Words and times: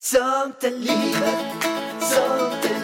Sånt 0.00 0.64
är 0.64 0.70
livet, 0.70 1.64
sånt 2.00 2.77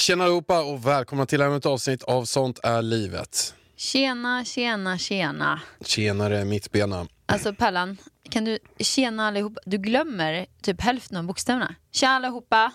Tjena 0.00 0.24
allihopa 0.24 0.62
och 0.62 0.86
välkomna 0.86 1.26
till 1.26 1.40
ännu 1.40 1.56
ett 1.56 1.66
avsnitt 1.66 2.02
av 2.02 2.24
Sånt 2.24 2.58
är 2.62 2.82
livet. 2.82 3.54
Tjena, 3.76 4.44
tjena, 4.44 4.98
tjena. 4.98 5.60
Tjenare 5.84 6.44
mittbena. 6.44 7.06
Alltså 7.26 7.54
Pallan, 7.54 7.96
kan 8.30 8.44
du 8.44 8.58
tjena 8.78 9.26
allihopa? 9.28 9.60
Du 9.66 9.78
glömmer 9.78 10.46
typ 10.62 10.80
hälften 10.80 11.16
av 11.16 11.24
bokstäverna. 11.24 11.74
Tjena 11.92 12.12
allihopa. 12.12 12.72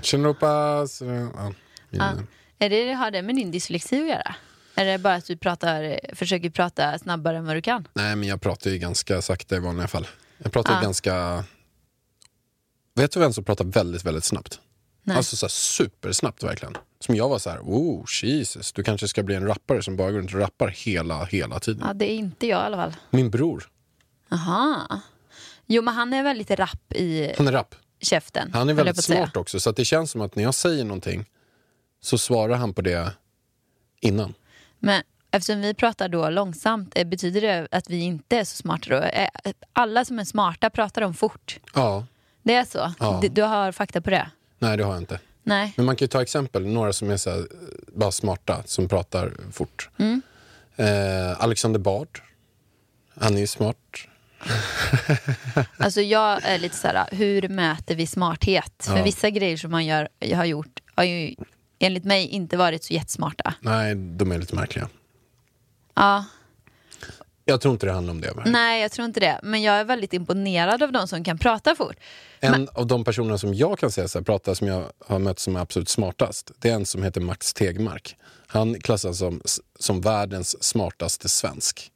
Tjena 0.00 0.28
allihopa. 0.28 0.86
Så, 0.88 1.04
ja, 1.04 1.52
Ja. 1.90 2.12
Är 2.58 2.70
det, 2.70 2.92
har 2.92 3.10
det 3.10 3.22
med 3.22 3.34
din 3.36 3.50
dyslexi 3.50 4.00
att 4.02 4.08
göra? 4.08 4.34
Är 4.74 4.84
det 4.84 4.98
bara 4.98 5.14
att 5.14 5.26
du 5.26 5.36
pratar, 5.36 6.00
försöker 6.14 6.50
prata 6.50 6.98
snabbare 6.98 7.36
än 7.36 7.44
vad 7.46 7.56
du 7.56 7.62
kan? 7.62 7.88
Nej 7.94 8.16
men 8.16 8.28
jag 8.28 8.40
pratar 8.40 8.70
ju 8.70 8.78
ganska 8.78 9.22
sakta 9.22 9.56
i 9.56 9.58
vanliga 9.58 9.88
fall. 9.88 10.06
Jag 10.38 10.52
pratar 10.52 10.74
Ja. 10.74 10.80
ganska... 10.80 11.44
Vet 12.94 13.12
du 13.12 13.20
vem 13.20 13.32
som 13.32 13.44
pratar 13.44 13.64
väldigt, 13.64 14.04
väldigt 14.04 14.24
snabbt? 14.24 14.60
Nej. 15.02 15.16
Alltså 15.16 15.36
så 15.36 15.48
supersnabbt 15.48 16.42
verkligen. 16.42 16.76
Som 17.00 17.14
jag 17.14 17.28
var 17.28 17.38
så 17.38 17.50
här, 17.50 17.58
oh 17.60 18.04
Jesus, 18.22 18.72
du 18.72 18.82
kanske 18.82 19.08
ska 19.08 19.22
bli 19.22 19.34
en 19.34 19.46
rappare 19.46 19.82
som 19.82 19.96
bara 19.96 20.10
går 20.10 20.18
runt 20.18 20.34
och 20.34 20.40
rappar 20.40 20.68
hela, 20.68 21.24
hela 21.24 21.60
tiden. 21.60 21.82
Ja, 21.86 21.92
det 21.94 22.10
är 22.12 22.16
inte 22.16 22.46
jag 22.46 22.60
i 22.62 22.64
alla 22.64 22.76
fall. 22.76 22.96
Min 23.10 23.30
bror, 23.30 23.70
Aha. 24.32 25.00
Jo, 25.66 25.82
men 25.82 25.94
han 25.94 26.12
är 26.12 26.22
väldigt 26.22 26.50
rapp 26.50 26.92
i 26.92 27.32
han 27.38 27.48
är 27.48 27.52
rapp. 27.52 27.74
käften. 28.00 28.50
Han 28.54 28.68
är 28.68 28.74
väldigt 28.74 29.04
smart 29.04 29.36
också, 29.36 29.60
så 29.60 29.72
det 29.72 29.84
känns 29.84 30.10
som 30.10 30.20
att 30.20 30.36
när 30.36 30.42
jag 30.42 30.54
säger 30.54 30.84
någonting 30.84 31.24
så 32.02 32.18
svarar 32.18 32.56
han 32.56 32.74
på 32.74 32.82
det 32.82 33.10
innan. 34.00 34.34
Men 34.78 35.02
eftersom 35.30 35.60
vi 35.60 35.74
pratar 35.74 36.08
då 36.08 36.30
långsamt, 36.30 36.92
eh, 36.94 37.06
betyder 37.06 37.40
det 37.40 37.68
att 37.70 37.90
vi 37.90 38.00
inte 38.00 38.38
är 38.38 38.44
så 38.44 38.56
smarta 38.56 38.90
då? 38.90 38.96
Eh, 38.96 39.28
Alla 39.72 40.04
som 40.04 40.18
är 40.18 40.24
smarta 40.24 40.70
pratar 40.70 41.02
om 41.02 41.14
fort. 41.14 41.58
Ja, 41.74 42.06
Det 42.42 42.54
är 42.54 42.64
så? 42.64 42.92
Ja. 42.98 43.22
Du 43.30 43.42
har 43.42 43.72
fakta 43.72 44.00
på 44.00 44.10
det? 44.10 44.30
Nej 44.62 44.76
det 44.76 44.84
har 44.84 44.92
jag 44.92 45.02
inte. 45.02 45.20
Nej. 45.42 45.72
Men 45.76 45.86
man 45.86 45.96
kan 45.96 46.04
ju 46.04 46.08
ta 46.08 46.22
exempel, 46.22 46.66
några 46.66 46.92
som 46.92 47.10
är 47.10 47.16
så 47.16 47.30
här, 47.30 47.38
eh, 47.38 47.44
bara 47.94 48.12
smarta, 48.12 48.62
som 48.64 48.88
pratar 48.88 49.32
fort. 49.52 49.88
Mm. 49.98 50.22
Eh, 50.76 51.42
Alexander 51.42 51.80
Bard, 51.80 52.20
han 53.20 53.36
är 53.36 53.40
ju 53.40 53.46
smart. 53.46 53.76
Alltså 55.76 56.00
jag 56.00 56.40
är 56.44 56.58
lite 56.58 56.76
så 56.76 56.88
här, 56.88 57.06
hur 57.12 57.48
mäter 57.48 57.94
vi 57.94 58.06
smarthet? 58.06 58.72
För 58.84 58.96
Ja. 58.96 59.04
vissa 59.04 59.30
grejer 59.30 59.56
som 59.56 59.70
man 59.70 59.86
gör, 59.86 60.08
jag 60.18 60.36
har 60.36 60.44
gjort 60.44 60.80
har 60.94 61.04
ju 61.04 61.34
enligt 61.78 62.04
mig 62.04 62.26
inte 62.26 62.56
varit 62.56 62.84
så 62.84 62.92
jättesmarta. 62.94 63.54
Nej, 63.60 63.94
de 63.94 64.32
är 64.32 64.38
lite 64.38 64.54
märkliga. 64.54 64.88
Ja, 65.94 66.24
Jag 67.44 67.60
tror 67.60 67.74
inte 67.74 67.86
det 67.86 67.92
handlar 67.92 68.10
om 68.10 68.20
det. 68.20 68.32
Men 68.36 68.52
nej 68.52 68.82
jag 68.82 68.92
tror 68.92 69.06
inte 69.06 69.20
det. 69.20 69.40
Men 69.42 69.62
jag 69.62 69.74
är 69.74 69.84
väldigt 69.84 70.12
imponerad 70.12 70.82
av 70.82 70.92
de 70.92 71.08
som 71.08 71.24
kan 71.24 71.38
prata 71.38 71.74
fort. 71.74 71.96
En 72.40 72.68
av 72.68 72.86
de 72.86 73.04
personerna 73.04 73.38
som 73.38 73.54
jag 73.54 73.78
kan 73.78 73.90
säga 73.90 74.08
så 74.08 74.18
här, 74.18 74.24
pratar 74.24 74.54
som 74.54 74.66
jag 74.66 74.84
har 75.06 75.18
mött 75.18 75.38
som 75.38 75.56
är 75.56 75.60
absolut 75.60 75.88
smartast, 75.88 76.52
det 76.58 76.70
är 76.70 76.74
en 76.74 76.86
som 76.86 77.02
heter 77.02 77.20
Max 77.20 77.52
Tegmark. 77.52 78.16
Han 78.46 78.80
klassas 78.80 79.18
som, 79.18 79.42
som 79.78 80.00
världens 80.00 80.64
smartaste 80.64 81.28
svensk. 81.28 81.92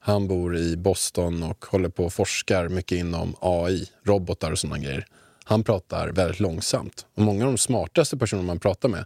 Han 0.00 0.28
bor 0.28 0.56
i 0.56 0.76
Boston 0.76 1.42
och 1.42 1.66
håller 1.66 1.88
på 1.88 2.04
och 2.04 2.12
forskar 2.12 2.68
mycket 2.68 2.98
inom 2.98 3.36
AI, 3.40 3.86
robotar 4.04 4.52
och 4.52 4.58
sådana 4.58 4.78
grejer. 4.78 5.06
Han 5.44 5.64
pratar 5.64 6.08
väldigt 6.08 6.40
långsamt. 6.40 7.06
Och 7.14 7.22
många 7.22 7.44
av 7.44 7.52
de 7.52 7.58
smartaste 7.58 8.16
personerna 8.16 8.46
man 8.46 8.60
pratar 8.60 8.88
med, 8.88 9.04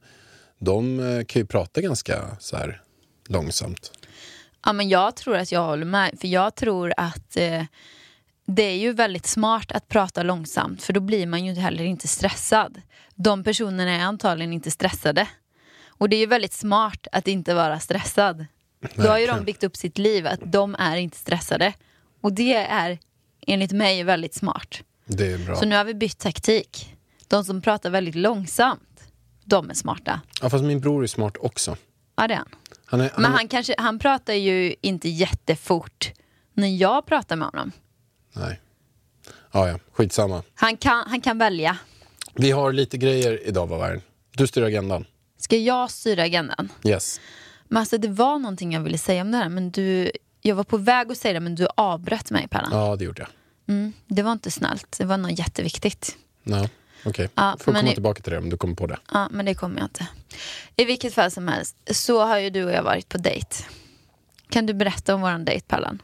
de 0.58 1.00
eh, 1.00 1.24
kan 1.24 1.40
ju 1.40 1.46
prata 1.46 1.80
ganska 1.80 2.36
så 2.40 2.56
här 2.56 2.82
långsamt. 3.28 3.92
Ja, 4.64 4.72
men 4.72 4.88
jag 4.88 5.16
tror 5.16 5.36
att 5.36 5.52
jag 5.52 5.64
håller 5.64 5.84
med. 5.86 6.18
För 6.20 6.28
jag 6.28 6.54
tror 6.54 6.92
att 6.96 7.36
eh, 7.36 7.64
det 8.46 8.62
är 8.62 8.76
ju 8.76 8.92
väldigt 8.92 9.26
smart 9.26 9.72
att 9.72 9.88
prata 9.88 10.22
långsamt. 10.22 10.82
För 10.82 10.92
då 10.92 11.00
blir 11.00 11.26
man 11.26 11.44
ju 11.44 11.54
heller 11.54 11.84
inte 11.84 12.08
stressad. 12.08 12.80
De 13.14 13.44
personerna 13.44 13.90
är 13.90 14.00
antagligen 14.00 14.52
inte 14.52 14.70
stressade. 14.70 15.28
Och 15.88 16.08
det 16.08 16.16
är 16.16 16.20
ju 16.20 16.26
väldigt 16.26 16.52
smart 16.52 17.06
att 17.12 17.28
inte 17.28 17.54
vara 17.54 17.80
stressad. 17.80 18.46
Då 18.94 19.02
har 19.02 19.18
ju 19.18 19.26
de 19.26 19.26
Verkligen. 19.26 19.44
byggt 19.44 19.64
upp 19.64 19.76
sitt 19.76 19.98
liv 19.98 20.26
att 20.26 20.40
de 20.44 20.76
är 20.78 20.96
inte 20.96 21.16
stressade. 21.16 21.72
Och 22.20 22.32
det 22.32 22.54
är 22.54 22.98
enligt 23.46 23.72
mig 23.72 24.02
väldigt 24.04 24.34
smart. 24.34 24.82
Det 25.06 25.32
är 25.32 25.38
bra. 25.38 25.56
Så 25.56 25.64
nu 25.64 25.76
har 25.76 25.84
vi 25.84 25.94
bytt 25.94 26.18
taktik. 26.18 26.94
De 27.28 27.44
som 27.44 27.62
pratar 27.62 27.90
väldigt 27.90 28.14
långsamt, 28.14 29.00
de 29.44 29.70
är 29.70 29.74
smarta. 29.74 30.20
Ja, 30.40 30.50
fast 30.50 30.64
min 30.64 30.80
bror 30.80 31.02
är 31.02 31.06
smart 31.06 31.36
också. 31.40 31.76
Ja, 32.22 32.28
det 32.28 32.34
är 32.34 32.38
han. 32.38 32.48
Han 32.84 33.00
är, 33.00 33.12
Men 33.14 33.24
han, 33.24 33.34
han, 33.34 33.48
kanske, 33.48 33.74
han 33.78 33.98
pratar 33.98 34.32
ju 34.32 34.74
inte 34.80 35.08
jättefort 35.08 36.12
när 36.52 36.68
jag 36.68 37.06
pratar 37.06 37.36
med 37.36 37.48
honom. 37.48 37.72
Nej. 38.32 38.60
Ja, 39.52 39.68
ja, 39.68 39.78
skitsamma. 39.92 40.42
Han 40.54 40.76
kan, 40.76 41.04
han 41.06 41.20
kan 41.20 41.38
välja. 41.38 41.76
Vi 42.34 42.50
har 42.50 42.72
lite 42.72 42.98
grejer 42.98 43.48
idag, 43.48 43.66
var 43.66 44.00
Du 44.36 44.46
styr 44.46 44.62
agendan. 44.62 45.04
Ska 45.38 45.56
jag 45.56 45.90
styra 45.90 46.22
agendan? 46.22 46.68
Yes. 46.84 47.20
Men 47.64 47.80
alltså, 47.80 47.98
det 47.98 48.08
var 48.08 48.38
någonting 48.38 48.72
jag 48.72 48.80
ville 48.80 48.98
säga 48.98 49.22
om 49.22 49.30
det 49.30 49.38
här, 49.38 49.48
men 49.48 49.70
du, 49.70 50.12
jag 50.40 50.54
var 50.56 50.64
på 50.64 50.76
väg 50.76 51.10
att 51.10 51.18
säga 51.18 51.34
det, 51.34 51.40
men 51.40 51.54
du 51.54 51.66
avbröt 51.76 52.30
mig, 52.30 52.48
Pallan. 52.48 52.70
Ja, 52.72 52.96
det 52.96 53.04
gjorde 53.04 53.22
jag. 53.22 53.30
Mm, 53.74 53.92
det 54.06 54.22
var 54.22 54.32
inte 54.32 54.50
snällt. 54.50 54.98
Det 54.98 55.04
var 55.04 55.16
något 55.16 55.38
jätteviktigt. 55.38 56.16
Ja, 56.42 56.68
Okej, 57.04 57.28
Ja, 57.34 57.56
får 57.60 57.72
komma 57.72 57.90
i- 57.90 57.94
tillbaka 57.94 58.22
till 58.22 58.32
det 58.32 58.38
om 58.38 58.50
du 58.50 58.56
kommer 58.56 58.74
på 58.74 58.86
det. 58.86 58.98
Ja, 59.12 59.28
men 59.30 59.46
det 59.46 59.54
kommer 59.54 59.76
jag 59.78 59.84
inte. 59.86 60.06
I 60.76 60.84
vilket 60.84 61.14
fall 61.14 61.30
som 61.30 61.48
helst, 61.48 61.76
så 61.90 62.24
har 62.24 62.38
ju 62.38 62.50
du 62.50 62.64
och 62.64 62.72
jag 62.72 62.82
varit 62.82 63.08
på 63.08 63.18
dejt. 63.18 63.56
Kan 64.50 64.66
du 64.66 64.74
berätta 64.74 65.14
om 65.14 65.20
våran 65.20 65.44
dejt, 65.44 65.66
Pallan? 65.68 66.02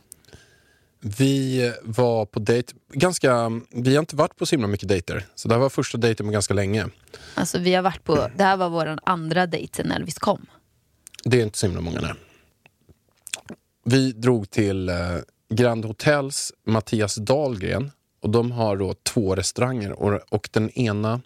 Vi 1.00 1.72
var 1.82 2.26
på 2.26 2.38
dejt, 2.41 2.72
ganska, 2.92 3.50
vi 3.70 3.94
har 3.94 4.00
inte 4.00 4.16
varit 4.16 4.36
på 4.36 4.47
så 4.47 4.50
himla 4.54 4.66
mycket 4.69 4.88
dejter. 4.88 5.26
Så 5.34 5.48
det 5.48 5.54
här 5.54 5.60
var 5.60 5.69
första 5.70 5.98
dejten 5.98 6.26
på 6.26 6.32
ganska 6.32 6.54
länge. 6.54 6.86
Alltså, 7.34 7.59
vi 7.59 7.75
har 7.75 7.82
varit 7.82 8.04
på, 8.04 8.28
det 8.36 8.44
här 8.44 8.56
var 8.56 8.69
vår 8.69 8.98
andra 9.04 9.47
dejt 9.47 9.76
sen 9.76 9.92
Elvis 9.92 10.19
kom. 10.19 10.47
Det 11.25 11.38
är 11.38 11.42
inte 11.42 11.59
så 11.59 11.66
himla 11.66 11.80
många 11.80 12.00
nej. 12.00 12.12
Vi 13.84 14.12
drog 14.12 14.50
till 14.50 14.88
eh, 14.88 14.97
Grand 15.54 15.84
Hotels 15.84 16.53
Mattias 16.66 17.15
Dahlgren 17.16 17.91
och 18.20 18.30
de 18.30 18.52
har 18.52 18.76
då 18.76 18.94
två 18.94 19.34
restauranger 19.34 19.92
och, 19.92 20.20
och 20.28 20.48
den 20.52 20.70
ena 20.70 21.20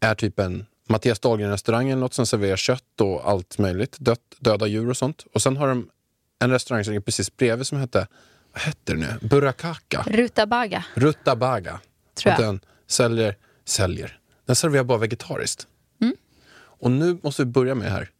är 0.00 0.14
typ 0.14 0.38
en 0.38 0.66
Mattias 0.88 1.20
Dahlgren-restaurang 1.20 1.88
eller 1.88 2.00
något 2.00 2.14
som 2.14 2.26
serverar 2.26 2.56
kött 2.56 3.00
och 3.00 3.28
allt 3.30 3.58
möjligt, 3.58 3.96
dött, 3.98 4.20
döda 4.38 4.66
djur 4.66 4.90
och 4.90 4.96
sånt. 4.96 5.24
Och 5.34 5.42
sen 5.42 5.56
har 5.56 5.68
de 5.68 5.90
en 6.38 6.50
restaurang 6.50 6.84
som 6.84 6.92
ligger 6.92 7.00
precis 7.04 7.36
bredvid 7.36 7.66
som 7.66 7.78
hette, 7.78 8.06
vad 8.52 8.62
hette 8.62 8.92
det 8.92 8.98
nu? 8.98 9.28
Burrakaka. 9.28 10.04
Rutabaga, 10.06 10.84
Rutabaga. 10.94 11.80
tror 12.14 12.32
Och 12.32 12.40
jag. 12.40 12.46
den 12.46 12.60
säljer, 12.86 13.36
säljer. 13.64 14.18
Den 14.46 14.56
serverar 14.56 14.84
bara 14.84 14.98
vegetariskt. 14.98 15.66
Mm. 16.00 16.16
Och 16.54 16.90
nu 16.90 17.18
måste 17.22 17.42
vi 17.44 17.46
börja 17.50 17.74
med 17.74 17.90
här. 17.92 18.10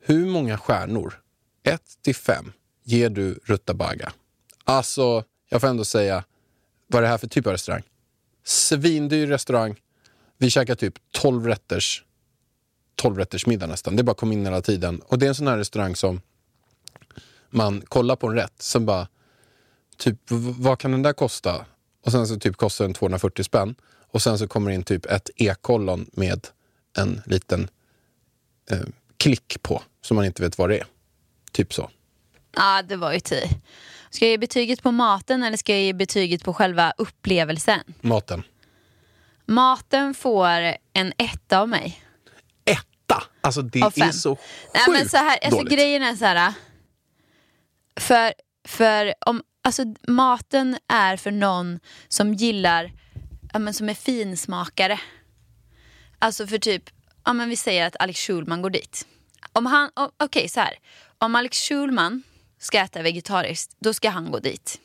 Hur 0.00 0.26
många 0.26 0.58
stjärnor, 0.58 1.20
1 1.62 1.82
till 2.02 2.14
5, 2.14 2.52
ger 2.84 3.10
du 3.10 3.40
Rutabaga? 3.44 4.12
Alltså, 4.64 5.24
jag 5.48 5.60
får 5.60 5.68
ändå 5.68 5.84
säga, 5.84 6.24
vad 6.92 6.98
är 6.98 7.02
det 7.02 7.08
här 7.08 7.18
för 7.18 7.26
typ 7.26 7.46
av 7.46 7.52
restaurang? 7.52 7.82
Svindyr 8.44 9.26
restaurang. 9.26 9.80
Vi 10.38 10.50
käkar 10.50 10.74
typ 10.74 10.94
12 11.12 11.46
rätters 11.46 12.04
12 12.96 13.18
rätters 13.18 13.46
middag 13.46 13.66
nästan. 13.66 13.96
Det 13.96 14.02
bara 14.02 14.14
kom 14.14 14.32
in 14.32 14.44
hela 14.46 14.62
tiden. 14.62 15.00
Och 15.00 15.18
det 15.18 15.26
är 15.26 15.28
en 15.28 15.34
sån 15.34 15.46
här 15.46 15.58
restaurang 15.58 15.96
som 15.96 16.20
man 17.50 17.80
kollar 17.80 18.16
på 18.16 18.26
en 18.26 18.34
rätt, 18.34 18.62
sen 18.62 18.86
bara 18.86 19.08
typ 19.96 20.18
vad 20.58 20.78
kan 20.78 20.90
den 20.90 21.02
där 21.02 21.12
kosta? 21.12 21.66
Och 22.04 22.12
sen 22.12 22.26
så 22.26 22.36
typ 22.36 22.56
kostar 22.56 22.84
den 22.84 22.94
240 22.94 23.44
spänn. 23.44 23.74
Och 24.10 24.22
sen 24.22 24.38
så 24.38 24.48
kommer 24.48 24.70
det 24.70 24.74
in 24.74 24.82
typ 24.82 25.06
ett 25.06 25.30
e-kollon 25.36 26.06
med 26.12 26.46
en 26.98 27.22
liten 27.26 27.68
eh, 28.70 28.78
klick 29.16 29.62
på, 29.62 29.82
som 30.00 30.14
man 30.14 30.24
inte 30.24 30.42
vet 30.42 30.58
vad 30.58 30.68
det 30.68 30.78
är. 30.78 30.86
Typ 31.52 31.74
så. 31.74 31.90
Ja, 32.56 32.82
det 32.82 32.96
var 32.96 33.12
ju 33.12 33.20
tio. 33.20 33.48
Ska 34.12 34.24
jag 34.24 34.30
ge 34.30 34.38
betyget 34.38 34.82
på 34.82 34.90
maten 34.90 35.42
eller 35.42 35.56
ska 35.56 35.72
jag 35.72 35.82
ge 35.82 35.92
betyget 35.92 36.44
på 36.44 36.54
själva 36.54 36.92
upplevelsen? 36.98 37.80
Maten. 38.00 38.42
Maten 39.46 40.14
får 40.14 40.76
en 40.92 41.12
etta 41.18 41.60
av 41.60 41.68
mig. 41.68 42.02
Etta! 42.64 43.22
Alltså 43.40 43.62
det 43.62 43.80
är 43.80 44.12
så 44.12 44.36
sjukt 44.36 44.74
Nej, 44.74 44.84
men 44.88 45.08
så 45.08 45.16
här, 45.16 45.38
alltså, 45.42 45.58
dåligt. 45.58 45.72
grejen 45.72 46.02
är 46.02 46.16
så 46.16 46.24
här. 46.24 46.54
För, 48.00 48.32
för 48.68 49.14
om 49.26 49.42
alltså 49.62 49.82
maten 50.08 50.78
är 50.88 51.16
för 51.16 51.30
någon 51.30 51.80
som 52.08 52.34
gillar, 52.34 52.92
ja, 53.52 53.58
men 53.58 53.74
som 53.74 53.88
är 53.88 53.94
finsmakare. 53.94 55.00
Alltså 56.18 56.46
för 56.46 56.58
typ, 56.58 56.90
ja 57.24 57.32
men 57.32 57.48
vi 57.48 57.56
säger 57.56 57.86
att 57.86 57.96
Alex 57.98 58.20
Schulman 58.20 58.62
går 58.62 58.70
dit. 58.70 59.06
Om 59.52 59.66
han, 59.66 59.90
okej 60.16 60.48
så 60.48 60.60
här. 60.60 60.78
Om 61.18 61.34
Alex 61.34 61.58
Schulman 61.68 62.22
ska 62.64 62.78
äta 62.78 63.02
vegetariskt, 63.02 63.76
då 63.78 63.94
ska 63.94 64.10
han 64.10 64.30
gå 64.30 64.38
dit. 64.38 64.80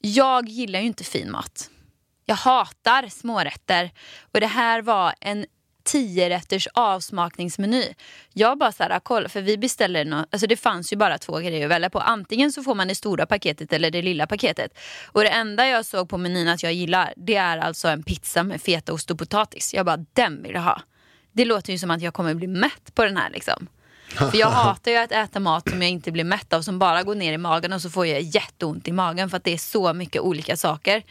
Jag 0.00 0.48
gillar 0.48 0.80
ju 0.80 0.86
inte 0.86 1.04
fin 1.04 1.30
mat. 1.30 1.70
Jag 2.24 2.34
hatar 2.34 3.08
smårätter. 3.08 3.90
Och 4.32 4.40
det 4.40 4.46
här 4.46 4.82
var 4.82 5.14
en 5.20 5.46
tio 5.84 6.28
rätters 6.28 6.68
avsmakningsmeny. 6.74 7.94
Jag 8.32 8.58
bara 8.58 8.72
så 8.72 8.82
här, 8.82 8.90
ah, 8.90 9.00
kolla, 9.00 9.28
för 9.28 9.42
vi 9.42 9.58
beställer 9.58 10.04
något, 10.04 10.26
alltså 10.30 10.46
det 10.46 10.56
fanns 10.56 10.92
ju 10.92 10.96
bara 10.96 11.18
två 11.18 11.38
grejer 11.38 11.64
att 11.64 11.70
välja 11.70 11.90
på. 11.90 12.00
Antingen 12.00 12.52
så 12.52 12.62
får 12.62 12.74
man 12.74 12.88
det 12.88 12.94
stora 12.94 13.26
paketet 13.26 13.72
eller 13.72 13.90
det 13.90 14.02
lilla 14.02 14.26
paketet. 14.26 14.78
Och 15.06 15.22
det 15.22 15.28
enda 15.28 15.68
jag 15.68 15.84
såg 15.84 16.08
på 16.08 16.18
menyn 16.18 16.48
att 16.48 16.62
jag 16.62 16.72
gillar, 16.72 17.12
det 17.16 17.36
är 17.36 17.58
alltså 17.58 17.88
en 17.88 18.02
pizza 18.02 18.42
med 18.42 18.62
fetaost 18.62 19.10
och 19.10 19.18
potatis. 19.18 19.74
Jag 19.74 19.86
bara, 19.86 20.04
den 20.12 20.42
vill 20.42 20.54
jag 20.54 20.62
ha. 20.62 20.82
Det 21.32 21.44
låter 21.44 21.72
ju 21.72 21.78
som 21.78 21.90
att 21.90 22.02
jag 22.02 22.14
kommer 22.14 22.34
bli 22.34 22.46
mätt 22.46 22.94
på 22.94 23.04
den 23.04 23.16
här 23.16 23.30
liksom. 23.30 23.68
För 24.16 24.36
jag 24.36 24.50
hatar 24.50 24.90
ju 24.90 24.96
att 24.96 25.12
äta 25.12 25.40
mat 25.40 25.70
som 25.70 25.82
jag 25.82 25.90
inte 25.90 26.12
blir 26.12 26.24
mätt 26.24 26.52
av, 26.52 26.62
som 26.62 26.78
bara 26.78 27.02
går 27.02 27.14
ner 27.14 27.32
i 27.32 27.38
magen 27.38 27.72
och 27.72 27.82
så 27.82 27.90
får 27.90 28.06
jag 28.06 28.20
jätteont 28.20 28.88
i 28.88 28.92
magen 28.92 29.30
för 29.30 29.36
att 29.36 29.44
det 29.44 29.52
är 29.52 29.58
så 29.58 29.92
mycket 29.92 30.22
olika 30.22 30.56
saker. 30.56 31.02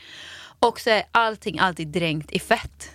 Och 0.59 0.79
så 0.79 0.89
är 0.89 1.03
allting 1.11 1.59
alltid 1.59 1.87
dränkt 1.87 2.31
i 2.31 2.39
fett. 2.39 2.89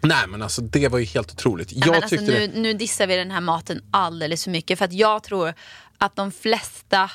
Nej 0.00 0.26
men 0.28 0.42
alltså 0.42 0.62
det 0.62 0.88
var 0.88 0.98
ju 0.98 1.04
helt 1.04 1.32
otroligt. 1.32 1.72
Nej, 1.72 1.82
Jag 1.86 1.92
men 1.92 2.02
alltså, 2.02 2.20
nu, 2.20 2.46
det... 2.46 2.60
nu 2.60 2.72
dissar 2.72 3.06
vi 3.06 3.16
den 3.16 3.30
här 3.30 3.40
maten 3.40 3.82
alldeles 3.90 4.44
för 4.44 4.50
mycket 4.50 4.78
för 4.78 4.84
att 4.84 4.92
jag 4.92 5.22
tror 5.22 5.54
att 5.98 6.16
de 6.16 6.32
flesta 6.32 7.10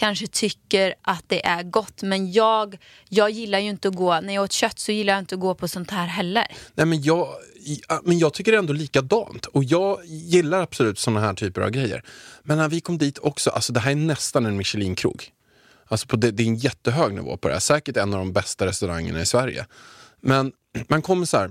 kanske 0.00 0.26
tycker 0.26 0.94
att 1.02 1.24
det 1.26 1.46
är 1.46 1.62
gott 1.62 2.02
men 2.02 2.32
jag, 2.32 2.78
jag 3.08 3.30
gillar 3.30 3.58
ju 3.58 3.68
inte 3.68 3.88
att 3.88 3.94
gå, 3.94 4.20
när 4.20 4.34
jag 4.34 4.44
åt 4.44 4.52
kött 4.52 4.78
så 4.78 4.92
gillar 4.92 5.12
jag 5.12 5.22
inte 5.22 5.34
att 5.34 5.40
gå 5.40 5.54
på 5.54 5.68
sånt 5.68 5.90
här 5.90 6.06
heller. 6.06 6.46
Nej, 6.74 6.86
men, 6.86 7.02
jag, 7.02 7.28
ah, 7.88 8.00
men 8.04 8.18
jag 8.18 8.34
tycker 8.34 8.52
ändå 8.52 8.72
likadant. 8.72 9.46
Och 9.46 9.64
jag 9.64 10.04
gillar 10.04 10.62
absolut 10.62 10.98
såna 10.98 11.20
här 11.20 11.34
typer 11.34 11.60
av 11.60 11.70
grejer. 11.70 12.04
Men 12.42 12.58
när 12.58 12.68
vi 12.68 12.80
kom 12.80 12.98
dit 12.98 13.18
också, 13.18 13.50
alltså 13.50 13.72
det 13.72 13.80
här 13.80 13.90
är 13.90 13.96
nästan 13.96 14.46
en 14.46 14.56
Michelin-krog. 14.56 15.30
Alltså 15.86 16.06
på 16.06 16.16
det, 16.16 16.30
det 16.30 16.42
är 16.42 16.46
en 16.46 16.56
jättehög 16.56 17.14
nivå 17.14 17.36
på 17.36 17.48
det 17.48 17.54
här. 17.54 17.60
Säkert 17.60 17.96
en 17.96 18.14
av 18.14 18.18
de 18.18 18.32
bästa 18.32 18.66
restaurangerna 18.66 19.20
i 19.20 19.26
Sverige. 19.26 19.66
Men 20.20 20.52
man 20.88 21.02
kommer 21.02 21.26
så 21.26 21.36
här, 21.36 21.50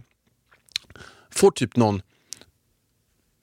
får 1.32 1.52
typ 1.52 1.76
någon, 1.76 2.02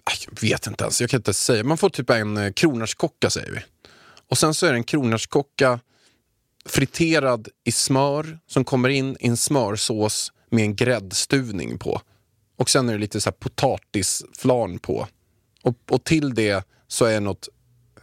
ah, 0.04 0.12
jag 0.26 0.40
vet 0.40 0.66
inte 0.66 0.84
ens, 0.84 1.00
jag 1.00 1.10
kan 1.10 1.20
inte 1.20 1.34
säga. 1.34 1.64
Man 1.64 1.78
får 1.78 1.90
typ 1.90 2.10
en 2.10 2.36
eh, 2.36 2.52
kronärtskocka 2.52 3.30
säger 3.30 3.52
vi. 3.52 3.60
Och 4.30 4.38
sen 4.38 4.54
så 4.54 4.66
är 4.66 4.70
det 4.70 4.78
en 4.78 4.84
kronärtskocka 4.84 5.80
friterad 6.66 7.48
i 7.64 7.72
smör 7.72 8.38
som 8.46 8.64
kommer 8.64 8.88
in 8.88 9.16
i 9.20 9.26
en 9.26 9.36
smörsås 9.36 10.32
med 10.50 10.64
en 10.64 10.76
gräddstuvning 10.76 11.78
på. 11.78 12.00
Och 12.56 12.70
sen 12.70 12.88
är 12.88 12.92
det 12.92 12.98
lite 12.98 13.20
så 13.20 13.30
här 13.30 13.36
potatisflarn 13.36 14.78
på. 14.78 15.08
Och, 15.62 15.74
och 15.90 16.04
till 16.04 16.34
det 16.34 16.66
så 16.88 17.04
är 17.04 17.20
något 17.20 17.48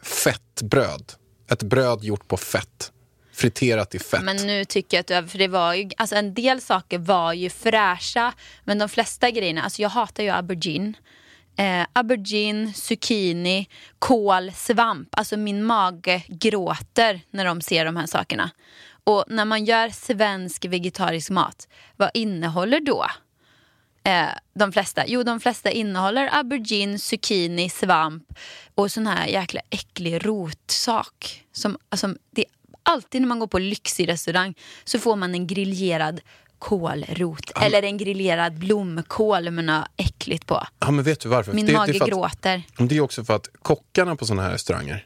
fettbröd. 0.01 1.13
Ett 1.49 1.63
bröd 1.63 2.03
gjort 2.03 2.27
på 2.27 2.37
fett. 2.37 2.91
Friterat 3.33 3.95
i 3.95 3.99
fett. 3.99 4.23
Men 4.23 4.37
nu 4.37 4.65
tycker 4.65 4.97
jag 4.97 5.01
att 5.01 5.23
du, 5.25 5.29
för 5.29 5.37
det 5.37 5.47
var 5.47 5.73
ju, 5.73 5.89
alltså 5.97 6.15
en 6.15 6.33
del 6.33 6.61
saker 6.61 6.97
var 6.97 7.33
ju 7.33 7.49
fräscha 7.49 8.33
men 8.63 8.77
de 8.77 8.89
flesta 8.89 9.31
grejerna, 9.31 9.61
alltså 9.61 9.81
jag 9.81 9.89
hatar 9.89 10.23
ju 10.23 10.29
aubergine. 10.29 10.93
Eh, 11.55 11.85
aubergine, 11.93 12.73
zucchini, 12.73 13.69
kål, 13.99 14.51
svamp. 14.51 15.07
Alltså 15.11 15.37
min 15.37 15.63
mage 15.63 16.23
gråter 16.27 17.21
när 17.31 17.45
de 17.45 17.61
ser 17.61 17.85
de 17.85 17.95
här 17.95 18.05
sakerna. 18.05 18.51
Och 19.03 19.23
när 19.27 19.45
man 19.45 19.65
gör 19.65 19.89
svensk 19.89 20.65
vegetarisk 20.65 21.29
mat, 21.29 21.67
vad 21.97 22.09
innehåller 22.13 22.79
då 22.79 23.05
eh, 24.03 24.29
de 24.53 24.71
flesta? 24.71 25.03
Jo, 25.07 25.23
de 25.23 25.39
flesta 25.39 25.71
innehåller 25.71 26.29
aubergine, 26.37 26.99
zucchini, 26.99 27.69
svamp 27.69 28.23
och 28.75 28.91
sån 28.91 29.07
här 29.07 29.27
jäkla 29.27 29.61
äcklig 29.69 30.25
rotsak. 30.25 31.45
Som, 31.51 31.77
alltså, 31.89 32.15
det, 32.31 32.45
alltid 32.83 33.21
när 33.21 33.27
man 33.27 33.39
går 33.39 33.47
på 33.47 33.59
lyxig 33.59 34.07
restaurang 34.07 34.53
så 34.83 34.99
får 34.99 35.15
man 35.15 35.33
en 35.33 35.47
griljerad 35.47 36.21
kålrot 36.63 37.51
eller 37.61 37.83
en 37.83 37.97
griljerad 37.97 38.53
blomkål 38.53 39.51
med 39.51 39.65
något 39.65 39.85
äckligt 39.97 40.45
på. 40.45 40.67
Ja, 40.79 40.91
men 40.91 41.03
vet 41.03 41.19
du 41.19 41.29
varför? 41.29 41.53
Min 41.53 41.65
det, 41.65 41.73
mage 41.73 41.91
det 41.91 42.01
att, 42.01 42.09
gråter. 42.09 42.63
Det 42.77 42.97
är 42.97 43.01
också 43.01 43.23
för 43.23 43.35
att 43.35 43.49
kockarna 43.61 44.15
på 44.15 44.25
sådana 44.25 44.43
här 44.43 44.51
restauranger, 44.51 45.05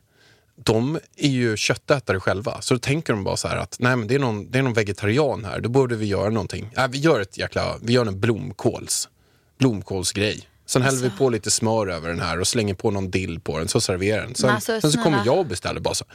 de 0.56 1.00
är 1.16 1.30
ju 1.30 1.58
köttätare 1.58 2.20
själva. 2.20 2.62
Så 2.62 2.74
då 2.74 2.80
tänker 2.80 3.14
de 3.14 3.24
bara 3.24 3.38
så 3.38 3.48
här 3.48 3.58
att 3.58 3.78
nej, 3.80 3.96
men 3.96 4.08
det, 4.08 4.16
är 4.16 4.20
någon, 4.20 4.52
det 4.52 4.60
är 4.60 4.64
någon 4.64 4.74
vegetarian 4.74 5.46
här, 5.46 5.60
då 5.60 5.70
borde 5.70 5.96
vi 5.96 6.06
göra 6.06 6.30
någonting. 6.30 6.70
Nej, 6.76 6.88
vi 6.90 6.98
gör 6.98 7.20
ett 7.20 7.38
jäkla, 7.38 7.76
vi 7.82 7.94
gör 7.94 8.06
en 8.06 8.20
blomkåls, 8.20 9.10
blomkålsgrej. 9.58 10.42
Sen 10.66 10.82
häller 10.82 11.02
vi 11.02 11.10
på 11.10 11.30
lite 11.30 11.52
smör 11.52 11.88
över 11.88 12.10
den 12.10 12.22
här 12.22 12.40
och 12.40 12.48
slänger 12.48 12.74
på 12.74 12.92
någon 12.92 13.12
dill 13.12 13.40
på 13.40 13.58
den, 13.58 13.68
så 13.68 13.82
serverar 13.82 14.22
den. 14.22 14.36
Sen, 14.36 14.48
Men 14.48 14.56
alltså, 14.56 14.82
sen 14.82 14.92
så 14.92 15.02
kommer 15.02 15.26
jag 15.26 15.38
och 15.38 15.46
beställer 15.46 15.80
bara 15.80 15.94
så 15.94 16.06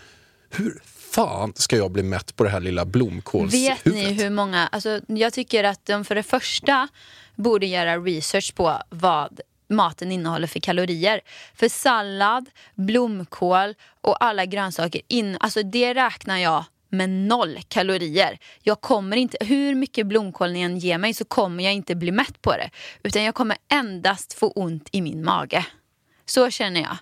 hur 0.50 0.82
fan 1.12 1.52
ska 1.56 1.76
jag 1.76 1.90
bli 1.90 2.02
mätt 2.02 2.36
på 2.36 2.44
det 2.44 2.50
här 2.50 2.60
lilla 2.60 2.84
blomkålshuvudet? 2.84 3.86
Vet 3.86 3.94
ni 3.94 4.12
hur 4.12 4.30
många, 4.30 4.66
alltså, 4.66 5.00
jag 5.06 5.32
tycker 5.32 5.64
att 5.64 5.86
de 5.86 6.04
för 6.04 6.14
det 6.14 6.22
första 6.22 6.88
borde 7.34 7.66
göra 7.66 7.98
research 7.98 8.54
på 8.54 8.78
vad 8.88 9.40
maten 9.68 10.12
innehåller 10.12 10.46
för 10.46 10.60
kalorier. 10.60 11.20
För 11.54 11.68
sallad, 11.68 12.50
blomkål 12.74 13.74
och 14.00 14.24
alla 14.24 14.44
grönsaker, 14.44 15.00
in, 15.08 15.36
alltså 15.40 15.62
det 15.62 15.94
räknar 15.94 16.38
jag 16.38 16.64
med 16.88 17.10
noll 17.10 17.58
kalorier. 17.68 18.38
Jag 18.62 18.80
kommer 18.80 19.16
inte, 19.16 19.36
hur 19.40 19.74
mycket 19.74 20.06
blomkål 20.06 20.52
ni 20.52 20.60
än 20.60 20.78
ger 20.78 20.98
mig 20.98 21.14
så 21.14 21.24
kommer 21.24 21.64
jag 21.64 21.72
inte 21.72 21.94
bli 21.94 22.12
mätt 22.12 22.42
på 22.42 22.52
det. 22.52 22.70
Utan 23.02 23.22
jag 23.22 23.34
kommer 23.34 23.56
endast 23.72 24.32
få 24.32 24.50
ont 24.50 24.88
i 24.92 25.00
min 25.00 25.24
mage. 25.24 25.66
Så 26.26 26.50
känner 26.50 26.80
jag. 26.80 26.96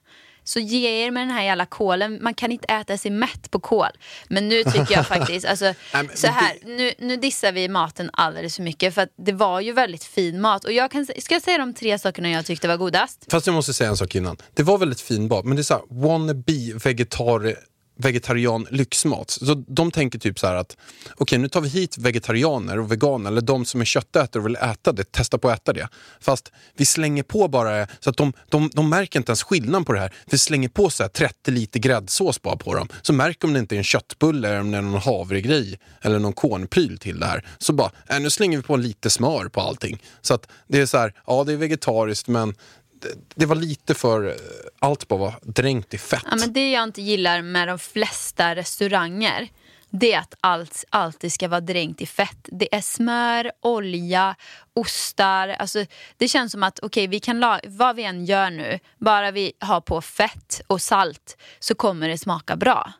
Så 0.44 0.60
ge 0.60 1.06
er 1.06 1.10
med 1.10 1.22
den 1.22 1.30
här 1.30 1.42
jävla 1.42 1.66
kålen. 1.66 2.18
Man 2.22 2.34
kan 2.34 2.52
inte 2.52 2.72
äta 2.72 2.98
sig 2.98 3.10
mätt 3.10 3.50
på 3.50 3.60
kål. 3.60 3.90
Men 4.28 4.48
nu 4.48 4.64
tycker 4.64 4.92
jag 4.92 5.06
faktiskt, 5.06 5.46
alltså, 5.46 5.74
så 6.14 6.26
här, 6.26 6.58
nu, 6.64 6.92
nu 6.98 7.16
dissar 7.16 7.52
vi 7.52 7.68
maten 7.68 8.10
alldeles 8.12 8.56
för 8.56 8.62
mycket. 8.62 8.94
För 8.94 9.08
det 9.16 9.32
var 9.32 9.60
ju 9.60 9.72
väldigt 9.72 10.04
fin 10.04 10.40
mat. 10.40 10.64
Och 10.64 10.72
jag 10.72 10.90
kan, 10.90 11.06
ska 11.06 11.34
jag 11.34 11.42
säga 11.42 11.58
de 11.58 11.74
tre 11.74 11.98
sakerna 11.98 12.30
jag 12.30 12.46
tyckte 12.46 12.68
var 12.68 12.76
godast? 12.76 13.26
Fast 13.30 13.46
jag 13.46 13.54
måste 13.54 13.72
säga 13.72 13.90
en 13.90 13.96
sak 13.96 14.14
innan. 14.14 14.36
Det 14.54 14.62
var 14.62 14.78
väldigt 14.78 15.00
fin 15.00 15.28
mat, 15.28 15.44
men 15.44 15.56
det 15.56 15.60
är 15.60 15.64
så 15.64 15.74
här, 15.74 15.82
wannabe 15.90 16.78
vegetar 16.84 17.69
vegetarian 18.00 18.66
lyxmat. 18.70 19.30
Så 19.30 19.54
de 19.54 19.90
tänker 19.90 20.18
typ 20.18 20.38
så 20.38 20.46
här 20.46 20.54
att 20.54 20.76
okej 21.16 21.38
nu 21.38 21.48
tar 21.48 21.60
vi 21.60 21.68
hit 21.68 21.98
vegetarianer 21.98 22.78
och 22.78 22.92
veganer 22.92 23.30
eller 23.30 23.40
de 23.40 23.64
som 23.64 23.80
är 23.80 23.84
köttätare 23.84 24.40
och 24.40 24.46
vill 24.46 24.56
äta 24.56 24.92
det, 24.92 25.12
testa 25.12 25.38
på 25.38 25.50
att 25.50 25.60
äta 25.60 25.72
det. 25.72 25.88
Fast 26.20 26.52
vi 26.76 26.86
slänger 26.86 27.22
på 27.22 27.48
bara 27.48 27.86
så 28.00 28.10
att 28.10 28.16
de, 28.16 28.32
de, 28.48 28.70
de 28.74 28.88
märker 28.88 29.18
inte 29.18 29.30
ens 29.30 29.42
skillnad 29.42 29.86
på 29.86 29.92
det 29.92 30.00
här. 30.00 30.14
Vi 30.30 30.38
slänger 30.38 30.68
på 30.68 30.90
så 30.90 31.02
här 31.02 31.10
30 31.10 31.50
liter 31.50 31.80
gräddsås 31.80 32.42
bara 32.42 32.56
på 32.56 32.74
dem. 32.74 32.88
Så 33.02 33.12
märker 33.12 33.40
de 33.40 33.52
det 33.52 33.58
inte 33.60 33.74
är 33.74 33.78
en 33.78 33.84
köttbulle 33.84 34.48
eller 34.48 34.60
om 34.60 34.70
det 34.70 34.78
är 34.78 34.82
någon 34.82 35.00
havregrej 35.00 35.78
eller 36.00 36.18
någon 36.18 36.32
kornpryl 36.32 36.98
till 36.98 37.20
det 37.20 37.26
här. 37.26 37.44
Så 37.58 37.72
bara, 37.72 37.90
äh, 38.08 38.20
nu 38.20 38.30
slänger 38.30 38.56
vi 38.56 38.62
på 38.62 38.76
lite 38.76 39.10
smör 39.10 39.48
på 39.48 39.60
allting. 39.60 40.02
Så 40.20 40.34
att 40.34 40.48
det 40.68 40.80
är 40.80 40.86
så 40.86 40.98
här, 40.98 41.14
ja 41.26 41.44
det 41.44 41.52
är 41.52 41.56
vegetariskt 41.56 42.28
men 42.28 42.54
det, 43.34 43.46
var 43.46 43.56
lite 43.56 43.94
för, 43.94 44.28
eh, 44.28 44.34
allt 44.78 45.08
bara 45.08 45.18
var 45.18 45.34
dränkt 45.42 45.94
i 45.94 45.98
fett. 45.98 46.24
Ja, 46.30 46.36
men 46.36 46.52
det 46.52 46.70
jag 46.70 46.82
inte 46.82 47.02
gillar 47.02 47.42
med 47.42 47.68
de 47.68 47.78
flesta 47.78 48.54
restauranger 48.54 49.48
det 49.90 50.12
är 50.12 50.18
att 50.18 50.34
allt 50.40 50.84
alltid 50.90 51.32
ska 51.32 51.48
vara 51.48 51.60
dränkt 51.60 52.00
i 52.00 52.06
fett. 52.06 52.38
Det 52.42 52.74
är 52.74 52.80
smör, 52.80 53.52
olja, 53.60 54.36
ostar. 54.74 55.48
Alltså, 55.48 55.84
det 56.16 56.28
känns 56.28 56.52
som 56.52 56.62
att 56.62 56.80
okej, 56.82 57.06
vi 57.06 57.20
kan 57.20 57.40
la- 57.40 57.60
vad 57.64 57.96
vi 57.96 58.04
än 58.04 58.24
gör 58.24 58.50
nu, 58.50 58.78
bara 58.98 59.30
vi 59.30 59.52
har 59.58 59.80
på 59.80 60.02
fett 60.02 60.60
och 60.66 60.82
salt 60.82 61.36
så 61.58 61.74
kommer 61.74 62.08
det 62.08 62.18
smaka 62.18 62.56
bra. 62.56 62.92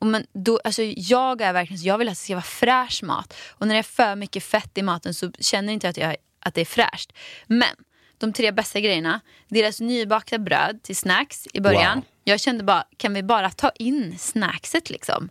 Och 0.00 0.06
men 0.06 0.26
då, 0.32 0.60
alltså 0.64 0.82
jag 0.82 1.40
är 1.40 1.52
verkligen 1.52 1.82
jag 1.82 1.98
vill 1.98 2.08
att 2.08 2.14
det 2.14 2.24
ska 2.24 2.34
vara 2.34 2.42
fräsch 2.42 3.02
mat. 3.02 3.34
Och 3.48 3.66
när 3.66 3.74
det 3.74 3.78
är 3.78 3.82
för 3.82 4.16
mycket 4.16 4.44
fett 4.44 4.78
i 4.78 4.82
maten 4.82 5.14
så 5.14 5.32
känner 5.40 5.72
inte 5.72 5.86
jag 5.86 5.90
att, 5.90 5.96
jag, 5.96 6.16
att 6.40 6.54
det 6.54 6.60
är 6.60 6.64
fräscht. 6.64 7.12
Men 7.46 7.76
de 8.20 8.32
tre 8.32 8.52
bästa 8.52 8.80
grejerna, 8.80 9.20
deras 9.48 9.80
nybakta 9.80 10.38
bröd 10.38 10.82
till 10.82 10.96
snacks 10.96 11.46
i 11.52 11.60
början. 11.60 11.96
Wow. 11.98 12.04
Jag 12.24 12.40
kände 12.40 12.64
bara, 12.64 12.84
kan 12.96 13.14
vi 13.14 13.22
bara 13.22 13.50
ta 13.50 13.70
in 13.70 14.18
snackset 14.18 14.90
liksom? 14.90 15.28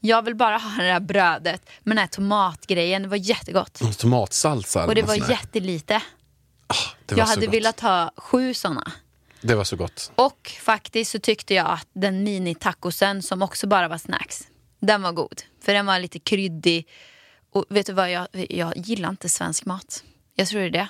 Jag 0.00 0.22
vill 0.22 0.34
bara 0.34 0.58
ha 0.58 0.82
det 0.82 0.92
här 0.92 1.00
brödet 1.00 1.62
med 1.80 1.96
den 1.96 1.98
här 1.98 2.06
tomatgrejen, 2.06 3.02
det 3.02 3.08
var 3.08 3.16
jättegott. 3.16 3.80
Någon 3.80 3.92
Tomatsalsa 3.94 4.86
Och 4.86 4.94
det 4.94 5.02
var 5.02 5.08
något 5.08 5.16
sånt 5.16 5.28
där. 5.28 5.34
jättelite. 5.34 6.02
det 7.06 7.14
var 7.14 7.18
Jag 7.18 7.26
hade 7.26 7.46
gott. 7.46 7.54
velat 7.54 7.80
ha 7.80 8.10
sju 8.16 8.54
sådana. 8.54 8.92
Det 9.42 9.54
var 9.54 9.64
så 9.64 9.76
gott. 9.76 10.12
Och 10.14 10.52
faktiskt 10.60 11.10
så 11.10 11.18
tyckte 11.18 11.54
jag 11.54 11.66
att 11.66 11.88
den 11.92 12.24
mini-tacosen 12.26 13.22
som 13.22 13.42
också 13.42 13.66
bara 13.66 13.88
var 13.88 13.98
snacks, 13.98 14.48
den 14.80 15.02
var 15.02 15.12
god. 15.12 15.42
För 15.64 15.72
den 15.74 15.86
var 15.86 15.98
lite 15.98 16.18
kryddig. 16.18 16.88
Och 17.52 17.64
vet 17.68 17.86
du 17.86 17.92
vad, 17.92 18.10
jag, 18.10 18.28
jag 18.32 18.72
gillar 18.76 19.08
inte 19.08 19.28
svensk 19.28 19.64
mat. 19.64 20.04
Jag 20.34 20.48
tror 20.48 20.60
det 20.60 20.66
är 20.66 20.70
det. 20.70 20.88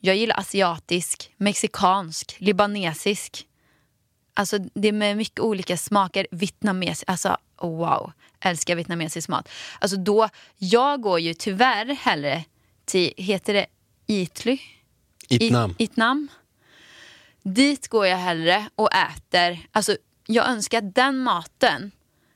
Jag 0.00 0.16
gillar 0.16 0.38
asiatisk, 0.38 1.30
mexikansk, 1.36 2.36
libanesisk. 2.38 3.46
Alltså 4.34 4.58
det 4.58 4.88
är 4.88 4.92
med 4.92 5.16
mycket 5.16 5.40
olika 5.40 5.76
smaker. 5.76 6.26
Vietnamesisk, 6.30 7.04
alltså 7.06 7.36
wow. 7.60 8.12
Älskar 8.40 8.74
vietnamesisk 8.76 9.28
mat. 9.28 9.48
Alltså 9.78 9.96
då, 9.96 10.28
jag 10.56 11.00
går 11.00 11.20
ju 11.20 11.34
tyvärr 11.34 11.86
hellre 11.86 12.44
till, 12.84 13.12
heter 13.16 13.54
det 13.54 13.66
Itly? 14.06 14.58
Itnam. 15.28 15.74
I, 15.78 15.84
Itnam. 15.84 16.28
Dit 17.42 17.88
går 17.88 18.06
jag 18.06 18.16
hellre 18.16 18.68
och 18.74 18.90
äter. 18.94 19.58
Alltså, 19.72 19.96
jag 20.26 20.48
önskar 20.48 20.80
den 20.80 21.18
maten... 21.18 21.90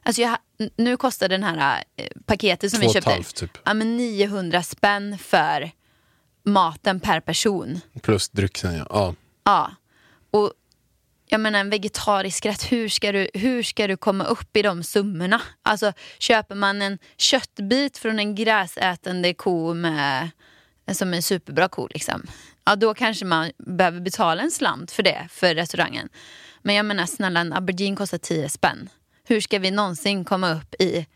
Alltså 0.04 0.22
jag, 0.22 0.38
nu 0.76 0.96
kostar 0.96 1.28
den 1.28 1.42
här 1.42 1.84
eh, 1.96 2.06
paketet 2.26 2.70
som 2.70 2.80
Två 2.80 2.86
vi 2.86 2.92
köpte 2.92 3.10
halvt, 3.10 3.36
typ. 3.36 3.58
ja, 3.64 3.74
men 3.74 3.96
900 3.96 4.62
spänn 4.62 5.18
för 5.18 5.70
maten 6.44 7.00
per 7.00 7.20
person. 7.20 7.80
Plus 8.02 8.28
drycken, 8.28 8.74
ja. 8.74 8.86
ja. 8.90 9.14
Ja. 9.44 9.70
Och 10.30 10.52
jag 11.28 11.40
menar 11.40 11.60
en 11.60 11.70
vegetarisk 11.70 12.46
rätt, 12.46 12.72
hur 12.72 12.88
ska, 12.88 13.12
du, 13.12 13.28
hur 13.34 13.62
ska 13.62 13.86
du 13.86 13.96
komma 13.96 14.24
upp 14.24 14.56
i 14.56 14.62
de 14.62 14.82
summorna? 14.82 15.42
Alltså 15.62 15.92
köper 16.18 16.54
man 16.54 16.82
en 16.82 16.98
köttbit 17.16 17.98
från 17.98 18.18
en 18.18 18.34
gräsätande 18.34 19.34
ko 19.34 19.74
med, 19.74 20.30
som 20.92 21.14
en 21.14 21.22
superbra 21.22 21.68
ko 21.68 21.88
liksom. 21.90 22.26
Ja 22.64 22.76
då 22.76 22.94
kanske 22.94 23.24
man 23.24 23.50
behöver 23.58 24.00
betala 24.00 24.42
en 24.42 24.50
slant 24.50 24.90
för 24.90 25.02
det 25.02 25.28
för 25.30 25.54
restaurangen. 25.54 26.08
Men 26.62 26.74
jag 26.74 26.86
menar 26.86 27.06
snälla 27.06 27.40
en 27.40 27.52
aubergine 27.52 27.96
kostar 27.96 28.18
10 28.18 28.48
spänn. 28.48 28.88
Hur 29.24 29.40
ska 29.40 29.58
vi 29.58 29.70
någonsin 29.70 30.24
komma 30.24 30.52
upp 30.52 30.74
i 30.78 31.06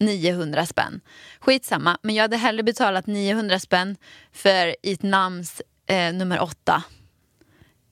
900 0.00 0.66
spänn? 0.66 1.00
Skitsamma, 1.40 1.98
men 2.02 2.14
jag 2.14 2.22
hade 2.24 2.36
hellre 2.36 2.62
betalat 2.62 3.06
900 3.06 3.58
spänn 3.58 3.96
för 4.32 4.76
Itnams 4.82 5.62
eh, 5.86 6.12
nummer 6.12 6.40
åtta 6.40 6.82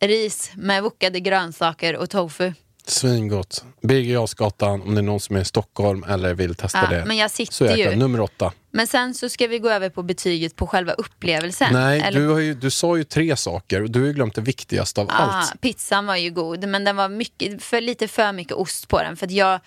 ris 0.00 0.50
med 0.56 0.82
wokade 0.82 1.20
grönsaker 1.20 1.96
och 1.96 2.10
tofu. 2.10 2.52
Svingott. 2.86 3.64
Birger 3.82 4.16
om 4.62 4.94
det 4.94 5.00
är 5.00 5.02
någon 5.02 5.20
som 5.20 5.36
är 5.36 5.40
i 5.40 5.44
Stockholm 5.44 6.04
eller 6.08 6.34
vill 6.34 6.54
testa 6.54 6.78
Ja, 6.82 6.98
det. 6.98 7.04
men 7.04 7.16
jag 7.16 7.30
så 7.30 7.34
sitter 7.36 7.76
jäkla, 7.76 7.92
ju. 7.92 7.98
nummer 7.98 8.20
åtta. 8.20 8.52
Men 8.70 8.86
sen 8.86 9.14
så 9.14 9.28
ska 9.28 9.46
vi 9.46 9.58
gå 9.58 9.70
över 9.70 9.88
på 9.90 10.02
betyget 10.02 10.56
på 10.56 10.66
själva 10.66 10.92
upplevelsen. 10.92 11.72
Nej, 11.72 12.00
Eller- 12.00 12.20
du, 12.20 12.28
har 12.28 12.38
ju, 12.38 12.54
du 12.54 12.70
sa 12.70 12.96
ju 12.96 13.04
tre 13.04 13.36
saker 13.36 13.82
och 13.82 13.90
du 13.90 14.00
har 14.00 14.06
ju 14.06 14.12
glömt 14.12 14.34
det 14.34 14.40
viktigaste 14.40 15.00
av 15.00 15.08
Ah, 15.10 15.12
allt. 15.12 15.60
pizzan 15.60 16.06
var 16.06 16.16
ju 16.16 16.30
god, 16.30 16.68
men 16.68 16.84
den 16.84 16.96
var 16.96 17.08
mycket, 17.08 17.62
för, 17.62 17.80
lite 17.80 18.08
för 18.08 18.32
mycket 18.32 18.52
ost 18.52 18.88
på 18.88 19.02
den. 19.02 19.16
För 19.16 19.32
jag, 19.32 19.60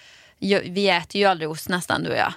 vi 0.63 0.89
äter 0.89 1.21
ju 1.21 1.25
aldrig 1.25 1.49
ost 1.49 1.69
nästan 1.69 2.03
du 2.03 2.09
och 2.09 2.17
jag. 2.17 2.33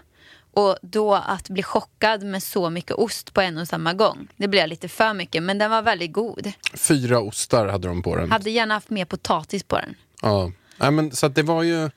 Och 0.55 0.77
då 0.83 1.15
att 1.15 1.49
bli 1.49 1.63
chockad 1.63 2.23
med 2.23 2.43
så 2.43 2.71
mycket 2.71 2.97
ost 2.97 3.35
på 3.35 3.41
en 3.41 3.59
och 3.59 3.69
samma 3.69 3.93
gång, 3.93 4.29
det 4.37 4.49
blev 4.49 4.69
lite 4.69 4.89
för 4.89 5.15
mycket. 5.15 5.43
Men 5.43 5.59
den 5.59 5.71
var 5.71 5.83
väldigt 5.83 6.13
god. 6.13 6.53
Fyra 6.75 7.21
ostar 7.21 7.67
hade 7.67 7.89
de 7.89 8.03
på 8.03 8.17
den. 8.17 8.31
Hade 8.31 8.51
gärna 8.51 8.75
haft 8.75 8.91
mer 8.91 9.05
potatis 9.05 9.63
på 9.63 9.77
den. 9.77 9.95
Ja. 10.23 10.53
Nej, 10.77 10.91
men, 10.91 11.11
så 11.11 11.27
att 11.27 11.35
det 11.35 11.43
var 11.43 11.63
ju... 11.63 11.91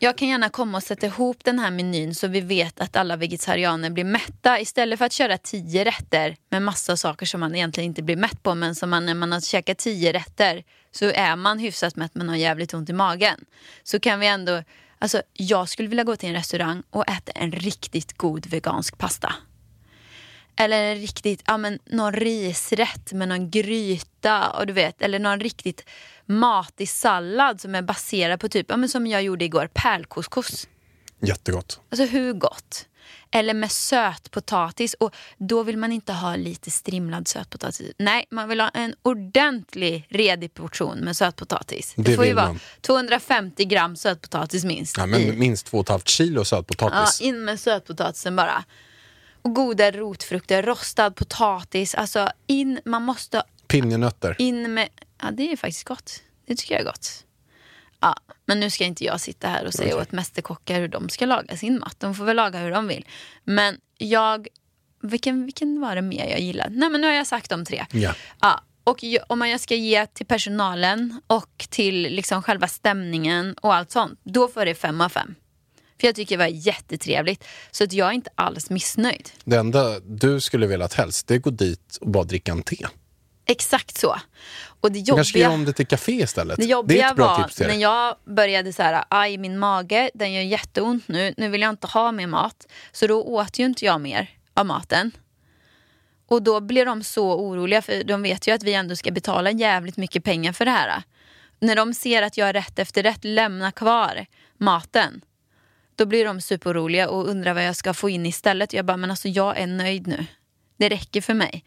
Jag 0.00 0.18
kan 0.18 0.28
gärna 0.28 0.48
komma 0.48 0.78
och 0.78 0.84
sätta 0.84 1.06
ihop 1.06 1.44
den 1.44 1.58
här 1.58 1.70
menyn 1.70 2.14
så 2.14 2.26
vi 2.26 2.40
vet 2.40 2.80
att 2.80 2.96
alla 2.96 3.16
vegetarianer 3.16 3.90
blir 3.90 4.04
mätta. 4.04 4.60
Istället 4.60 4.98
för 4.98 5.06
att 5.06 5.12
köra 5.12 5.38
tio 5.38 5.84
rätter 5.84 6.36
med 6.50 6.62
massa 6.62 6.96
saker 6.96 7.26
som 7.26 7.40
man 7.40 7.54
egentligen 7.54 7.88
inte 7.88 8.02
blir 8.02 8.16
mätt 8.16 8.42
på. 8.42 8.54
Men 8.54 8.74
som 8.74 8.90
man, 8.90 9.06
när 9.06 9.14
man 9.14 9.32
har 9.32 9.40
käkat 9.40 9.78
tio 9.78 10.12
rätter 10.12 10.64
så 10.92 11.04
är 11.04 11.36
man 11.36 11.58
hyfsat 11.58 11.96
mätt 11.96 12.14
men 12.14 12.28
har 12.28 12.36
jävligt 12.36 12.74
ont 12.74 12.90
i 12.90 12.92
magen. 12.92 13.44
Så 13.82 14.00
kan 14.00 14.20
vi 14.20 14.26
ändå, 14.26 14.62
alltså 14.98 15.22
jag 15.32 15.68
skulle 15.68 15.88
vilja 15.88 16.04
gå 16.04 16.16
till 16.16 16.28
en 16.28 16.34
restaurang 16.34 16.82
och 16.90 17.10
äta 17.10 17.32
en 17.32 17.52
riktigt 17.52 18.12
god 18.16 18.46
vegansk 18.46 18.98
pasta. 18.98 19.34
Eller 20.56 20.82
en 20.84 20.96
riktigt, 20.96 21.42
ja 21.46 21.56
men 21.56 21.78
någon 21.84 22.12
risrätt 22.12 23.12
med 23.12 23.28
någon 23.28 23.50
gryta 23.50 24.50
och 24.50 24.66
du 24.66 24.72
vet, 24.72 25.02
eller 25.02 25.18
någon 25.18 25.40
riktigt 25.40 25.88
matig 26.26 26.88
sallad 26.88 27.60
som 27.60 27.74
är 27.74 27.82
baserad 27.82 28.40
på 28.40 28.48
typ, 28.48 28.66
ja 28.68 28.76
men 28.76 28.88
som 28.88 29.06
jag 29.06 29.22
gjorde 29.22 29.44
igår, 29.44 29.68
pärlcouscous. 29.74 30.68
Jättegott. 31.20 31.80
Alltså 31.90 32.06
hur 32.06 32.32
gott? 32.32 32.86
Eller 33.30 33.54
med 33.54 33.72
sötpotatis 33.72 34.94
och 34.94 35.14
då 35.38 35.62
vill 35.62 35.76
man 35.76 35.92
inte 35.92 36.12
ha 36.12 36.36
lite 36.36 36.70
strimlad 36.70 37.28
sötpotatis. 37.28 37.92
Nej, 37.98 38.24
man 38.30 38.48
vill 38.48 38.60
ha 38.60 38.68
en 38.68 38.94
ordentlig 39.02 40.06
redig 40.10 40.54
portion 40.54 40.98
med 40.98 41.16
sötpotatis. 41.16 41.92
Det, 41.96 42.02
Det 42.02 42.16
får 42.16 42.24
ju 42.24 42.32
vara 42.32 42.46
man. 42.46 42.60
250 42.80 43.64
gram 43.64 43.96
sötpotatis 43.96 44.64
minst. 44.64 44.96
Ja, 44.96 45.04
i. 45.04 45.06
men 45.06 45.38
minst 45.38 45.66
två 45.66 45.78
och 45.78 45.84
ett 45.84 45.88
halvt 45.88 46.08
kilo 46.08 46.40
Ja, 46.40 46.44
sötpotatis. 46.44 47.20
in 47.20 47.44
med 47.44 47.60
sötpotatisen 47.60 48.36
bara. 48.36 48.64
Och 49.42 49.54
goda 49.54 49.90
rotfrukter, 49.90 50.62
rostad 50.62 51.10
potatis. 51.10 51.94
Alltså 51.94 52.30
in, 52.46 52.80
man 52.84 53.02
måste 53.02 53.42
Pinjenötter. 53.66 54.36
in 54.38 54.74
med... 54.74 54.88
Ja, 55.22 55.30
det 55.30 55.52
är 55.52 55.56
faktiskt 55.56 55.84
gott. 55.84 56.22
Det 56.46 56.56
tycker 56.56 56.74
jag 56.74 56.80
är 56.80 56.84
gott. 56.86 57.24
Ja, 58.00 58.16
men 58.46 58.60
nu 58.60 58.70
ska 58.70 58.84
inte 58.84 59.04
jag 59.04 59.20
sitta 59.20 59.48
här 59.48 59.66
och 59.66 59.74
säga 59.74 59.94
Okej. 59.94 60.02
åt 60.02 60.12
mästerkockar 60.12 60.80
hur 60.80 60.88
de 60.88 61.08
ska 61.08 61.26
laga 61.26 61.56
sin 61.56 61.78
mat. 61.78 61.96
De 61.98 62.14
får 62.14 62.24
väl 62.24 62.36
laga 62.36 62.58
hur 62.58 62.70
de 62.70 62.88
vill. 62.88 63.06
Men 63.44 63.78
jag... 63.98 64.48
Vilken, 65.02 65.44
vilken 65.44 65.80
var 65.80 65.94
det 65.94 66.02
mer 66.02 66.30
jag 66.30 66.40
gillade? 66.40 66.70
Nej, 66.74 66.90
men 66.90 67.00
nu 67.00 67.06
har 67.06 67.14
jag 67.14 67.26
sagt 67.26 67.50
de 67.50 67.64
tre. 67.64 67.86
Ja. 67.92 68.14
Ja, 68.40 68.60
och 68.84 69.04
om 69.26 69.38
man 69.38 69.58
ska 69.58 69.74
ge 69.74 70.06
till 70.06 70.26
personalen 70.26 71.20
och 71.26 71.66
till 71.70 72.02
liksom 72.02 72.42
själva 72.42 72.68
stämningen 72.68 73.54
och 73.54 73.74
allt 73.74 73.90
sånt, 73.90 74.20
då 74.22 74.48
får 74.48 74.64
det 74.64 74.74
fem 74.74 75.00
av 75.00 75.08
fem. 75.08 75.34
För 76.00 76.08
jag 76.08 76.14
tycker 76.14 76.36
det 76.36 76.44
var 76.44 76.50
jättetrevligt. 76.50 77.44
Så 77.70 77.84
att 77.84 77.92
jag 77.92 78.08
är 78.08 78.12
inte 78.12 78.30
alls 78.34 78.70
missnöjd. 78.70 79.30
Det 79.44 79.56
enda 79.56 80.00
du 80.00 80.40
skulle 80.40 80.66
velat 80.66 80.94
helst, 80.94 81.26
det 81.26 81.34
är 81.34 81.36
att 81.36 81.42
gå 81.42 81.50
dit 81.50 81.98
och 82.00 82.10
bara 82.10 82.24
dricka 82.24 82.52
en 82.52 82.62
te. 82.62 82.86
Exakt 83.46 83.98
så. 83.98 84.16
Och 84.80 84.92
det 84.92 84.98
Du 84.98 85.04
kanske 85.04 85.24
ska 85.24 85.38
jobbiga, 85.38 85.48
göra 85.48 85.54
om 85.54 85.64
det 85.64 85.72
till 85.72 85.86
café 85.86 86.12
istället. 86.12 86.56
det 86.56 86.62
det 86.62 86.68
är 86.68 86.70
jobbiga 86.70 87.14
bra 87.14 87.26
var 87.26 87.44
tips 87.44 87.60
när 87.60 87.74
jag 87.74 88.16
började 88.24 88.72
så 88.72 88.82
här, 88.82 89.04
aj 89.08 89.38
min 89.38 89.58
mage, 89.58 90.10
den 90.14 90.32
gör 90.32 90.42
jätteont 90.42 91.08
nu, 91.08 91.34
nu 91.36 91.48
vill 91.48 91.60
jag 91.60 91.70
inte 91.70 91.86
ha 91.86 92.12
mer 92.12 92.26
mat. 92.26 92.66
Så 92.92 93.06
då 93.06 93.22
åt 93.22 93.58
ju 93.58 93.64
inte 93.64 93.84
jag 93.84 94.00
mer 94.00 94.30
av 94.54 94.66
maten. 94.66 95.12
Och 96.28 96.42
då 96.42 96.60
blir 96.60 96.86
de 96.86 97.02
så 97.02 97.40
oroliga 97.40 97.82
för 97.82 98.04
de 98.04 98.22
vet 98.22 98.48
ju 98.48 98.52
att 98.52 98.62
vi 98.62 98.74
ändå 98.74 98.96
ska 98.96 99.10
betala 99.10 99.50
jävligt 99.50 99.96
mycket 99.96 100.24
pengar 100.24 100.52
för 100.52 100.64
det 100.64 100.70
här. 100.70 101.02
När 101.60 101.76
de 101.76 101.94
ser 101.94 102.22
att 102.22 102.36
jag 102.36 102.54
rätt 102.54 102.78
efter 102.78 103.02
rätt 103.02 103.24
lämnar 103.24 103.70
kvar 103.70 104.26
maten. 104.58 105.20
Då 105.96 106.06
blir 106.06 106.24
de 106.24 106.40
superoroliga 106.40 107.08
och 107.08 107.28
undrar 107.28 107.54
vad 107.54 107.64
jag 107.64 107.76
ska 107.76 107.94
få 107.94 108.10
in 108.10 108.26
istället. 108.26 108.72
Jag 108.72 108.84
bara, 108.84 108.96
men 108.96 109.10
alltså 109.10 109.28
jag 109.28 109.58
är 109.58 109.66
nöjd 109.66 110.06
nu. 110.06 110.26
Det 110.76 110.88
räcker 110.88 111.20
för 111.20 111.34
mig. 111.34 111.64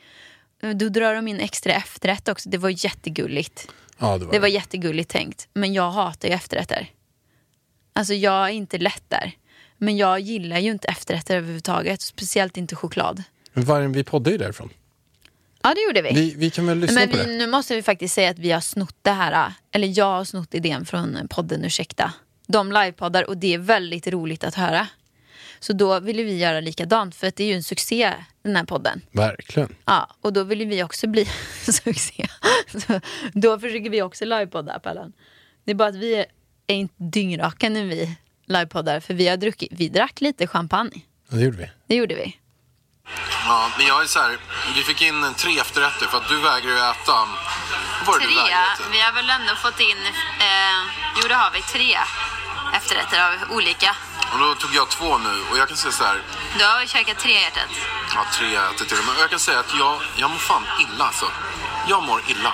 Då 0.76 0.90
drar 0.90 1.16
de 1.16 1.28
in 1.28 1.40
extra 1.40 1.74
efterrätt 1.74 2.28
också. 2.30 2.50
Det 2.50 2.58
var 2.58 2.86
jättegulligt. 2.86 3.68
Ja, 3.98 4.18
det 4.18 4.26
var 4.26 4.34
Det 4.34 4.40
var 4.40 4.48
jättegulligt 4.48 5.10
tänkt. 5.10 5.48
Men 5.54 5.74
jag 5.74 5.92
hatar 5.92 6.28
ju 6.28 6.34
efterrätter. 6.34 6.90
Alltså 7.94 8.14
jag 8.14 8.46
är 8.46 8.50
inte 8.54 8.78
lätt 8.78 9.04
där. 9.08 9.32
Men 9.78 9.98
jag 9.98 10.20
gillar 10.20 10.60
ju 10.60 10.72
inte 10.72 10.88
efterrätter 10.88 11.38
överhuvudtaget. 11.38 12.02
Speciellt 12.02 12.58
inte 12.58 12.76
choklad. 12.76 13.24
Men 13.54 13.64
Vargen, 13.64 13.92
vi 13.92 14.04
poddar 14.04 14.32
ju 14.32 14.38
därifrån. 14.38 14.70
Ja 15.64 15.74
det 15.74 15.82
gjorde 15.82 16.02
vi. 16.02 16.14
Vi, 16.14 16.34
vi 16.38 16.50
kan 16.50 16.66
väl 16.68 16.78
lyssna 16.78 17.00
Men 17.00 17.10
på 17.10 17.18
vi, 17.18 17.24
det? 17.24 17.32
nu 17.32 17.48
måste 17.48 17.76
vi 17.76 17.84
faktiskt 17.84 18.14
säga 18.14 18.30
att 18.30 18.40
vi 18.40 18.52
har 18.52 18.62
snott 18.62 18.96
det 19.02 19.12
här. 19.12 19.54
Eller 19.72 19.98
jag 19.98 20.06
har 20.06 20.24
snott 20.24 20.54
idén 20.54 20.86
från 20.86 21.28
podden 21.30 21.66
Ursäkta. 21.66 22.14
De 22.48 22.72
livepoddar 22.72 23.30
och 23.30 23.38
det 23.38 23.54
är 23.54 23.58
väldigt 23.58 24.08
roligt 24.08 24.44
att 24.44 24.56
höra. 24.56 24.88
Så 25.62 25.74
då 25.74 26.00
ville 26.00 26.24
vi 26.24 26.38
göra 26.38 26.60
likadant 26.60 27.16
för 27.16 27.28
att 27.28 27.36
det 27.36 27.44
är 27.44 27.48
ju 27.48 27.54
en 27.54 27.64
succé 27.64 28.14
den 28.44 28.56
här 28.56 28.64
podden. 28.64 29.02
Verkligen. 29.12 29.76
Ja, 29.86 30.10
och 30.22 30.34
då 30.34 30.44
ville 30.44 30.66
vi 30.66 30.84
också 30.84 31.08
bli 31.08 31.26
succé. 31.64 32.28
Så 32.68 33.02
då 33.34 33.60
försöker 33.60 33.90
vi 33.90 34.02
också 34.02 34.26
livepodda 34.26 34.80
Pallan. 34.80 35.14
Det 35.66 35.72
är 35.72 35.76
bara 35.76 35.90
att 35.90 35.96
vi 35.96 36.16
är 36.68 36.76
inte 36.76 36.96
dyngraka 36.98 37.70
när 37.70 37.86
vi 37.86 38.18
livepoddar 38.48 39.00
för 39.00 39.14
vi 39.14 39.28
har 39.28 39.38
druckit, 39.38 39.72
vi 39.72 39.90
drack 39.90 40.22
lite 40.22 40.48
champagne. 40.48 41.02
Ja, 41.30 41.38
det 41.38 41.44
gjorde 41.44 41.58
vi. 41.58 41.70
Det 41.88 41.96
gjorde 41.96 42.16
vi. 42.16 42.38
Ja, 43.46 43.72
men 43.78 43.88
jag 43.88 44.02
är 44.04 44.06
så 44.06 44.20
här, 44.20 44.38
vi 44.76 44.82
fick 44.82 45.02
in 45.02 45.24
en 45.24 45.34
tre 45.34 45.60
efterrätter 45.60 46.06
för 46.06 46.18
att 46.18 46.28
du 46.30 46.36
vägrar 46.36 46.72
ju 46.72 46.82
äta. 46.92 47.18
Vad 48.06 48.08
var 48.08 48.20
det 48.20 48.26
du 48.26 48.40
äta? 48.40 48.84
vi 48.92 49.00
har 49.02 49.14
väl 49.14 49.30
ändå 49.30 49.56
fått 49.56 49.80
in, 49.80 50.02
eh, 50.48 50.80
jo 51.22 51.28
det 51.28 51.36
har 51.36 51.52
vi, 51.52 51.62
tre 51.62 51.98
efterrätter 52.78 53.18
av 53.28 53.56
olika. 53.58 53.96
Och 54.34 54.40
då 54.40 54.56
tog 54.56 54.76
jag 54.76 54.90
två 54.90 55.18
nu 55.18 55.44
och 55.52 55.58
jag 55.58 55.68
kan 55.68 55.78
säga 55.78 55.92
så 55.92 56.04
här, 56.04 56.22
Du 56.58 56.66
har 56.66 56.86
käkat 56.86 57.20
tre 57.20 57.32
hjärtat. 57.42 57.70
ja 58.16 58.26
tre 58.34 58.56
äter 58.56 58.86
till 58.86 59.00
och 59.00 59.06
med. 59.06 59.16
Och 59.16 59.22
jag 59.22 59.30
kan 59.30 59.40
säga 59.40 59.60
att 59.60 59.74
jag, 59.80 60.02
jag 60.16 60.30
mår 60.30 60.38
fan 60.38 60.64
illa 60.80 61.06
alltså. 61.06 61.26
Jag 61.88 62.04
mår 62.04 62.22
illa. 62.28 62.54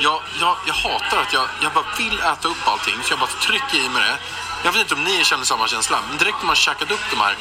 Jag, 0.00 0.22
jag, 0.40 0.56
jag 0.66 0.74
hatar 0.74 1.18
att 1.22 1.32
jag, 1.32 1.48
jag 1.62 1.72
bara 1.72 1.84
vill 1.98 2.20
äta 2.20 2.48
upp 2.48 2.68
allting 2.68 2.94
så 3.02 3.12
jag 3.12 3.18
bara 3.18 3.30
trycker 3.30 3.78
i 3.78 3.88
mig 3.88 4.02
det. 4.02 4.18
Jag 4.64 4.72
vet 4.72 4.80
inte 4.80 4.94
om 4.94 5.04
ni 5.04 5.24
känner 5.24 5.44
samma 5.44 5.68
känsla, 5.68 5.98
men 6.08 6.18
direkt 6.18 6.38
när 6.40 6.46
man 6.46 6.56
käkat 6.56 6.90
upp 6.90 7.00
de 7.10 7.20
här, 7.20 7.36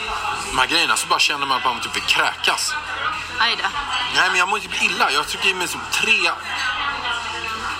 de 0.51 0.57
här 0.57 0.65
grejerna 0.67 0.95
så 0.95 1.07
bara 1.07 1.19
känner 1.19 1.45
man 1.45 1.57
att 1.57 1.63
man 1.63 1.79
typ 1.79 1.95
vill 1.95 2.03
kräkas. 2.03 2.73
Aj 3.39 3.55
då. 3.63 3.69
Nej 4.15 4.29
men 4.29 4.39
jag 4.39 4.49
mår 4.49 4.59
typ 4.59 4.81
illa. 4.81 5.11
Jag 5.11 5.27
trycker 5.27 5.49
i 5.49 5.53
mig 5.53 5.67
som 5.67 5.81
tre 5.91 6.31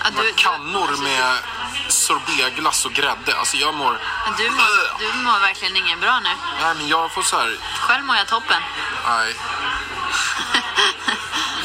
Ja, 0.04 0.10
några 0.16 0.32
kannor 0.36 1.02
med 1.02 1.36
sorbetglass 1.88 2.84
och 2.86 2.92
grädde. 2.92 3.30
Alltså 3.40 3.56
jag 3.56 3.74
mår... 3.74 3.92
du, 4.38 4.44
du 5.02 5.06
mår 5.26 5.40
verkligen 5.48 5.76
ingen 5.76 6.00
bra 6.00 6.20
nu. 6.20 6.32
Nej 6.62 6.74
men 6.78 6.88
jag 6.88 7.12
får 7.14 7.22
så 7.22 7.36
här... 7.36 7.50
Själv 7.86 8.04
mår 8.04 8.16
jag 8.16 8.26
toppen. 8.28 8.62
Nej. 9.06 9.34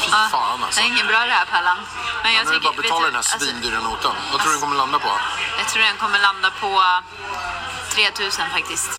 Fy 0.00 0.10
fan 0.32 0.62
alltså. 0.64 0.80
inget 0.80 1.06
bra 1.06 1.20
det 1.30 1.36
här 1.40 1.46
Pallan. 1.54 1.78
Men 2.22 2.32
Nu 2.32 2.50
är 2.50 2.54
det 2.54 2.60
bara 2.60 2.82
betala 2.82 3.06
den 3.06 3.14
här 3.14 3.22
svindyra 3.22 3.80
notan. 3.88 4.14
Vad 4.32 4.40
tror 4.40 4.50
du 4.50 4.56
den 4.56 4.60
kommer 4.60 4.76
landa 4.76 4.98
på? 4.98 5.12
Jag 5.58 5.68
tror 5.68 5.82
den 5.82 5.96
kommer 5.96 6.18
landa 6.28 6.50
på 6.62 6.70
3000 7.94 8.44
faktiskt. 8.56 8.90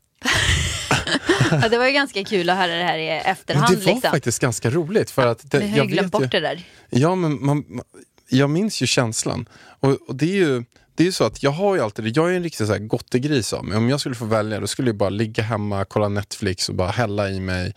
ja, 1.62 1.70
det 1.70 1.78
var 1.78 1.86
ju 1.86 1.92
ganska 1.92 2.24
kul 2.24 2.50
att 2.50 2.58
höra 2.58 2.76
det 2.76 2.84
här 2.84 2.98
i 2.98 3.10
efterhand. 3.10 3.70
det 3.70 3.86
var 3.86 3.94
liksom. 3.94 4.12
faktiskt 4.12 4.40
ganska 4.40 4.70
roligt. 4.70 5.12
För 5.12 5.28
att 5.28 5.52
det, 5.52 5.58
jag 5.58 5.86
ju 5.86 5.92
glömt 5.92 6.12
bort 6.12 6.22
ju, 6.22 6.28
det 6.28 6.40
där. 6.40 6.64
Ja, 6.90 7.16
men 7.16 7.46
man, 7.46 7.64
man- 7.68 7.86
jag 8.30 8.50
minns 8.50 8.82
ju 8.82 8.88
känslan. 8.88 9.46
Och, 9.80 9.98
och 10.08 10.16
det 10.16 10.26
är 10.26 10.36
ju 10.36 10.64
det 10.98 11.04
är 11.04 11.06
ju 11.06 11.12
så 11.12 11.24
att 11.24 11.44
jag 11.44 11.52
har 11.52 11.76
ju 11.76 11.82
alltid 11.82 12.06
det. 12.06 12.16
Jag 12.16 12.32
är 12.32 12.36
en 12.36 12.44
riktig 12.44 12.68
så 12.68 12.74
här 12.74 12.80
gottegris 12.80 13.54
av 13.54 13.66
mig. 13.66 13.78
Om 13.78 13.90
jag 13.90 14.00
skulle 14.00 14.16
få 14.16 14.26
välja 14.26 14.60
då 14.60 14.68
skulle 14.68 14.90
jag 14.90 14.96
bara 14.96 15.10
ligga 15.10 15.44
hemma, 15.44 15.86
kolla 15.86 16.10
Netflix 16.10 16.70
och 16.70 16.76
bara 16.76 16.90
hälla 16.90 17.30
i 17.30 17.40
mig 17.40 17.74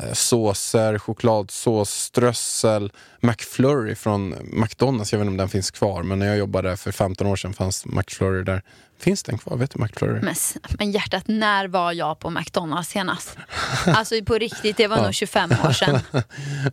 eh, 0.00 0.12
såser, 0.12 0.98
chokladsås, 0.98 1.90
strössel, 1.90 2.92
McFlurry 3.20 3.94
från 3.94 4.34
McDonalds. 4.52 5.12
Jag 5.12 5.18
vet 5.18 5.24
inte 5.24 5.30
om 5.30 5.36
den 5.36 5.48
finns 5.48 5.70
kvar, 5.70 6.02
men 6.02 6.18
när 6.18 6.26
jag 6.26 6.36
jobbade 6.36 6.76
för 6.76 6.92
15 6.92 7.26
år 7.26 7.36
sedan 7.36 7.54
fanns 7.54 7.86
McFlurry 7.86 8.44
där. 8.44 8.62
Finns 8.98 9.22
den 9.22 9.38
kvar? 9.38 9.56
Vet 9.56 9.70
du 9.70 9.78
McFlurry? 9.82 10.20
Men, 10.20 10.34
men 10.78 10.92
hjärtat, 10.92 11.22
när 11.28 11.68
var 11.68 11.92
jag 11.92 12.18
på 12.18 12.30
McDonalds 12.30 12.88
senast? 12.88 13.36
Alltså 13.86 14.14
på 14.24 14.34
riktigt, 14.34 14.76
det 14.76 14.86
var 14.86 15.02
nog 15.02 15.14
25 15.14 15.50
år 15.64 15.72
sedan. 15.72 16.00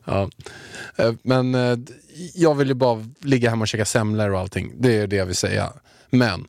Ja. 0.06 0.30
Eh, 0.96 1.13
Men 1.24 1.56
eh, 1.56 1.78
jag 2.36 2.56
vill 2.56 2.68
ju 2.68 2.74
bara 2.74 3.06
ligga 3.22 3.50
hemma 3.50 3.62
och 3.62 3.68
käka 3.68 3.86
semlor 3.86 4.30
och 4.32 4.40
allting. 4.40 4.74
Det 4.80 4.98
är 4.98 5.08
det 5.08 5.16
jag 5.16 5.25
vill 5.25 5.36
säga. 5.36 5.74
Men 6.10 6.48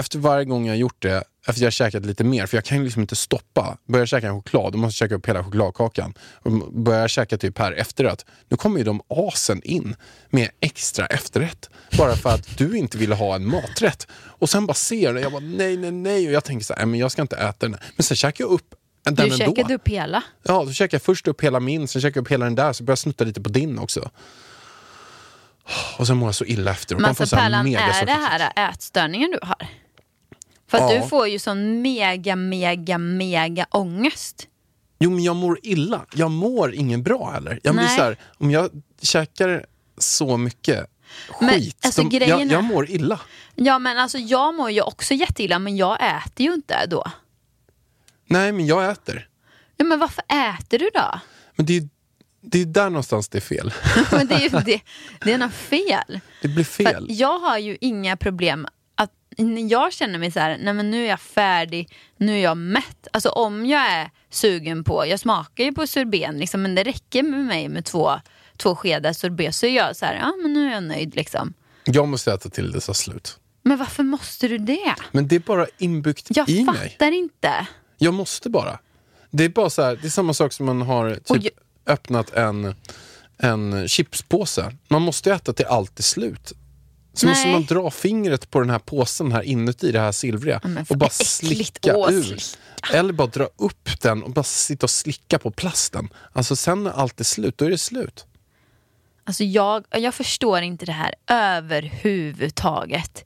efter 0.00 0.18
varje 0.18 0.44
gång 0.44 0.66
jag 0.66 0.76
gjort 0.76 1.02
det, 1.02 1.24
efter 1.46 1.62
jag 1.62 1.72
käkat 1.72 2.06
lite 2.06 2.24
mer, 2.24 2.46
för 2.46 2.56
jag 2.56 2.64
kan 2.64 2.78
ju 2.78 2.84
liksom 2.84 3.02
inte 3.02 3.16
stoppa. 3.16 3.76
Börjar 3.86 4.00
jag 4.02 4.08
käka 4.08 4.26
en 4.28 4.34
choklad, 4.42 4.72
då 4.72 4.78
måste 4.78 5.02
jag 5.04 5.08
käka 5.08 5.14
upp 5.14 5.28
hela 5.28 5.44
chokladkakan. 5.44 6.14
Och 6.42 6.52
börjar 6.72 7.00
jag 7.00 7.10
käka 7.10 7.38
typ 7.38 7.58
här 7.58 7.72
efterrätt, 7.72 8.26
nu 8.48 8.56
kommer 8.56 8.78
ju 8.78 8.84
de 8.84 9.00
asen 9.08 9.62
in 9.62 9.96
med 10.30 10.50
extra 10.60 11.06
efterrätt. 11.06 11.70
Bara 11.98 12.16
för 12.16 12.30
att 12.30 12.58
du 12.58 12.76
inte 12.78 12.98
ville 12.98 13.14
ha 13.14 13.34
en 13.34 13.46
maträtt. 13.46 14.06
Och 14.12 14.50
sen 14.50 14.66
bara 14.66 14.74
ser 14.74 15.02
jag 15.04 15.14
det, 15.14 15.20
jag 15.20 15.32
bara 15.32 15.40
nej, 15.44 15.76
nej, 15.76 15.90
nej. 15.90 16.26
Och 16.26 16.32
jag 16.32 16.44
tänker 16.44 16.64
så 16.64 16.72
här, 16.72 16.78
"Nej, 16.80 16.86
men 16.86 17.00
jag 17.00 17.12
ska 17.12 17.22
inte 17.22 17.36
äta 17.36 17.56
den. 17.58 17.74
här." 17.74 17.82
Men 17.96 18.04
sen 18.04 18.16
käkar 18.16 18.44
jag 18.44 18.50
upp 18.50 18.74
den 19.04 19.14
Du 19.14 19.22
ändå. 19.22 19.36
käkade 19.36 19.74
upp 19.74 19.88
hela. 19.88 20.22
Ja, 20.42 20.64
då 20.64 20.72
käkade 20.72 20.94
jag 20.94 21.02
först 21.02 21.28
upp 21.28 21.40
hela 21.44 21.60
min, 21.60 21.88
sen 21.88 22.02
käkade 22.02 22.18
jag 22.18 22.22
upp 22.22 22.30
hela 22.32 22.44
den 22.44 22.54
där, 22.54 22.72
så 22.72 22.84
började 22.84 22.92
jag 22.92 22.98
snutta 22.98 23.24
lite 23.24 23.40
på 23.40 23.48
din 23.48 23.78
också. 23.78 24.10
Och 25.98 26.06
sen 26.06 26.16
mår 26.16 26.28
jag 26.28 26.34
så 26.34 26.44
illa 26.44 26.70
efteråt. 26.70 27.00
Men 27.00 27.08
Man 27.08 27.14
får 27.14 27.24
alltså 27.24 27.36
Pärlan, 27.36 27.66
är 27.66 28.06
det 28.06 28.12
här 28.12 28.70
ätstörningen 28.70 29.30
du 29.30 29.38
har? 29.42 29.66
För 30.70 30.78
att 30.78 30.92
Ja. 30.94 31.02
du 31.02 31.08
får 31.08 31.28
ju 31.28 31.38
sån 31.38 31.82
mega, 31.82 32.36
mega, 32.36 32.98
mega 32.98 33.66
ångest. 33.70 34.46
Jo, 34.98 35.10
men 35.10 35.24
jag 35.24 35.36
mår 35.36 35.58
illa. 35.62 36.06
Jag 36.14 36.30
mår 36.30 36.74
ingen 36.74 37.02
bra 37.02 37.30
heller. 37.30 37.60
Jag 37.62 37.74
blir 37.74 37.86
så 37.86 38.02
här, 38.02 38.16
om 38.38 38.50
jag 38.50 38.70
käkar 39.02 39.66
så 39.98 40.36
mycket 40.36 40.86
Men, 41.40 41.50
skit, 41.50 41.76
alltså, 41.84 42.02
grejen 42.08 42.38
jag, 42.38 42.52
jag 42.52 42.64
mår 42.64 42.90
illa. 42.90 43.20
Ja 43.54 43.78
men 43.78 43.98
alltså 43.98 44.18
jag 44.18 44.54
mår 44.54 44.70
ju 44.70 44.80
också 44.82 45.14
jätteilla 45.14 45.58
men 45.58 45.76
jag 45.76 45.98
äter 46.24 46.46
ju 46.46 46.54
inte 46.54 46.86
då. 46.86 47.04
Nej, 48.26 48.52
men 48.52 48.66
jag 48.66 48.90
äter. 48.90 49.28
Ja 49.76 49.84
men 49.84 49.98
varför 49.98 50.24
äter 50.58 50.78
du 50.78 50.90
då? 50.94 51.20
Men 51.56 51.66
det 51.66 51.76
är, 51.76 51.88
det 52.42 52.60
är 52.60 52.64
där 52.66 52.90
någonstans 52.90 53.28
det 53.28 53.38
är 53.38 53.42
fel. 53.42 53.72
Men 54.12 54.26
det 54.26 54.34
är 54.34 54.40
ju 54.40 54.48
det, 54.48 54.80
det 55.24 55.32
är 55.32 55.38
något 55.38 55.52
fel. 55.54 56.20
Det 56.42 56.48
blir 56.48 56.64
För 56.64 56.84
fel. 56.84 57.06
jag 57.08 57.38
har 57.38 57.58
ju 57.58 57.76
inga 57.80 58.16
problem 58.16 58.66
när 59.44 59.70
jag 59.72 59.92
känner 59.92 60.18
mig 60.18 60.30
så 60.30 60.40
här, 60.40 60.58
nej 60.60 60.74
men 60.74 60.90
nu 60.90 61.04
är 61.04 61.08
jag 61.08 61.20
färdig, 61.20 61.96
nu 62.16 62.32
är 62.38 62.42
jag 62.42 62.56
mätt. 62.56 63.08
Alltså 63.12 63.28
om 63.28 63.66
jag 63.66 63.92
är 63.92 64.10
sugen 64.30 64.84
på, 64.84 65.06
jag 65.06 65.20
smakar 65.20 65.64
ju 65.64 65.72
på 65.72 65.86
sorbeten 65.86 66.38
liksom, 66.38 66.62
men 66.62 66.74
det 66.74 66.82
räcker 66.84 67.22
med 67.22 67.40
mig 67.44 67.68
med 67.68 67.84
två, 67.84 68.10
två 68.56 68.76
skedar 68.76 69.12
sorbet 69.12 69.54
så 69.54 69.66
är 69.66 69.76
jag 69.76 69.96
så 69.96 70.06
här, 70.06 70.14
ja 70.14 70.32
men 70.42 70.52
nu 70.52 70.66
är 70.68 70.72
jag 70.74 70.82
nöjd 70.82 71.16
liksom. 71.16 71.54
Jag 71.84 72.08
måste 72.08 72.32
äta 72.32 72.48
till 72.48 72.72
det 72.72 72.80
tar 72.80 72.92
slut. 72.92 73.38
Men 73.62 73.78
varför 73.78 74.02
måste 74.02 74.48
du 74.48 74.58
det? 74.58 74.94
Men 75.12 75.28
det 75.28 75.36
är 75.36 75.40
bara 75.40 75.66
inbyggt 75.78 76.26
Jag 76.30 76.48
i 76.48 76.64
mig. 76.64 76.90
fattar 76.90 77.12
inte. 77.12 77.66
Jag 77.98 78.14
måste 78.14 78.50
bara. 78.50 78.78
Det 79.30 79.44
är 79.44 79.48
bara 79.48 79.70
så 79.70 79.82
här, 79.82 79.96
det 80.02 80.06
är 80.08 80.10
samma 80.10 80.34
sak 80.34 80.52
som 80.52 80.66
man 80.66 80.82
har 80.82 81.14
typ 81.14 81.24
jag- 81.44 81.50
öppnat 81.94 82.32
en, 82.32 82.74
en 83.38 83.88
chipspåse. 83.88 84.76
Man 84.88 85.02
måste 85.02 85.32
äta 85.32 85.52
till 85.52 85.66
allt 85.66 85.98
är 85.98 86.02
slut. 86.02 86.52
Så 87.12 87.26
Nej. 87.26 87.34
måste 87.34 87.48
man 87.48 87.64
dra 87.64 87.90
fingret 87.90 88.50
på 88.50 88.60
den 88.60 88.70
här 88.70 88.78
påsen 88.78 89.32
här 89.32 89.42
inuti, 89.42 89.92
det 89.92 90.00
här 90.00 90.12
silvriga 90.12 90.60
och 90.88 90.96
bara 90.96 91.10
slicka 91.10 91.96
Åh, 91.96 92.12
ur. 92.12 92.22
slicka. 92.22 92.98
Eller 92.98 93.12
bara 93.12 93.26
dra 93.26 93.48
upp 93.56 93.88
den 94.02 94.22
och 94.22 94.30
bara 94.30 94.42
sitta 94.42 94.86
och 94.86 94.90
slicka 94.90 95.38
på 95.38 95.50
plasten. 95.50 96.08
Alltså 96.32 96.56
sen 96.56 96.84
när 96.84 96.90
allt 96.90 97.20
är 97.20 97.24
slut, 97.24 97.58
då 97.58 97.64
är 97.64 97.70
det 97.70 97.78
slut. 97.78 98.26
Alltså 99.24 99.44
jag, 99.44 99.84
jag 99.90 100.14
förstår 100.14 100.60
inte 100.60 100.86
det 100.86 100.92
här 100.92 101.14
överhuvudtaget. 101.26 103.24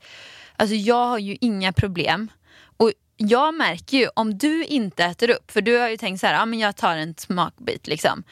Alltså 0.56 0.74
jag 0.74 1.06
har 1.06 1.18
ju 1.18 1.36
inga 1.40 1.72
problem. 1.72 2.28
Och 2.76 2.92
jag 3.16 3.54
märker 3.54 3.98
ju 3.98 4.08
om 4.14 4.38
du 4.38 4.64
inte 4.64 5.04
äter 5.04 5.30
upp, 5.30 5.50
för 5.50 5.60
du 5.60 5.78
har 5.78 5.88
ju 5.88 5.96
tänkt 5.96 6.20
så 6.20 6.26
här, 6.26 6.34
ja 6.34 6.46
men 6.46 6.58
jag 6.58 6.76
tar 6.76 6.96
en 6.96 7.14
smakbit 7.18 7.86
liksom. 7.86 8.22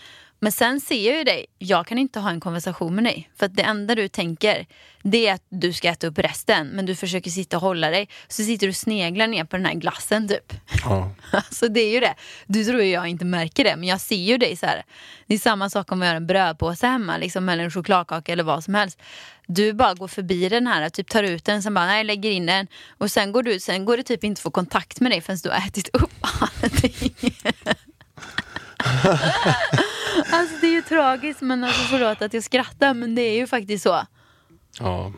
Men 0.43 0.53
sen 0.53 0.81
ser 0.81 1.07
jag 1.07 1.19
ju 1.19 1.25
dig, 1.25 1.47
jag 1.59 1.87
kan 1.87 1.99
inte 1.99 2.21
ha 2.21 2.31
en 2.31 2.41
konversation 2.41 2.95
med 2.95 3.05
dig. 3.05 3.31
För 3.39 3.47
att 3.47 3.57
det 3.57 3.63
enda 3.63 3.95
du 3.95 4.09
tänker, 4.09 4.67
det 5.03 5.27
är 5.29 5.35
att 5.35 5.43
du 5.49 5.73
ska 5.73 5.89
äta 5.89 6.07
upp 6.07 6.19
resten. 6.19 6.69
Men 6.69 6.87
du 6.87 6.95
försöker 6.97 7.31
sitta 7.31 7.57
och 7.57 7.63
hålla 7.63 7.91
dig. 7.91 8.09
Så 8.29 8.43
sitter 8.43 8.67
du 8.67 8.71
och 8.71 8.77
sneglar 8.77 9.27
ner 9.27 9.45
på 9.45 9.57
den 9.57 9.67
här 9.67 9.75
glassen 9.75 10.29
typ. 10.29 10.53
Ja. 10.85 11.11
Alltså 11.33 11.69
det 11.69 11.81
är 11.81 11.91
ju 11.91 12.01
det. 12.01 12.15
Du 12.47 12.65
tror 12.65 12.83
ju 12.83 12.91
jag 12.91 13.09
inte 13.09 13.25
märker 13.25 13.65
det, 13.65 13.77
men 13.77 13.89
jag 13.89 14.01
ser 14.01 14.17
ju 14.17 14.39
dig 14.39 14.57
så 14.57 14.67
här. 14.67 14.83
Det 15.27 15.35
är 15.35 15.39
samma 15.39 15.71
sak 15.71 15.93
om 15.93 16.01
vi 16.01 16.07
har 16.07 16.15
en 16.15 16.27
brödpåse 16.27 16.87
hemma, 16.87 17.17
liksom, 17.17 17.49
eller 17.49 17.65
en 17.65 17.71
chokladkaka 17.71 18.33
eller 18.33 18.45
vad 18.45 18.65
som 18.65 18.75
helst. 18.75 19.03
Du 19.47 19.73
bara 19.73 19.95
går 19.95 20.09
förbi 20.09 20.49
den 20.49 20.67
här, 20.67 20.89
typ 20.89 21.09
tar 21.09 21.23
ut 21.23 21.45
den, 21.45 21.63
sen 21.63 21.75
bara 21.75 21.87
nej, 21.87 22.05
lägger 22.05 22.31
in 22.31 22.47
den. 22.47 22.67
Och 22.99 23.11
sen 23.11 23.33
går 23.33 23.43
du 23.43 23.61
sen 23.61 23.85
går 23.85 23.97
det 23.97 24.03
typ 24.03 24.25
inte 24.25 24.39
att 24.39 24.43
få 24.43 24.51
kontakt 24.51 25.01
med 25.01 25.13
dig 25.13 25.21
förrän 25.21 25.39
du 25.43 25.49
har 25.49 25.57
ätit 25.57 25.89
upp 25.93 26.13
allting. 26.63 27.15
alltså 30.17 30.57
det 30.61 30.67
är 30.67 30.71
ju 30.73 30.83
tragiskt, 30.83 31.41
men 31.41 31.65
alltså 31.65 31.81
förlåt 31.83 32.23
att 32.23 32.35
jag 32.35 32.45
skrattar, 32.45 32.95
men 32.95 33.15
det 33.15 33.23
är 33.23 33.35
ju 33.37 33.47
faktiskt 33.47 33.83
så. 33.83 34.07
Ja. 34.79 35.13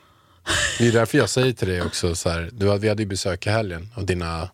Det 0.79 0.89
är 0.89 0.93
därför 0.93 1.19
jag 1.19 1.31
säger 1.31 1.53
till 1.53 1.69
dig 1.69 1.83
också, 1.83 2.15
så 2.15 2.29
här, 2.31 2.49
du, 2.53 2.79
vi 2.79 2.89
hade 2.89 3.03
ju 3.03 3.09
besök 3.09 3.47
i 3.47 3.51
helgen 3.51 3.89
av 3.97 4.07
dina 4.07 4.51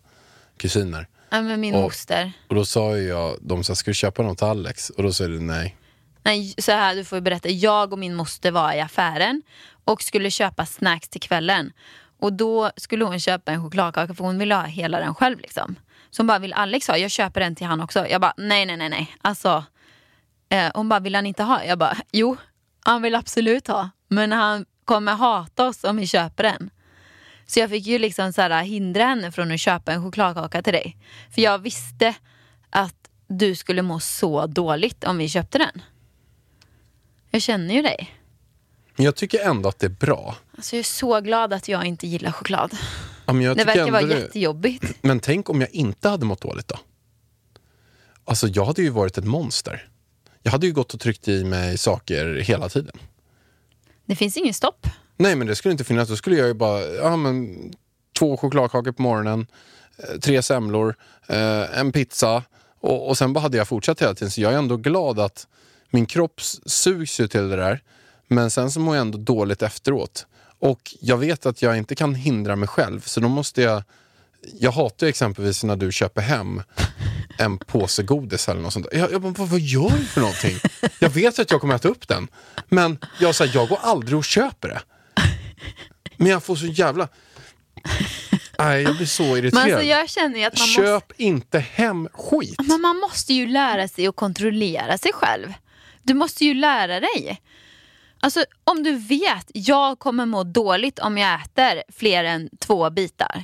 kusiner. 0.57 1.07
Ja, 1.29 1.41
men 1.41 1.59
min 1.61 1.75
Och- 1.75 1.81
moster. 1.81 2.31
Och 2.49 2.55
då 2.55 2.65
sa 2.65 2.97
ju 2.97 3.07
jag, 3.07 3.37
de 3.41 3.63
sa, 3.63 3.75
ska 3.75 3.91
du 3.91 3.95
köpa 3.95 4.23
något 4.23 4.37
till 4.37 4.47
Alex? 4.47 4.89
Och 4.89 5.03
då 5.03 5.13
sa 5.13 5.23
du 5.27 5.39
nej. 5.39 5.77
Nej, 6.23 6.53
så 6.57 6.71
här, 6.71 6.95
du 6.95 7.03
får 7.05 7.15
ju 7.17 7.21
berätta. 7.21 7.49
Jag 7.49 7.93
och 7.93 7.99
min 7.99 8.15
moster 8.15 8.51
var 8.51 8.73
i 8.73 8.81
affären 8.81 9.41
och 9.85 10.01
skulle 10.01 10.31
köpa 10.31 10.65
snacks 10.65 11.09
till 11.09 11.21
kvällen. 11.21 11.71
Och 12.19 12.33
då 12.33 12.71
skulle 12.77 13.05
hon 13.05 13.19
köpa 13.19 13.51
en 13.51 13.63
chokladkaka 13.63 14.13
för 14.13 14.23
hon 14.23 14.37
ville 14.37 14.55
ha 14.55 14.63
hela 14.63 14.99
den 14.99 15.15
själv. 15.15 15.39
Liksom. 15.39 15.75
Så 16.11 16.19
hon 16.21 16.27
bara, 16.27 16.39
vill 16.39 16.53
Alex 16.53 16.87
ha? 16.87 16.97
Jag 16.97 17.11
köper 17.11 17.39
den 17.39 17.55
till 17.55 17.67
han 17.67 17.81
också. 17.81 18.07
Jag 18.07 18.21
bara, 18.21 18.33
nej, 18.37 18.65
nej, 18.65 18.77
nej, 18.77 18.89
nej. 18.89 19.15
Alltså, 19.21 19.63
eh, 20.51 20.71
hon 20.73 20.89
bara, 20.89 20.99
vill 20.99 21.15
han 21.15 21.25
inte 21.25 21.43
ha? 21.43 21.63
Jag 21.63 21.77
bara, 21.79 21.97
jo, 22.11 22.37
han 22.79 23.01
vill 23.01 23.15
absolut 23.15 23.67
ha. 23.67 23.89
Men 24.07 24.31
han 24.31 24.65
kommer 24.85 25.13
hata 25.13 25.67
oss 25.67 25.83
om 25.83 25.97
vi 25.97 26.07
köper 26.07 26.43
den. 26.43 26.69
Så 27.47 27.59
jag 27.59 27.69
fick 27.69 27.85
ju 27.87 27.99
liksom 27.99 28.33
så 28.33 28.41
här, 28.41 28.63
hindra 28.63 29.03
henne 29.03 29.31
från 29.31 29.51
att 29.51 29.59
köpa 29.59 29.93
en 29.93 30.03
chokladkaka 30.03 30.61
till 30.61 30.73
dig. 30.73 30.97
För 31.35 31.41
jag 31.41 31.57
visste 31.59 32.15
att 32.69 32.95
du 33.27 33.55
skulle 33.55 33.81
må 33.81 33.99
så 33.99 34.45
dåligt 34.47 35.03
om 35.03 35.17
vi 35.17 35.29
köpte 35.29 35.57
den. 35.57 35.81
Jag 37.29 37.41
känner 37.41 37.73
ju 37.73 37.81
dig. 37.81 38.15
Jag 38.95 39.15
tycker 39.15 39.39
ändå 39.49 39.69
att 39.69 39.79
det 39.79 39.85
är 39.87 39.89
bra. 39.89 40.35
Alltså 40.57 40.75
jag 40.75 40.79
är 40.79 40.83
så 40.83 41.19
glad 41.21 41.53
att 41.53 41.67
jag 41.67 41.85
inte 41.85 42.07
gillar 42.07 42.31
choklad. 42.31 42.77
Ja, 43.25 43.33
Det 43.33 43.63
verkar 43.63 43.91
vara 43.91 44.01
det- 44.01 44.19
jättejobbigt. 44.19 44.83
Men 45.03 45.19
tänk 45.19 45.49
om 45.49 45.61
jag 45.61 45.69
inte 45.69 46.09
hade 46.09 46.25
mått 46.25 46.41
dåligt 46.41 46.67
då? 46.67 46.75
Alltså 48.25 48.47
jag 48.47 48.65
hade 48.65 48.81
ju 48.81 48.89
varit 48.89 49.17
ett 49.17 49.25
monster. 49.25 49.87
Jag 50.43 50.51
hade 50.51 50.67
ju 50.67 50.73
gått 50.73 50.93
och 50.93 50.99
tryckt 50.99 51.27
i 51.27 51.43
mig 51.43 51.77
saker 51.77 52.35
hela 52.35 52.69
tiden. 52.69 52.97
Det 54.05 54.15
finns 54.15 54.37
ingen 54.37 54.53
stopp. 54.53 54.87
Nej 55.17 55.35
men 55.35 55.47
det 55.47 55.55
skulle 55.55 55.71
inte 55.71 55.83
finnas. 55.83 56.09
Då 56.09 56.15
skulle 56.15 56.35
jag 56.35 56.47
ju 56.47 56.53
bara, 56.53 56.81
ja 56.81 57.15
men 57.15 57.57
två 58.19 58.37
chokladkakor 58.37 58.91
på 58.91 59.01
morgonen, 59.01 59.47
eh, 59.97 60.19
tre 60.19 60.41
semlor, 60.41 60.95
eh, 61.27 61.79
en 61.79 61.91
pizza 61.91 62.43
och, 62.79 63.09
och 63.09 63.17
sen 63.17 63.33
bara 63.33 63.39
hade 63.39 63.57
jag 63.57 63.67
fortsatt 63.67 64.01
hela 64.01 64.13
tiden. 64.13 64.31
Så 64.31 64.41
jag 64.41 64.53
är 64.53 64.57
ändå 64.57 64.77
glad 64.77 65.19
att 65.19 65.47
min 65.89 66.05
kropp 66.05 66.41
sugs 66.65 67.19
ju 67.19 67.27
till 67.27 67.49
det 67.49 67.55
där. 67.55 67.83
Men 68.27 68.51
sen 68.51 68.71
så 68.71 68.79
mår 68.79 68.95
jag 68.95 69.01
ändå 69.01 69.17
dåligt 69.17 69.61
efteråt. 69.61 70.25
Och 70.59 70.95
jag 70.99 71.17
vet 71.17 71.45
att 71.45 71.61
jag 71.61 71.77
inte 71.77 71.95
kan 71.95 72.15
hindra 72.15 72.55
mig 72.55 72.67
själv 72.67 73.01
så 73.01 73.19
då 73.19 73.27
måste 73.27 73.61
jag 73.61 73.83
jag 74.59 74.71
hatar 74.71 75.05
ju 75.07 75.09
exempelvis 75.09 75.63
när 75.63 75.75
du 75.75 75.91
köper 75.91 76.21
hem 76.21 76.63
en 77.37 77.57
påse 77.57 78.03
godis 78.03 78.49
eller 78.49 78.61
något 78.61 78.73
sånt. 78.73 78.87
Jag, 78.91 79.11
jag 79.11 79.19
vad, 79.19 79.37
vad 79.49 79.59
gör 79.59 79.89
du 79.89 80.05
för 80.05 80.21
någonting? 80.21 80.57
Jag 80.99 81.09
vet 81.09 81.39
att 81.39 81.51
jag 81.51 81.61
kommer 81.61 81.75
äta 81.75 81.87
upp 81.87 82.07
den. 82.07 82.27
Men 82.69 82.97
jag, 83.19 83.35
så 83.35 83.45
här, 83.45 83.51
jag 83.55 83.67
går 83.69 83.79
aldrig 83.81 84.17
och 84.17 84.25
köper 84.25 84.67
det. 84.67 84.81
Men 86.17 86.27
jag 86.27 86.43
får 86.43 86.55
så 86.55 86.65
jävla... 86.65 87.07
Nej, 88.59 88.81
jag 88.83 88.95
blir 88.97 89.05
så 89.07 89.23
Men 89.23 89.37
irriterad. 89.37 89.63
alltså 89.71 89.85
jag 89.85 90.09
känner 90.09 90.47
att 90.47 90.59
man 90.59 90.67
måste, 90.67 90.81
Köp 90.81 91.11
inte 91.19 91.59
hem 91.59 92.07
skit. 92.13 92.55
men 92.67 92.81
man 92.81 92.97
måste 92.97 93.33
ju 93.33 93.47
lära 93.47 93.87
sig 93.87 94.07
att 94.07 94.15
kontrollera 94.15 94.97
sig 94.97 95.13
själv. 95.13 95.53
Du 96.03 96.13
måste 96.13 96.45
ju 96.45 96.53
lära 96.53 96.99
dig. 96.99 97.41
Alltså 98.19 98.45
om 98.63 98.83
du 98.83 98.95
vet, 98.95 99.45
jag 99.53 99.99
kommer 99.99 100.25
må 100.25 100.43
dåligt 100.43 100.99
om 100.99 101.17
jag 101.17 101.41
äter 101.41 101.83
fler 101.93 102.23
än 102.23 102.49
två 102.59 102.89
bitar. 102.89 103.43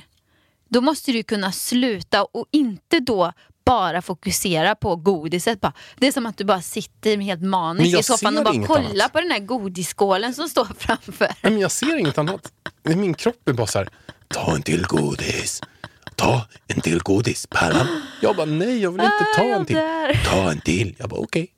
Då 0.68 0.80
måste 0.80 1.12
du 1.12 1.22
kunna 1.22 1.52
sluta 1.52 2.24
och 2.24 2.46
inte 2.50 3.00
då 3.00 3.32
bara 3.64 4.02
fokusera 4.02 4.74
på 4.74 4.96
godiset. 4.96 5.60
Bara. 5.60 5.72
Det 5.96 6.06
är 6.06 6.12
som 6.12 6.26
att 6.26 6.36
du 6.38 6.44
bara 6.44 6.62
sitter 6.62 7.16
helt 7.18 7.42
jag 7.92 8.00
i 8.00 8.02
soffan 8.02 8.38
och 8.38 8.44
bara 8.44 8.66
kollar 8.66 8.90
annat. 8.90 9.12
på 9.12 9.20
den 9.20 9.30
här 9.30 9.38
godisskålen 9.38 10.34
som 10.34 10.48
står 10.48 10.68
framför. 10.78 11.28
Men 11.42 11.58
jag 11.58 11.70
ser 11.70 11.96
inget 11.96 12.18
annat. 12.18 12.52
Min 12.82 13.14
kropp 13.14 13.48
är 13.48 13.52
bara 13.52 13.66
så 13.66 13.78
här, 13.78 13.88
ta 14.28 14.54
en 14.54 14.62
till 14.62 14.82
godis. 14.86 15.60
Ta 16.14 16.46
en 16.66 16.80
till 16.80 16.98
godis, 16.98 17.46
Pärlan. 17.46 17.86
Jag 18.22 18.36
bara, 18.36 18.46
nej 18.46 18.78
jag 18.82 18.90
vill 18.90 19.00
inte 19.00 19.24
Ah, 19.34 19.36
ta 19.36 19.44
jag 19.44 19.60
en 19.60 19.66
till. 19.66 19.78
Ta 20.24 20.50
en 20.50 20.60
till. 20.60 20.94
Jag 20.98 21.08
bara, 21.08 21.20
okej. 21.20 21.54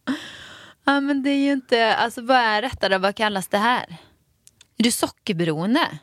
Ja 0.85 1.01
men 1.01 1.23
det 1.23 1.31
är 1.31 1.37
ju 1.45 1.53
inte, 1.53 1.97
alltså 1.97 2.23
vad 2.23 2.37
är 2.37 2.63
rättare, 2.63 2.99
vad 2.99 3.17
kallas 3.17 3.49
det 3.49 3.59
här? 3.59 3.97
Är 4.79 4.83
du 4.85 4.91
sockerberoende? 4.91 5.99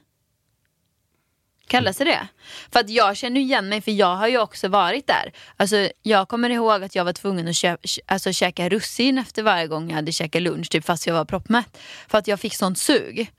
Kallas 1.67 1.97
det 1.97 2.03
det? 2.03 2.27
För 2.71 2.80
att 2.80 2.89
jag 2.89 3.17
känner 3.17 3.41
igen 3.41 3.69
mig 3.69 3.82
för 3.82 3.91
jag 3.91 4.15
har 4.15 4.27
ju 4.27 4.38
också 4.39 4.67
varit 4.67 5.08
där. 5.08 5.32
Alltså 5.58 5.89
jag 6.01 6.27
kommer 6.30 6.49
ihåg 6.49 6.84
att 6.84 6.95
jag 6.95 7.06
var 7.06 7.13
tvungen 7.13 7.47
att 7.47 7.56
kö- 7.56 7.77
alltså, 8.06 8.34
käka 8.34 8.69
russin 8.69 9.17
efter 9.17 9.43
varje 9.43 9.67
gång 9.67 9.89
jag 9.89 9.95
hade 9.95 10.12
käkat 10.12 10.41
lunch 10.41 10.69
typ 10.69 10.86
fast 10.86 11.08
jag 11.08 11.13
var 11.13 11.25
proppmätt. 11.25 11.77
För 12.08 12.17
att 12.17 12.27
jag 12.27 12.39
fick 12.39 12.56
sånt 12.56 12.77
sug. 12.80 13.32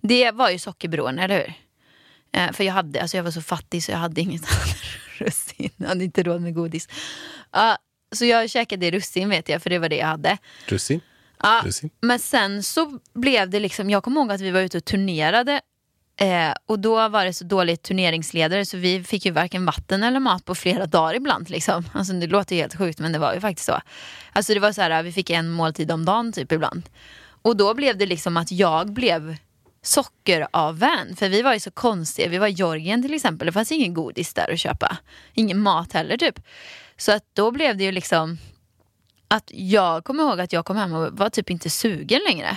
Det 0.00 0.30
var 0.30 0.50
ju 0.50 0.58
sockerberoende, 0.58 1.22
eller 1.22 1.36
hur? 1.38 1.54
Eh, 2.40 2.52
för 2.52 2.64
jag, 2.64 2.72
hade, 2.72 3.00
alltså 3.02 3.16
jag 3.16 3.24
var 3.24 3.30
så 3.30 3.42
fattig 3.42 3.84
så 3.84 3.90
jag 3.92 3.98
hade 3.98 4.20
inget 4.20 4.42
annat 4.52 4.76
russin. 5.18 5.70
Jag 5.76 5.88
hade 5.88 6.04
inte 6.04 6.22
råd 6.22 6.40
med 6.42 6.54
godis. 6.54 6.88
Ja, 7.52 7.78
så 8.14 8.24
jag 8.24 8.50
käkade 8.50 8.90
russin 8.90 9.28
vet 9.28 9.48
jag, 9.48 9.62
för 9.62 9.70
det 9.70 9.78
var 9.78 9.88
det 9.88 9.96
jag 9.96 10.06
hade. 10.06 10.38
Russin. 10.66 11.00
Ja, 11.42 11.62
men 12.00 12.18
sen 12.18 12.62
så 12.62 12.98
blev 13.14 13.50
det 13.50 13.60
liksom, 13.60 13.90
jag 13.90 14.02
kommer 14.04 14.20
ihåg 14.20 14.32
att 14.32 14.40
vi 14.40 14.50
var 14.50 14.60
ute 14.60 14.78
och 14.78 14.84
turnerade 14.84 15.60
eh, 16.20 16.54
och 16.66 16.78
då 16.78 17.08
var 17.08 17.24
det 17.24 17.32
så 17.32 17.44
dåligt 17.44 17.82
turneringsledare 17.82 18.66
så 18.66 18.76
vi 18.76 19.04
fick 19.04 19.26
ju 19.26 19.32
varken 19.32 19.66
vatten 19.66 20.02
eller 20.02 20.20
mat 20.20 20.44
på 20.44 20.54
flera 20.54 20.86
dagar 20.86 21.14
ibland. 21.14 21.50
Liksom. 21.50 21.84
Alltså, 21.92 22.12
det 22.12 22.26
låter 22.26 22.56
ju 22.56 22.60
helt 22.60 22.78
sjukt 22.78 22.98
men 22.98 23.12
det 23.12 23.18
var 23.18 23.34
ju 23.34 23.40
faktiskt 23.40 23.66
så. 23.66 23.80
Alltså 24.32 24.54
det 24.54 24.60
var 24.60 24.72
så 24.72 24.82
här, 24.82 25.02
vi 25.02 25.12
fick 25.12 25.30
en 25.30 25.50
måltid 25.50 25.90
om 25.92 26.04
dagen 26.04 26.32
typ 26.32 26.52
ibland. 26.52 26.88
Och 27.42 27.56
då 27.56 27.74
blev 27.74 27.98
det 27.98 28.06
liksom 28.06 28.36
att 28.36 28.52
jag 28.52 28.92
blev 28.92 29.36
sockeravvän. 29.82 31.16
För 31.16 31.28
vi 31.28 31.42
var 31.42 31.54
ju 31.54 31.60
så 31.60 31.70
konstiga. 31.70 32.28
Vi 32.28 32.38
var 32.38 32.46
i 32.46 32.50
Georgien 32.50 33.02
till 33.02 33.14
exempel. 33.14 33.46
Det 33.46 33.52
fanns 33.52 33.72
ingen 33.72 33.94
godis 33.94 34.34
där 34.34 34.52
att 34.52 34.60
köpa. 34.60 34.96
Ingen 35.34 35.60
mat 35.60 35.92
heller 35.92 36.16
typ. 36.16 36.40
Så 36.96 37.12
att 37.12 37.24
då 37.32 37.50
blev 37.50 37.76
det 37.76 37.84
ju 37.84 37.92
liksom 37.92 38.38
att 39.28 39.50
jag 39.54 40.04
kommer 40.04 40.22
ihåg 40.22 40.40
att 40.40 40.52
jag 40.52 40.64
kom 40.64 40.76
hem 40.76 40.92
och 40.92 41.18
var 41.18 41.28
typ 41.30 41.50
inte 41.50 41.70
sugen 41.70 42.20
längre. 42.28 42.56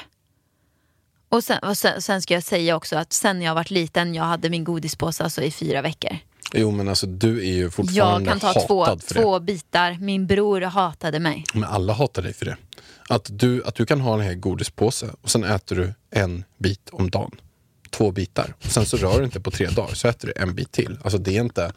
Och 1.29 1.43
sen, 1.43 1.59
och 1.59 1.77
sen, 1.77 2.01
sen 2.01 2.21
ska 2.21 2.33
jag 2.33 2.43
säga 2.43 2.75
också 2.75 2.95
att 2.97 3.13
sen 3.13 3.41
jag 3.41 3.55
varit 3.55 3.71
liten, 3.71 4.15
jag 4.15 4.23
hade 4.23 4.49
min 4.49 4.63
godispåse 4.63 5.23
alltså 5.23 5.41
i 5.41 5.51
fyra 5.51 5.81
veckor. 5.81 6.17
Jo 6.53 6.71
men 6.71 6.87
alltså 6.87 7.07
du 7.07 7.39
är 7.39 7.53
ju 7.53 7.61
Jag 7.61 7.73
fortfarande 7.73 8.29
kan 8.29 8.39
ta 8.39 8.47
hatad 8.47 8.67
två, 8.67 8.85
för 8.85 9.13
det. 9.13 9.21
två 9.21 9.39
bitar. 9.39 9.97
Min 10.01 10.27
bror 10.27 10.61
hatade 10.61 11.19
mig. 11.19 11.43
Men 11.53 11.63
alla 11.63 11.93
hatar 11.93 12.21
dig 12.21 12.33
för 12.33 12.45
det. 12.45 12.57
Att 13.09 13.27
du, 13.31 13.63
att 13.63 13.75
du 13.75 13.85
kan 13.85 14.01
ha 14.01 14.13
en 14.13 14.21
hel 14.21 14.35
godispåse 14.35 15.09
och 15.21 15.29
sen 15.29 15.43
äter 15.43 15.75
du 15.75 15.93
en 16.11 16.43
bit 16.57 16.89
om 16.91 17.09
dagen. 17.09 17.31
Två 17.89 18.11
bitar. 18.11 18.53
Sen 18.59 18.85
så 18.85 18.97
rör 18.97 19.17
du 19.19 19.25
inte 19.25 19.39
på 19.39 19.51
tre 19.51 19.67
dagar 19.67 19.93
så 19.93 20.07
äter 20.07 20.27
du 20.35 20.41
en 20.41 20.55
bit 20.55 20.71
till. 20.71 20.97
Alltså 21.03 21.17
det 21.17 21.37
är 21.37 21.41
inte... 21.41 21.73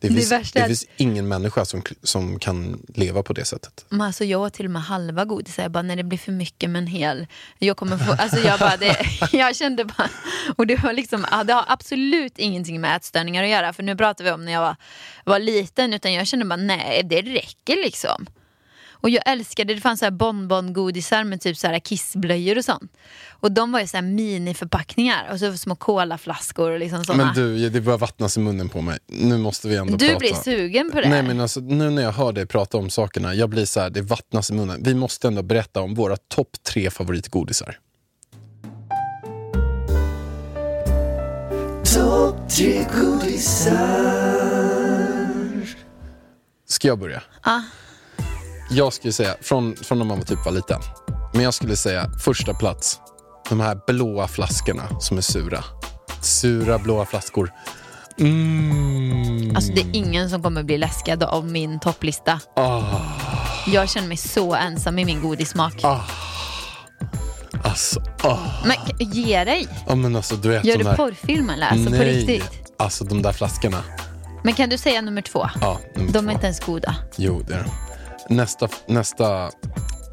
Det, 0.00 0.08
Det 0.08 0.14
finns, 0.14 0.52
det 0.52 0.60
är- 0.60 0.66
finns 0.66 0.86
ingen 0.96 1.28
människa 1.28 1.64
som, 1.64 1.82
som 2.02 2.38
kan 2.38 2.82
leva 2.94 3.22
på 3.22 3.32
det 3.32 3.44
sättet. 3.44 3.84
Men 3.88 4.00
alltså 4.00 4.24
jag 4.24 4.40
åt 4.40 4.54
till 4.54 4.64
och 4.64 4.70
med 4.70 4.82
halva 4.82 5.24
godisar. 5.24 5.62
Jag 5.62 5.72
bara, 5.72 5.82
när 5.82 5.96
det 5.96 6.04
blir 6.04 6.18
för 6.18 6.32
mycket 6.32 6.70
med 6.70 6.78
en 6.82 6.86
hel. 6.86 7.26
Jag 7.58 7.76
kommer 7.76 7.98
få, 7.98 8.12
alltså 8.12 8.38
jag 8.38 8.58
bara, 8.60 8.76
det, 8.76 8.96
jag 9.32 9.56
kände 9.56 9.84
bara, 9.84 10.08
och 10.56 10.66
det 10.66 10.82
var 10.82 10.92
liksom, 10.92 11.26
det 11.46 11.52
har 11.52 11.64
absolut 11.68 12.38
ingenting 12.38 12.80
med 12.80 12.96
ätstörningar 12.96 13.42
att 13.44 13.50
göra. 13.50 13.72
För 13.72 13.82
nu 13.82 13.96
pratar 13.96 14.24
vi 14.24 14.30
om 14.30 14.44
när 14.44 14.52
jag 14.52 14.60
var, 14.60 14.76
var 15.24 15.38
liten, 15.38 15.94
utan 15.94 16.12
jag 16.12 16.26
kände 16.26 16.44
bara, 16.46 16.56
nej 16.56 17.02
det 17.04 17.22
räcker 17.22 17.76
liksom. 17.76 18.26
Och 19.02 19.10
jag 19.10 19.22
älskade, 19.26 19.74
det 19.74 19.80
fanns 19.80 20.00
så 20.00 20.06
här 20.06 20.10
bonbongodisar 20.10 21.24
med 21.24 21.40
typ 21.40 21.56
så 21.56 21.66
här 21.66 21.78
kissblöjor 21.78 22.58
och 22.58 22.64
sånt. 22.64 22.92
Och 23.30 23.52
de 23.52 23.72
var 23.72 23.80
ju 23.80 23.86
så 23.86 23.96
här 23.96 24.02
miniförpackningar 24.02 25.28
och 25.32 25.38
så 25.38 25.56
små 25.56 25.76
colaflaskor 25.76 26.70
och 26.70 26.78
liksom 26.78 27.04
såna. 27.04 27.24
Men 27.24 27.34
du, 27.34 27.68
det 27.68 27.80
börjar 27.80 27.98
vattnas 27.98 28.36
i 28.36 28.40
munnen 28.40 28.68
på 28.68 28.80
mig. 28.80 28.98
Nu 29.06 29.38
måste 29.38 29.68
vi 29.68 29.76
ändå 29.76 29.96
du 29.96 30.06
prata. 30.06 30.18
blir 30.18 30.34
sugen 30.34 30.90
på 30.90 31.00
det? 31.00 31.08
Nej 31.08 31.22
men 31.22 31.40
alltså 31.40 31.60
nu 31.60 31.90
när 31.90 32.02
jag 32.02 32.12
hör 32.12 32.32
dig 32.32 32.46
prata 32.46 32.78
om 32.78 32.90
sakerna, 32.90 33.34
jag 33.34 33.50
blir 33.50 33.64
så 33.64 33.80
här, 33.80 33.90
det 33.90 34.02
vattnas 34.02 34.50
i 34.50 34.54
munnen. 34.54 34.82
Vi 34.82 34.94
måste 34.94 35.28
ändå 35.28 35.42
berätta 35.42 35.80
om 35.80 35.94
våra 35.94 36.16
topp 36.16 36.56
tre 36.62 36.90
favoritgodisar. 36.90 37.78
Topp 41.94 42.48
tre 42.48 42.86
godisar. 43.00 43.82
Ska 46.66 46.88
jag 46.88 46.98
börja? 46.98 47.22
Ja. 47.44 47.62
Jag 48.74 48.92
skulle 48.92 49.12
säga, 49.12 49.34
från, 49.40 49.76
från 49.76 49.98
när 49.98 50.04
man 50.04 50.18
var 50.18 50.24
typ 50.24 50.44
var 50.44 50.52
liten. 50.52 50.80
Men 51.34 51.42
jag 51.42 51.54
skulle 51.54 51.76
säga 51.76 52.10
första 52.24 52.54
plats, 52.54 53.00
de 53.48 53.60
här 53.60 53.78
blåa 53.86 54.28
flaskorna 54.28 54.82
som 55.00 55.16
är 55.16 55.22
sura. 55.22 55.64
Sura 56.20 56.78
blåa 56.78 57.06
flaskor. 57.06 57.50
Mm. 58.18 59.56
Alltså 59.56 59.72
det 59.72 59.80
är 59.80 59.96
ingen 59.96 60.30
som 60.30 60.42
kommer 60.42 60.62
bli 60.62 60.78
läskad 60.78 61.22
av 61.22 61.46
min 61.46 61.80
topplista. 61.80 62.40
Ah, 62.56 62.82
Jag 63.66 63.88
känner 63.90 64.08
mig 64.08 64.16
så 64.16 64.54
ensam 64.54 64.98
i 64.98 65.04
min 65.04 65.22
godissmak. 65.22 65.74
alltså, 67.64 68.02
ah. 68.22 68.38
Men 68.64 68.76
ge 68.98 69.44
dig! 69.44 69.68
Ja, 69.88 69.94
men 69.94 70.16
alltså 70.16 70.36
du 70.36 70.48
vet 70.48 70.64
Gör 70.64 70.76
du 70.78 70.84
där... 70.84 70.96
porrfilm 70.96 71.50
eller? 71.50 71.66
Alltså 71.66 71.84
på 71.90 71.96
Nej, 71.96 72.16
riktigt. 72.16 72.50
alltså 72.78 73.04
de 73.04 73.22
där 73.22 73.32
flaskorna. 73.32 73.82
Men 74.44 74.54
kan 74.54 74.68
du 74.68 74.78
säga 74.78 75.00
nummer 75.02 75.22
två? 75.22 75.48
Ja, 75.60 75.78
nummer 75.96 76.12
De 76.12 76.18
två. 76.22 76.28
är 76.28 76.32
inte 76.32 76.46
ens 76.46 76.60
goda. 76.60 76.94
Jo, 77.16 77.42
det 77.48 77.54
är 77.54 77.58
de. 77.64 77.70
Nästa, 78.28 78.68
nästa 78.86 79.50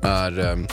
är 0.04 0.40
um, 0.40 0.68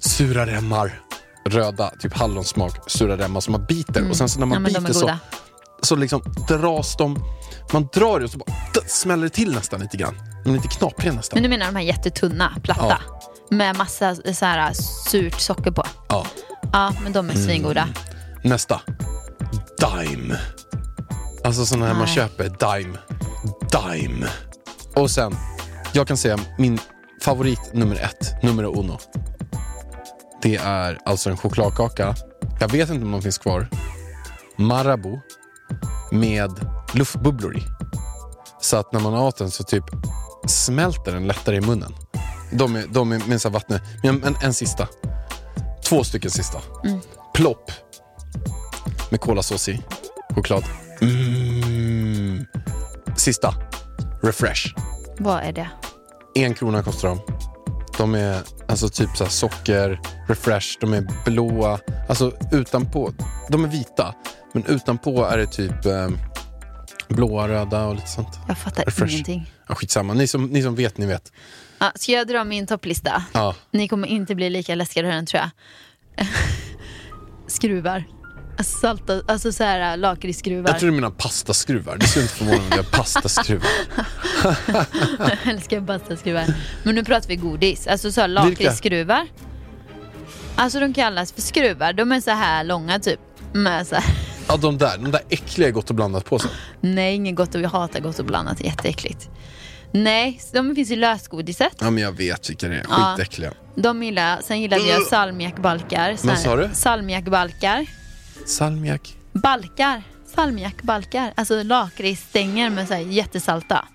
sura 0.00 0.46
remmar. 0.46 1.00
Röda, 1.48 1.90
typ 2.00 2.14
hallonsmak, 2.16 2.90
sura 2.90 3.16
remmar 3.16 3.40
som 3.40 3.52
man 3.52 3.64
biter. 3.66 4.10
Och 4.10 4.16
sen 4.16 4.28
så 4.28 4.38
när 4.40 4.46
man 4.46 4.58
Mm. 4.58 4.72
Ja, 4.74 4.80
biter 4.80 4.92
så, 4.92 5.16
så 5.82 5.96
liksom 5.96 6.22
dras 6.48 6.96
de, 6.96 7.24
man 7.72 7.88
drar 7.94 8.18
det 8.18 8.24
och 8.24 8.30
så 8.30 8.38
bara 8.38 8.52
smäller 8.86 9.22
det 9.24 9.30
till 9.30 9.54
nästan 9.54 9.80
lite 9.80 9.96
grann. 9.96 10.14
De 10.44 10.50
är 10.50 10.54
lite 10.56 10.68
knapriga 10.68 11.12
nästan. 11.12 11.36
Men 11.36 11.42
du 11.42 11.48
menar 11.48 11.66
de 11.66 11.76
här 11.76 11.82
jättetunna, 11.84 12.52
platta? 12.62 12.98
Med 13.50 13.76
massa 13.76 14.14
så 14.14 14.44
här, 14.44 14.72
surt 15.10 15.40
socker 15.40 15.70
på? 15.70 15.86
Ja. 16.08 16.26
Ja, 16.72 16.92
men 17.02 17.12
de 17.12 17.28
är 17.30 17.34
Mm. 17.34 17.46
svingoda. 17.46 17.88
Nästa. 18.44 18.80
Dime. 19.78 20.38
Alltså 21.44 21.66
sådana 21.66 21.86
här 21.86 21.94
man 21.94 22.04
Nej. 22.04 22.14
köper. 22.14 22.44
Dime. 22.44 22.98
Dime. 23.70 24.26
Och 24.94 25.10
sen, 25.10 25.36
jag 25.92 26.08
kan 26.08 26.16
säga 26.16 26.38
min 26.58 26.78
favorit 27.22 27.70
nummer 27.72 27.96
ett, 27.96 28.42
nummer 28.42 28.64
uno. 28.64 28.98
Det 30.42 30.56
är 30.56 30.98
alltså 31.04 31.30
en 31.30 31.36
chokladkaka. 31.36 32.14
Jag 32.60 32.68
vet 32.68 32.90
inte 32.90 33.04
om 33.04 33.12
de 33.12 33.22
finns 33.22 33.38
kvar. 33.38 33.68
Marabou 34.56 35.20
med 36.10 36.50
luftbubblor 36.94 37.56
i. 37.56 37.62
Så 38.60 38.76
att 38.76 38.92
när 38.92 39.00
man 39.00 39.14
åt 39.14 39.36
den 39.36 39.50
så 39.50 39.64
typ 39.64 39.84
smälter 40.46 41.12
den 41.12 41.26
lättare 41.26 41.56
i 41.56 41.60
munnen. 41.60 41.94
De 42.52 42.76
är, 42.76 42.86
de 42.86 43.12
är 43.12 43.28
med 43.28 43.42
vattnet. 43.42 43.82
Men 44.02 44.24
en, 44.24 44.36
en 44.42 44.54
sista. 44.54 44.88
Två 45.84 46.04
stycken 46.04 46.30
sista. 46.30 46.58
Plopp 47.34 47.70
med 49.10 49.20
kolasås 49.20 49.68
i. 49.68 49.82
Choklad. 50.34 50.64
Mm. 51.00 52.46
Sista. 53.16 53.54
Refresh. 54.22 54.74
Vad 55.22 55.42
är 55.42 55.52
det? 55.52 55.68
En 56.34 56.54
krona 56.54 56.82
kostar 56.82 57.08
de. 57.08 57.20
De 57.98 58.14
är 58.14 58.42
alltså 58.68 58.88
typ 58.88 59.16
så 59.16 59.26
socker, 59.26 60.00
refresh, 60.28 60.66
de 60.80 60.94
är 60.94 61.06
blåa. 61.24 61.78
Alltså 62.08 62.32
utanpå, 62.52 63.12
de 63.48 63.64
är 63.64 63.68
vita. 63.68 64.14
Men 64.52 64.66
utanpå 64.66 65.24
är 65.24 65.38
det 65.38 65.46
typ 65.46 65.86
eh, 65.86 66.08
blåa, 67.08 67.48
röda 67.48 67.86
och 67.86 67.94
lite 67.94 68.06
sånt. 68.08 68.38
Jag 68.48 68.58
fattar 68.58 68.84
Refresh. 68.84 69.12
ingenting. 69.12 69.52
Ja, 69.68 69.74
skitsamma, 69.74 70.14
ni 70.14 70.26
som, 70.26 70.46
ni 70.46 70.62
som 70.62 70.74
vet, 70.74 70.98
ni 70.98 71.06
vet. 71.06 71.32
Ja, 71.78 71.92
ska 71.94 72.12
jag 72.12 72.26
dra 72.28 72.44
min 72.44 72.66
topplista? 72.66 73.24
Ja. 73.32 73.54
Ni 73.70 73.88
kommer 73.88 74.08
inte 74.08 74.34
bli 74.34 74.50
lika 74.50 74.74
läskade 74.74 75.08
av 75.08 75.14
den 75.14 75.26
tror 75.26 75.42
jag. 75.42 76.26
Skruvar. 77.46 78.04
Alltså, 78.60 78.78
salta, 78.78 79.22
alltså 79.26 79.52
så 79.52 79.64
här 79.64 79.96
lakritsskruvar. 79.96 80.70
Jag 80.70 80.78
tror 80.78 80.90
du 80.90 80.94
menar 80.96 81.10
pastaskruvar. 81.10 81.96
Det 81.96 82.06
skulle 82.06 82.22
inte 82.22 82.34
förvåna 82.34 82.58
mig 82.58 82.72
om 82.72 82.78
är 82.78 82.82
pastaskruvar. 82.82 83.70
Jag 85.18 85.38
älskar 85.44 85.80
pastaskruvar. 85.80 86.54
Men 86.82 86.94
nu 86.94 87.04
pratar 87.04 87.28
vi 87.28 87.36
godis. 87.36 87.86
Alltså 87.86 88.12
så 88.12 88.20
här 88.20 88.28
lakritsskruvar. 88.28 89.26
Alltså 90.54 90.80
de 90.80 90.94
kallas 90.94 91.32
för 91.32 91.42
skruvar. 91.42 91.92
De 91.92 92.12
är 92.12 92.20
så 92.20 92.30
här 92.30 92.64
långa 92.64 92.98
typ. 92.98 93.20
Med 93.52 93.86
så 93.86 93.94
här. 93.94 94.14
Ja, 94.48 94.56
de 94.56 94.78
där, 94.78 94.98
de 94.98 95.10
där 95.10 95.22
äckliga 95.28 95.70
Gott 95.70 95.90
och 95.90 95.96
blandat 95.96 96.24
på 96.24 96.38
sig. 96.38 96.50
Nej, 96.80 97.14
inget 97.14 97.36
gott 97.36 97.54
och 97.54 97.60
jag 97.60 97.70
hatar 97.70 98.00
gott 98.00 98.18
och 98.18 98.24
blandat. 98.24 98.60
Är 98.60 98.64
jätteäckligt. 98.64 99.28
Nej, 99.92 100.40
de 100.52 100.74
finns 100.74 100.90
i 100.90 100.96
lösgodiset. 100.96 101.76
Ja 101.80 101.90
men 101.90 102.02
jag 102.02 102.12
vet 102.12 102.50
vilka 102.50 102.68
det 102.68 102.74
är. 102.74 102.86
Ja. 102.88 103.14
Skitäckliga. 103.16 103.52
De 103.74 104.02
gillar 104.02 104.30
jag. 104.30 104.44
Sen 104.44 104.60
gillade 104.60 104.82
jag 104.88 105.02
salmiakbalkar. 105.02 106.16
Sån 106.16 106.28
Vad 106.28 106.38
sa 106.38 106.56
du? 106.56 106.70
Salmiakbalkar. 106.72 107.86
Salmiak. 108.46 109.16
Balkar. 109.32 110.02
Salmiakbalkar. 110.34 111.32
Alltså 111.36 111.62
lakritsstänger 111.62 112.70
med 112.70 112.88
så 112.88 112.94
här 112.94 113.00
jättesalta. 113.00 113.88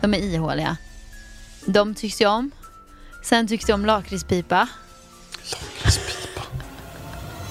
De 0.00 0.14
är 0.14 0.18
ihåliga. 0.18 0.76
De 1.66 1.94
tycks 1.94 2.20
jag 2.20 2.32
om. 2.32 2.50
Sen 3.24 3.48
tycks 3.48 3.68
jag 3.68 3.74
om 3.74 3.86
lakritspipa. 3.86 4.68
Lakritspipa. 5.52 6.42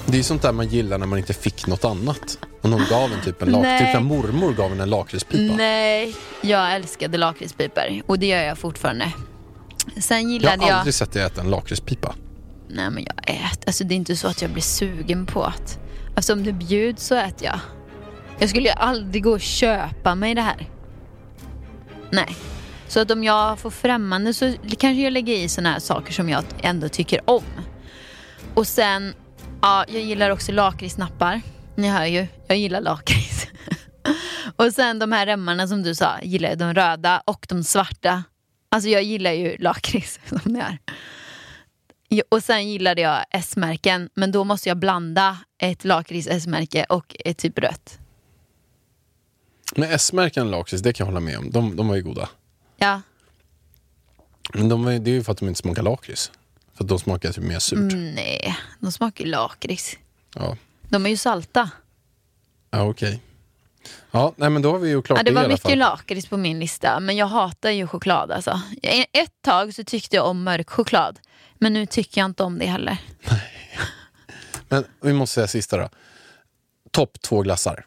Det 0.06 0.18
är 0.18 0.22
sånt 0.22 0.42
där 0.42 0.52
man 0.52 0.68
gillar 0.68 0.98
när 0.98 1.06
man 1.06 1.18
inte 1.18 1.34
fick 1.34 1.66
något 1.66 1.84
annat. 1.84 2.38
Och 2.62 2.70
någon 2.70 2.84
gav 2.90 3.12
en 3.12 3.20
typ 3.24 3.42
en 3.42 3.48
lak... 3.48 3.80
Typ 3.80 3.94
när 3.94 4.00
mormor 4.00 4.52
gav 4.52 4.72
en 4.72 4.80
en 4.80 4.90
lakritspipa. 4.90 5.54
Nej, 5.56 6.16
jag 6.40 6.74
älskade 6.74 7.18
lakritspipor. 7.18 8.02
Och 8.06 8.18
det 8.18 8.26
gör 8.26 8.42
jag 8.42 8.58
fortfarande. 8.58 9.12
Sen 10.00 10.22
Jag 10.22 10.32
gillade 10.32 10.62
har 10.62 10.68
jag... 10.68 10.78
aldrig 10.78 10.94
sett 10.94 11.12
dig 11.12 11.22
äta 11.22 11.40
en 11.40 11.50
lakritspipa. 11.50 12.14
Nej 12.68 12.90
men 12.90 13.04
jag 13.04 13.34
äter, 13.36 13.66
alltså 13.66 13.84
det 13.84 13.94
är 13.94 13.96
inte 13.96 14.16
så 14.16 14.28
att 14.28 14.42
jag 14.42 14.50
blir 14.50 14.62
sugen 14.62 15.26
på 15.26 15.44
att, 15.44 15.78
alltså 16.16 16.32
om 16.32 16.44
du 16.44 16.52
bjuds 16.52 17.06
så 17.06 17.14
äter 17.14 17.46
jag. 17.46 17.60
Jag 18.38 18.48
skulle 18.48 18.68
ju 18.68 18.74
aldrig 18.74 19.22
gå 19.22 19.30
och 19.30 19.40
köpa 19.40 20.14
mig 20.14 20.34
det 20.34 20.42
här. 20.42 20.68
Nej. 22.10 22.36
Så 22.88 23.00
att 23.00 23.10
om 23.10 23.24
jag 23.24 23.58
får 23.58 23.70
främmande 23.70 24.34
så 24.34 24.54
kanske 24.78 25.02
jag 25.02 25.12
lägger 25.12 25.34
i 25.34 25.48
såna 25.48 25.72
här 25.72 25.78
saker 25.78 26.12
som 26.12 26.28
jag 26.28 26.44
ändå 26.62 26.88
tycker 26.88 27.30
om. 27.30 27.44
Och 28.54 28.66
sen, 28.66 29.14
ja 29.62 29.84
jag 29.88 30.02
gillar 30.02 30.30
också 30.30 30.52
lakritsnappar. 30.52 31.40
Ni 31.74 31.88
hör 31.88 32.04
ju, 32.04 32.26
jag 32.46 32.58
gillar 32.58 32.80
lakrits. 32.80 33.46
och 34.56 34.72
sen 34.72 34.98
de 34.98 35.12
här 35.12 35.26
remmarna 35.26 35.68
som 35.68 35.82
du 35.82 35.94
sa, 35.94 36.20
gillar 36.22 36.48
jag 36.48 36.58
de 36.58 36.74
röda 36.74 37.22
och 37.24 37.46
de 37.48 37.64
svarta. 37.64 38.24
Alltså 38.68 38.88
jag 38.88 39.02
gillar 39.02 39.32
ju 39.32 39.56
lakrits 39.58 40.20
som 40.28 40.52
det 40.52 40.60
är. 40.60 40.78
Och 42.28 42.42
sen 42.44 42.68
gillade 42.70 43.00
jag 43.00 43.24
S-märken, 43.30 44.08
men 44.14 44.32
då 44.32 44.44
måste 44.44 44.68
jag 44.68 44.76
blanda 44.78 45.38
ett 45.58 45.84
lakrits 45.84 46.28
S-märke 46.30 46.84
och 46.88 47.16
ett 47.24 47.38
typ 47.38 47.58
rött. 47.58 47.98
Men 49.76 49.90
S-märken 49.92 50.50
lakrits, 50.50 50.82
det 50.82 50.92
kan 50.92 51.04
jag 51.06 51.12
hålla 51.12 51.20
med 51.24 51.38
om. 51.38 51.50
De, 51.50 51.76
de 51.76 51.88
var 51.88 51.96
ju 51.96 52.02
goda. 52.02 52.28
Ja, 52.76 53.00
Men 54.54 54.68
de, 54.68 54.84
det 54.84 55.10
är 55.10 55.14
ju 55.14 55.24
för 55.24 55.32
att 55.32 55.38
de 55.38 55.48
inte 55.48 55.60
smakar 55.60 55.82
lakrits. 55.82 56.32
För 56.74 56.84
att 56.84 56.88
de 56.88 56.98
smakar 56.98 57.32
typ 57.32 57.44
mer 57.44 57.58
surt. 57.58 57.78
mm, 57.92 58.14
nej, 58.14 58.56
de 58.80 58.92
smakar 58.92 59.24
ju 59.24 59.30
lakrits. 59.30 59.96
Ja, 60.34 60.56
De 60.88 61.06
är 61.06 61.10
ju 61.10 61.16
salta. 61.16 61.70
ja 62.70 62.82
okej. 62.82 63.20
Ja, 64.10 64.32
nej 64.36 64.50
men 64.50 64.62
då 64.62 64.72
har 64.72 64.78
vi 64.78 64.88
ju 64.88 65.02
klart 65.02 65.18
Ja, 65.18 65.22
det, 65.22 65.30
det 65.30 65.32
i 65.32 65.34
var 65.34 65.40
alla 65.40 65.48
mycket 65.48 65.62
fall. 65.70 65.78
lakrits 65.78 66.26
på 66.28 66.36
min 66.36 66.58
lista, 66.60 67.00
men 67.00 67.16
jag 67.16 67.26
hatar 67.26 67.70
ju 67.70 67.86
choklad 67.86 68.30
alltså. 68.30 68.60
Ett 69.12 69.42
tag 69.42 69.74
så 69.74 69.84
tyckte 69.84 70.16
jag 70.16 70.26
om 70.26 70.42
mörk 70.44 70.70
choklad, 70.70 71.18
men 71.54 71.72
nu 71.72 71.86
tycker 71.86 72.20
jag 72.20 72.24
inte 72.26 72.42
om 72.42 72.58
det 72.58 72.66
heller. 72.66 72.96
Men 74.68 74.84
vi 75.00 75.12
måste 75.12 75.34
säga 75.34 75.46
sista 75.46 75.76
då. 75.76 75.88
Topp 76.90 77.20
två 77.22 77.42
glassar. 77.42 77.86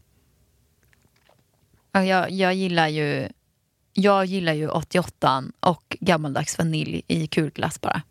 Ja, 1.92 2.04
Jag, 2.06 2.32
jag 2.32 2.54
gillar 2.54 2.88
ju 2.88 3.30
jag 3.94 4.26
gillar 4.26 4.54
ju 4.54 4.70
88 4.70 5.44
och 5.60 5.98
gammaldags 6.00 6.58
vanilj 6.58 7.02
i 7.08 7.28
kulglass 7.28 7.82
bara. 7.82 8.02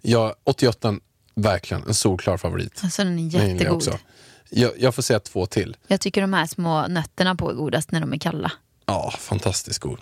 Ja, 0.00 0.34
88 0.44 0.94
verkligen 1.34 1.82
en 1.88 1.94
solklar 1.94 2.36
favorit. 2.36 2.80
Alltså 2.84 3.04
den 3.04 3.18
är 3.18 3.30
Den 3.38 3.50
jättegod. 3.50 3.76
också. 3.76 3.98
Jag, 4.50 4.72
jag 4.78 4.94
får 4.94 5.02
säga 5.02 5.20
två 5.20 5.46
till. 5.46 5.76
Jag 5.86 6.00
tycker 6.00 6.20
de 6.20 6.32
här 6.32 6.46
små 6.46 6.86
nötterna 6.86 7.34
på 7.34 7.50
är 7.50 7.54
godast 7.54 7.90
när 7.90 8.00
de 8.00 8.12
är 8.12 8.18
kalla. 8.18 8.52
Ja, 8.86 9.14
fantastiskt 9.18 9.78
god. 9.78 9.98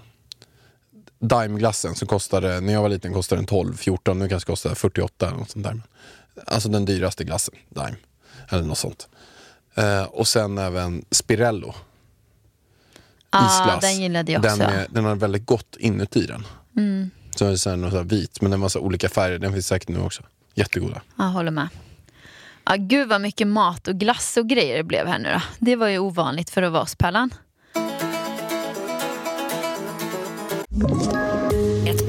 Daimglassen 1.19 1.95
som 1.95 2.09
kostade, 2.09 2.61
när 2.61 2.73
jag 2.73 2.83
var 2.83 2.89
liten 2.89 3.13
kostade 3.13 3.39
den 3.41 3.47
12, 3.47 3.77
14, 3.77 4.19
nu 4.19 4.29
kanske 4.29 4.47
kostar 4.47 4.75
48 4.75 5.27
eller 5.27 5.39
något 5.39 5.51
sånt 5.51 5.65
där. 5.65 5.83
Alltså 6.47 6.69
den 6.69 6.85
dyraste 6.85 7.25
glassen, 7.25 7.55
Daim. 7.69 7.95
Eller 8.49 8.63
något 8.63 8.79
sånt. 8.79 9.09
Eh, 9.75 10.03
och 10.03 10.29
sen 10.29 10.59
även 10.59 11.05
Spirello. 11.11 11.75
Ja, 13.31 13.47
Isglass. 13.47 13.81
den 13.81 14.01
gillade 14.01 14.33
jag 14.33 14.45
också. 14.45 14.55
Mm. 14.55 14.71
Den, 14.71 14.81
är, 14.81 14.87
den 14.91 15.05
har 15.05 15.15
väldigt 15.15 15.47
gott 15.47 15.77
inuti 15.79 16.27
den. 16.27 16.45
Så 17.37 17.47
är 17.47 17.51
det 17.51 17.59
så 17.59 17.71
här 17.71 17.77
något 17.77 17.91
så 17.91 17.97
här 17.97 18.05
vit, 18.05 18.41
men 18.41 18.51
den 18.51 18.61
var 18.61 18.69
så 18.69 18.81
olika 18.81 19.09
färger. 19.09 19.39
Den 19.39 19.53
finns 19.53 19.67
säkert 19.67 19.89
nu 19.89 20.01
också. 20.01 20.23
Jättegoda. 20.55 21.03
Jag 21.17 21.25
håller 21.25 21.51
med. 21.51 21.69
Ja, 22.71 22.77
gud 22.79 23.09
vad 23.09 23.21
mycket 23.21 23.47
mat 23.47 23.89
och 23.89 23.95
glass 23.95 24.37
och 24.37 24.49
grejer 24.49 24.77
det 24.77 24.85
blev 24.85 25.07
här 25.07 25.19
nu 25.19 25.33
då. 25.33 25.41
Det 25.59 25.77
var 25.77 25.89
ju 25.89 25.99
ovanligt 25.99 26.51
för 26.51 26.63
att 26.63 26.73
vara 26.73 26.83
oss 26.83 26.95
Pärlan. 26.95 27.31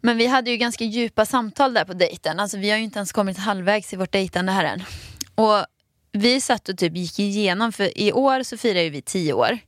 Men 0.00 0.16
vi 0.16 0.26
hade 0.26 0.50
ju 0.50 0.56
ganska 0.56 0.84
djupa 0.84 1.26
samtal 1.26 1.74
där 1.74 1.84
på 1.84 1.92
dejten. 1.92 2.40
Alltså 2.40 2.58
vi 2.58 2.70
har 2.70 2.78
ju 2.78 2.84
inte 2.84 2.98
ens 2.98 3.12
kommit 3.12 3.38
halvvägs 3.38 3.92
i 3.92 3.96
vårt 3.96 4.12
dejtande 4.12 4.52
här 4.52 4.64
än. 4.64 4.82
Och 5.34 5.64
vi 6.12 6.40
satt 6.40 6.68
och 6.68 6.78
typ 6.78 6.96
gick 6.96 7.18
igenom, 7.18 7.72
för 7.72 7.98
i 7.98 8.12
år 8.12 8.42
så 8.42 8.56
firar 8.56 8.80
ju 8.80 8.90
vi 8.90 9.02
tio 9.02 9.32
år. 9.32 9.58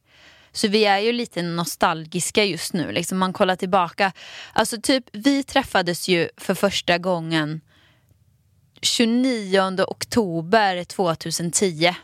Så 0.53 0.69
vi 0.69 0.85
är 0.85 0.99
ju 0.99 1.13
lite 1.13 1.43
nostalgiska 1.43 2.45
just 2.45 2.73
nu. 2.73 2.93
Liksom 2.93 3.19
man 3.19 3.33
kollar 3.33 3.57
tillbaka. 3.57 4.13
Alltså 4.53 4.81
typ, 4.81 5.05
vi 5.13 5.43
träffades 5.43 6.09
ju 6.09 6.29
för 6.37 6.55
första 6.55 6.99
gången 6.99 7.61
29 8.83 9.85
oktober 9.89 10.85
2010. 10.85 11.95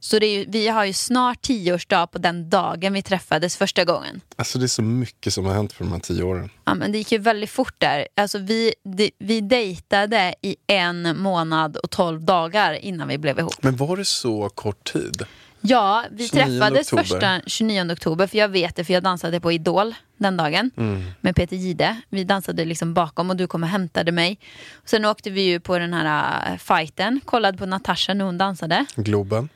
Så 0.00 0.16
ju, 0.16 0.44
vi 0.48 0.68
har 0.68 0.84
ju 0.84 0.92
snart 0.92 1.42
tioårsdag 1.42 2.06
på 2.06 2.18
den 2.18 2.50
dagen 2.50 2.92
vi 2.92 3.02
träffades 3.02 3.56
första 3.56 3.84
gången. 3.84 4.20
Alltså 4.36 4.58
det 4.58 4.64
är 4.66 4.68
så 4.68 4.82
mycket 4.82 5.32
som 5.34 5.44
har 5.46 5.54
hänt 5.54 5.78
på 5.78 5.84
de 5.84 5.92
här 5.92 6.00
tio 6.00 6.22
åren. 6.22 6.50
Ja, 6.64 6.74
men 6.74 6.92
det 6.92 6.98
gick 6.98 7.12
ju 7.12 7.18
väldigt 7.18 7.50
fort 7.50 7.74
där. 7.78 8.08
Alltså, 8.16 8.38
vi, 8.38 8.74
det, 8.84 9.10
vi 9.18 9.40
dejtade 9.40 10.34
i 10.42 10.56
en 10.66 11.18
månad 11.20 11.76
och 11.76 11.90
tolv 11.90 12.24
dagar 12.24 12.72
innan 12.72 13.08
vi 13.08 13.18
blev 13.18 13.38
ihop. 13.38 13.62
Men 13.62 13.76
var 13.76 13.96
det 13.96 14.04
så 14.04 14.48
kort 14.48 14.92
tid? 14.92 15.22
Ja, 15.60 16.04
vi 16.10 16.28
29 16.28 16.44
träffades 16.44 16.86
oktober. 16.92 17.02
första 17.02 17.40
29 17.46 17.92
oktober, 17.92 18.26
för 18.26 18.38
jag 18.38 18.48
vet 18.48 18.76
det, 18.76 18.84
för 18.84 18.92
jag 18.94 19.02
dansade 19.02 19.40
på 19.40 19.52
Idol 19.52 19.94
den 20.16 20.36
dagen 20.36 20.70
Mm. 20.76 21.10
med 21.20 21.36
Peter 21.36 21.56
Gide. 21.56 21.96
Vi 22.08 22.24
dansade 22.24 22.64
liksom 22.64 22.94
bakom 22.94 23.30
och 23.30 23.36
du 23.36 23.46
kom 23.46 23.62
och 23.62 23.68
hämtade 23.68 24.12
mig. 24.12 24.38
Sen 24.84 25.04
åkte 25.04 25.30
vi 25.30 25.40
ju 25.42 25.60
på 25.60 25.78
den 25.78 25.92
här 25.94 26.52
äh, 26.52 26.58
fighten, 26.58 27.20
kollade 27.24 27.58
på 27.58 27.66
Natasha 27.66 28.14
när 28.14 28.24
hon 28.24 28.38
dansade. 28.38 28.86
Globen. 28.96 29.48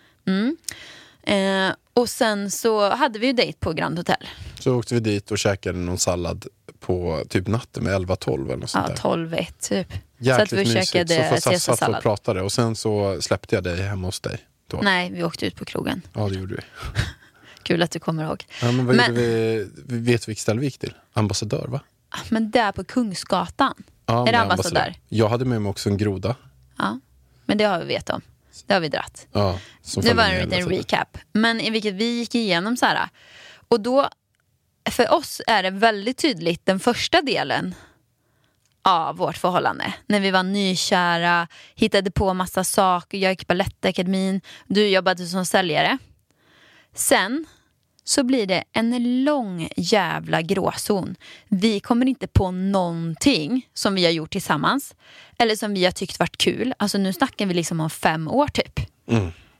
Eh, 1.23 1.75
och 1.95 2.09
sen 2.09 2.51
så 2.51 2.91
hade 2.91 3.19
vi 3.19 3.27
ju 3.27 3.33
dejt 3.33 3.59
på 3.61 3.73
Grand 3.73 3.99
Hotel. 3.99 4.29
Så 4.61 4.75
åkte 4.75 4.95
vi 4.95 5.01
dit 5.01 5.31
och 5.31 5.39
käkade 5.39 5.79
någon 5.79 5.99
sallad 5.99 6.47
på 6.81 7.25
typ 7.29 7.47
natten 7.47 7.85
med 7.85 7.93
11-12 7.95 8.45
eller 8.45 8.57
något 8.57 8.71
sånt 8.71 8.87
Ja, 8.89 9.11
där. 9.11 9.27
12-1 9.27 9.47
typ. 9.61 9.93
Jäkligt 10.19 10.37
så 10.37 10.43
att 10.43 10.53
vi 10.53 10.57
mysigt. 10.75 10.87
käkade 10.93 11.15
så 11.15 11.23
satt, 11.23 11.29
satt 11.43 11.47
och 11.47 11.51
caesarsallad. 11.51 12.03
pratade 12.03 12.43
och 12.43 12.53
sen 12.53 12.77
så 12.77 13.23
släppte 13.23 13.55
jag 13.55 13.65
dig 13.65 13.83
hemma 13.83 14.09
hos 14.09 14.21
dig. 14.21 14.39
Då. 14.67 14.81
Nej, 14.83 15.11
vi 15.13 15.23
åkte 15.25 15.47
ut 15.47 15.57
på 15.57 15.65
krogen. 15.65 16.03
Ja, 16.13 16.29
det 16.29 16.35
gjorde 16.35 16.55
vi. 16.55 16.63
Kul 17.63 17.83
att 17.83 17.91
du 17.91 17.99
kommer 17.99 18.25
ihåg. 18.25 18.45
Ja, 18.63 18.73
men 18.73 18.87
vad 18.87 18.97
Men- 18.97 19.09
gjorde 19.09 19.21
vi? 19.27 19.69
Vi 19.87 19.99
vet 19.99 20.29
vilket 20.29 20.43
ställe 20.43 20.61
vi 20.61 20.67
gick 20.67 20.79
till? 20.79 20.95
Ambassadör, 21.13 21.67
va? 21.69 21.81
Men 22.29 22.51
där 22.51 22.73
på 22.73 22.85
Kungsgatan. 22.85 23.75
Ja, 24.07 24.29
är 24.29 24.33
det 24.33 24.39
ambassadör? 24.39 24.95
Jag 25.09 25.29
hade 25.29 25.45
med 25.45 25.63
mig 25.63 25.71
också 25.71 25.89
en 25.89 25.97
groda. 25.97 26.37
Ja. 26.79 27.01
Men 27.45 27.59
det 27.59 27.65
har 27.65 27.79
vi 27.79 27.85
vet 27.85 28.11
om. 28.11 28.21
Det 28.67 28.75
har 28.75 28.81
vi 28.81 28.89
dratt. 28.89 29.27
Ja, 29.33 29.59
Det 30.03 30.15
var 30.15 30.25
en 30.25 30.49
liten 30.49 30.69
recap. 30.69 31.19
Men 31.33 31.61
i 31.61 31.71
vilket 31.71 31.95
vi 31.95 32.05
gick 32.19 32.35
igenom 32.35 32.77
så 32.77 32.87
här. 32.87 33.09
Och 33.69 33.81
då, 33.81 34.09
för 34.91 35.13
oss 35.13 35.41
är 35.47 35.63
det 35.63 35.71
väldigt 35.71 36.19
tydligt 36.19 36.67
den 36.67 36.81
första 36.81 37.23
delen 37.23 37.75
av 38.83 39.17
vårt 39.17 39.37
förhållande. 39.37 39.95
När 40.07 40.21
vi 40.21 40.31
var 40.31 40.43
nykära, 40.43 41.49
hittade 41.75 42.11
på 42.11 42.35
massa 42.35 42.65
saker, 42.65 43.19
jag 43.19 43.33
gick 43.33 43.47
Balettakademin, 43.47 44.41
du 44.67 44.89
jobbade 44.89 45.27
som 45.27 45.47
säljare. 45.47 45.99
Sen 46.95 47.47
så 48.05 48.25
blir 48.25 48.47
det 48.47 48.65
en 48.73 49.25
lång 49.25 49.69
jävla 49.77 50.43
gråzon. 50.43 51.17
Vi 51.49 51.81
kommer 51.81 52.07
inte 52.07 52.27
på 52.27 52.51
någonting 52.51 53.69
som 53.75 53.95
vi 53.95 54.05
har 54.05 54.13
gjort 54.13 54.33
tillsammans. 54.33 54.95
Eller 55.39 55.57
som 55.57 55.75
vi 55.75 55.85
har 55.85 55.93
tyckt 55.93 56.19
varit 56.19 56.37
kul. 56.37 56.75
Alltså 56.77 56.99
nu 56.99 57.13
snackar 57.13 57.47
vi 57.47 57.55
liksom 57.55 57.81
om 57.81 57.91
fem 57.91 58.29
år 58.29 58.47
typ. 58.49 58.81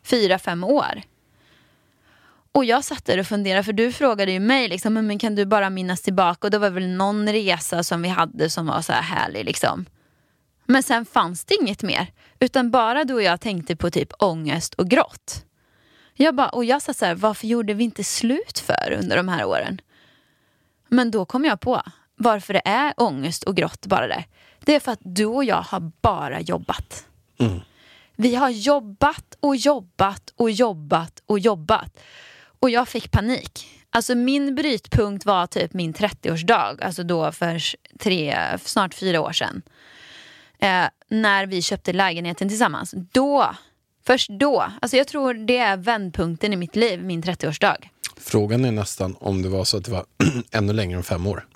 Fyra, 0.05 0.39
fem 0.39 0.65
år. 0.65 1.03
Och 2.53 2.65
jag 2.65 2.85
satt 2.85 3.05
där 3.05 3.19
och 3.19 3.27
funderade, 3.27 3.63
för 3.63 3.73
du 3.73 3.93
frågade 3.93 4.33
ju 4.33 4.41
mig, 4.41 4.69
liksom, 4.69 4.95
men 4.95 5.19
kan 5.19 5.35
du 5.35 5.47
bara 5.47 5.71
minnas 5.71 6.03
tillbaka? 6.03 6.47
Och 6.47 6.51
det 6.51 6.59
var 6.59 6.71
väl 6.71 6.89
någon 6.89 7.29
resa 7.29 7.85
som 7.85 8.03
vi 8.03 8.09
hade 8.09 8.51
som 8.51 8.67
var 8.67 8.83
så 8.83 8.93
här 8.93 9.03
härlig. 9.03 9.45
Liksom. 9.45 9.85
Men 10.67 10.83
sen 10.83 11.05
fanns 11.05 11.45
det 11.45 11.55
inget 11.55 11.83
mer. 11.83 12.07
Utan 12.41 12.71
bara 12.71 13.05
du 13.05 13.15
och 13.15 13.23
jag 13.23 13.41
tänkte 13.41 13.77
på 13.77 13.91
typ 13.91 14.13
ångest 14.19 14.75
och 14.75 14.89
grått. 14.89 15.45
Jag 16.23 16.35
bara, 16.35 16.49
och 16.49 16.65
jag 16.65 16.83
sa 16.83 16.95
så 16.95 17.05
här, 17.05 17.15
varför 17.15 17.47
gjorde 17.47 17.75
vi 17.75 17.85
inte 17.85 18.05
slut 18.05 18.59
för 18.59 18.99
under 18.99 19.17
de 19.17 19.29
här 19.29 19.45
åren? 19.45 19.81
Men 20.89 21.11
då 21.11 21.25
kom 21.25 21.45
jag 21.45 21.61
på 21.61 21.83
varför 22.17 22.53
det 22.53 22.63
är 22.65 22.95
ångest 22.97 23.45
och 23.45 23.57
grått 23.57 23.87
bara 23.87 24.07
där. 24.07 24.25
Det 24.61 24.75
är 24.75 24.81
för 24.81 24.93
att 24.93 25.01
du 25.03 25.25
och 25.27 25.45
jag 25.45 25.63
har 25.63 25.93
bara 26.01 26.41
jobbat. 26.41 27.07
Vi 28.17 28.35
har 28.35 28.49
jobbat 28.49 29.37
och 29.41 29.57
jobbat 29.57 30.33
och 30.37 30.51
jobbat 30.51 31.23
och 31.27 31.39
jobbat. 31.39 32.01
Och 32.61 32.71
jag 32.71 32.89
fick 32.89 33.11
panik. 33.11 33.69
Alltså 33.91 34.15
min 34.15 34.55
brytpunkt 34.55 35.27
var 35.27 35.47
typ 35.47 35.73
min 35.73 35.95
30-årsdag, 35.95 36.83
alltså 36.83 37.03
då 37.03 37.33
för 37.33 37.61
tre, 37.99 38.39
snart 38.65 38.95
fyra 38.95 39.21
år 39.21 39.33
sedan. 39.33 39.63
Eh, 40.59 40.85
när 41.09 41.47
vi 41.47 41.63
köpte 41.63 41.93
lägenheten 41.93 42.49
tillsammans. 42.49 42.95
Då, 43.13 43.55
först 44.07 44.31
då, 44.31 44.73
alltså 44.81 44.97
jag 44.97 45.09
tror 45.09 45.35
det 45.35 45.59
är 45.59 45.77
vändpunkten 45.77 46.53
i 46.53 46.57
mitt 46.57 46.77
liv, 46.77 47.05
min 47.05 47.23
30-årsdag. 47.23 47.77
Frågan 48.17 48.65
är 48.65 48.73
nästan 48.73 49.17
om 49.21 49.43
det 49.43 49.49
var 49.49 49.65
så 49.65 49.77
att 49.77 49.85
det 49.85 49.91
var 49.91 50.05
ännu 50.51 50.73
längre 50.73 50.97
än 50.97 51.03
fem 51.03 51.27
år. 51.27 51.47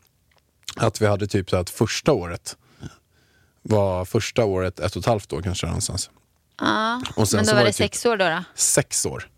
Att 0.76 1.00
vi 1.02 1.06
hade 1.06 1.26
typ 1.26 1.50
så 1.50 1.56
att 1.56 1.70
första 1.70 2.12
året 2.12 2.56
var 3.62 4.04
första 4.04 4.44
året 4.44 4.80
ett 4.80 4.96
och 4.96 5.00
ett 5.00 5.06
halvt 5.06 5.32
år 5.32 5.42
kanske 5.42 5.66
någonstans. 5.66 6.10
Ja, 6.60 7.02
Och 7.16 7.28
sen 7.28 7.36
men 7.38 7.46
då 7.46 7.52
var 7.52 7.58
det 7.60 7.64
det 7.66 7.72
typ- 7.72 7.76
sex 7.76 8.06
år 8.06 8.16
då. 8.16 8.24
då. 8.24 8.44
Sex 8.54 9.06
år. 9.06 9.28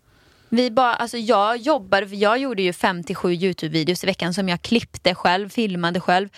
Vi 0.51 0.71
bara, 0.71 0.93
alltså 0.95 1.17
jag 1.17 1.57
jobbade, 1.57 2.05
jag 2.15 2.37
gjorde 2.37 2.61
ju 2.61 2.73
57 2.73 3.31
Youtube-videos 3.33 4.03
i 4.03 4.07
veckan 4.07 4.33
som 4.33 4.49
jag 4.49 4.61
klippte 4.61 5.15
själv, 5.15 5.49
filmade 5.49 5.99
själv. 5.99 6.29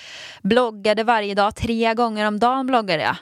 Bloggade 0.41 1.03
varje 1.03 1.33
dag, 1.35 1.55
tre 1.55 1.93
gånger 1.93 2.25
om 2.27 2.39
dagen 2.39 2.67
bloggade 2.67 3.03
jag. 3.03 3.15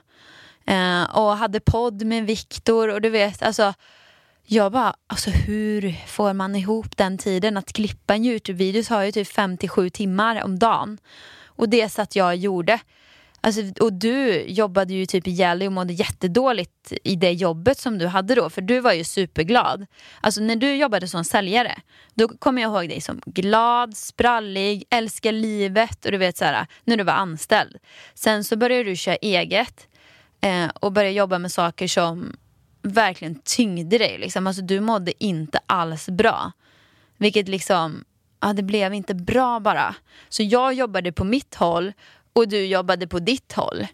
Eh, 0.70 1.04
och 1.04 1.38
hade 1.38 1.60
podd 1.60 2.06
med 2.06 2.26
Viktor 2.26 2.90
och 2.90 3.02
du 3.02 3.10
vet, 3.10 3.42
alltså 3.42 3.74
jag 4.46 4.72
bara, 4.72 4.94
alltså 5.08 5.30
hur 5.30 5.96
får 6.08 6.34
man 6.34 6.56
ihop 6.56 6.98
den 6.98 7.18
tiden? 7.18 7.58
Att 7.58 7.74
klippa 7.74 8.16
en 8.16 8.26
Youtube-video 8.26 8.84
har 8.90 9.04
ju 9.04 9.12
typ 9.12 9.28
57 9.28 9.90
timmar 9.90 10.44
om 10.44 10.60
dagen. 10.60 10.98
Och 11.46 11.70
det 11.70 11.90
satt 11.90 12.16
jag 12.16 12.28
och 12.28 12.36
gjorde. 12.36 12.80
Alltså, 13.42 13.62
och 13.84 13.94
du 13.94 14.42
jobbade 14.42 14.94
ju 14.94 15.06
typ 15.06 15.28
ihjäl 15.28 15.60
dig 15.60 15.68
och 15.68 15.74
mådde 15.74 15.94
jättedåligt 15.94 16.94
i 17.04 17.16
det 17.16 17.32
jobbet 17.32 17.78
som 17.78 17.98
du 17.98 18.08
hade 18.08 18.36
då, 18.36 18.50
för 18.50 18.62
du 18.62 18.80
var 18.80 18.94
ju 18.94 19.04
superglad. 19.04 19.86
Alltså 20.22 20.42
när 20.42 20.56
du 20.56 20.76
jobbade 20.76 21.08
som 21.08 21.24
säljare, 21.24 21.76
då 22.14 22.28
kommer 22.28 22.62
jag 22.62 22.72
ihåg 22.72 22.90
dig 22.90 23.02
som 23.02 23.22
glad, 23.26 23.98
sprallig, 23.98 24.84
älskar 24.90 25.32
livet 25.32 26.06
och 26.06 26.12
du 26.12 26.18
vet 26.18 26.38
så 26.38 26.46
här, 26.46 26.68
när 26.84 26.98
du 26.98 27.04
var 27.04 27.14
anställd. 27.14 27.78
Sen 28.14 28.44
så 28.44 28.58
började 28.58 28.84
du 28.84 28.96
köra 28.96 29.16
eget 29.16 29.89
eh, 30.42 30.70
och 30.74 30.92
började 30.92 31.16
jobba 31.16 31.40
med 31.40 31.52
saker 31.52 31.88
som 31.88 32.36
verkligen 32.82 33.36
tyngde 33.36 33.98
dig. 33.98 34.18
Liksom. 34.18 34.48
Alltså, 34.48 34.62
du 34.62 34.80
mådde 34.80 35.24
inte 35.24 35.60
alls 35.66 36.10
bra. 36.10 36.52
Vilket 37.18 37.48
liksom, 37.48 38.04
ja, 38.42 38.54
det 38.54 38.64
blev 38.64 38.94
inte 38.94 39.16
bra 39.16 39.60
bara. 39.60 39.96
Så 40.30 40.44
jag 40.44 40.74
jobbade 40.74 41.12
på 41.12 41.24
mitt 41.24 41.56
håll 41.56 41.94
och 42.34 42.48
du 42.48 42.66
jobbade 42.66 43.08
på 43.08 43.20
ditt 43.20 43.54
håll. 43.54 43.88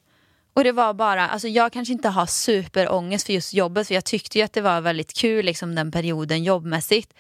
Och 0.53 0.63
det 0.63 0.71
var 0.71 0.93
bara, 0.93 1.29
alltså 1.29 1.47
jag 1.47 1.73
kanske 1.73 1.93
inte 1.93 2.09
har 2.09 2.25
superångest 2.25 3.25
för 3.25 3.33
just 3.33 3.53
jobbet 3.53 3.87
för 3.87 3.95
jag 3.95 4.05
tyckte 4.05 4.37
ju 4.37 4.43
att 4.43 4.53
det 4.53 4.61
var 4.61 4.81
väldigt 4.81 5.13
kul 5.13 5.45
liksom 5.45 5.75
den 5.75 5.91
perioden 5.91 6.43
jobbmässigt. 6.43 7.13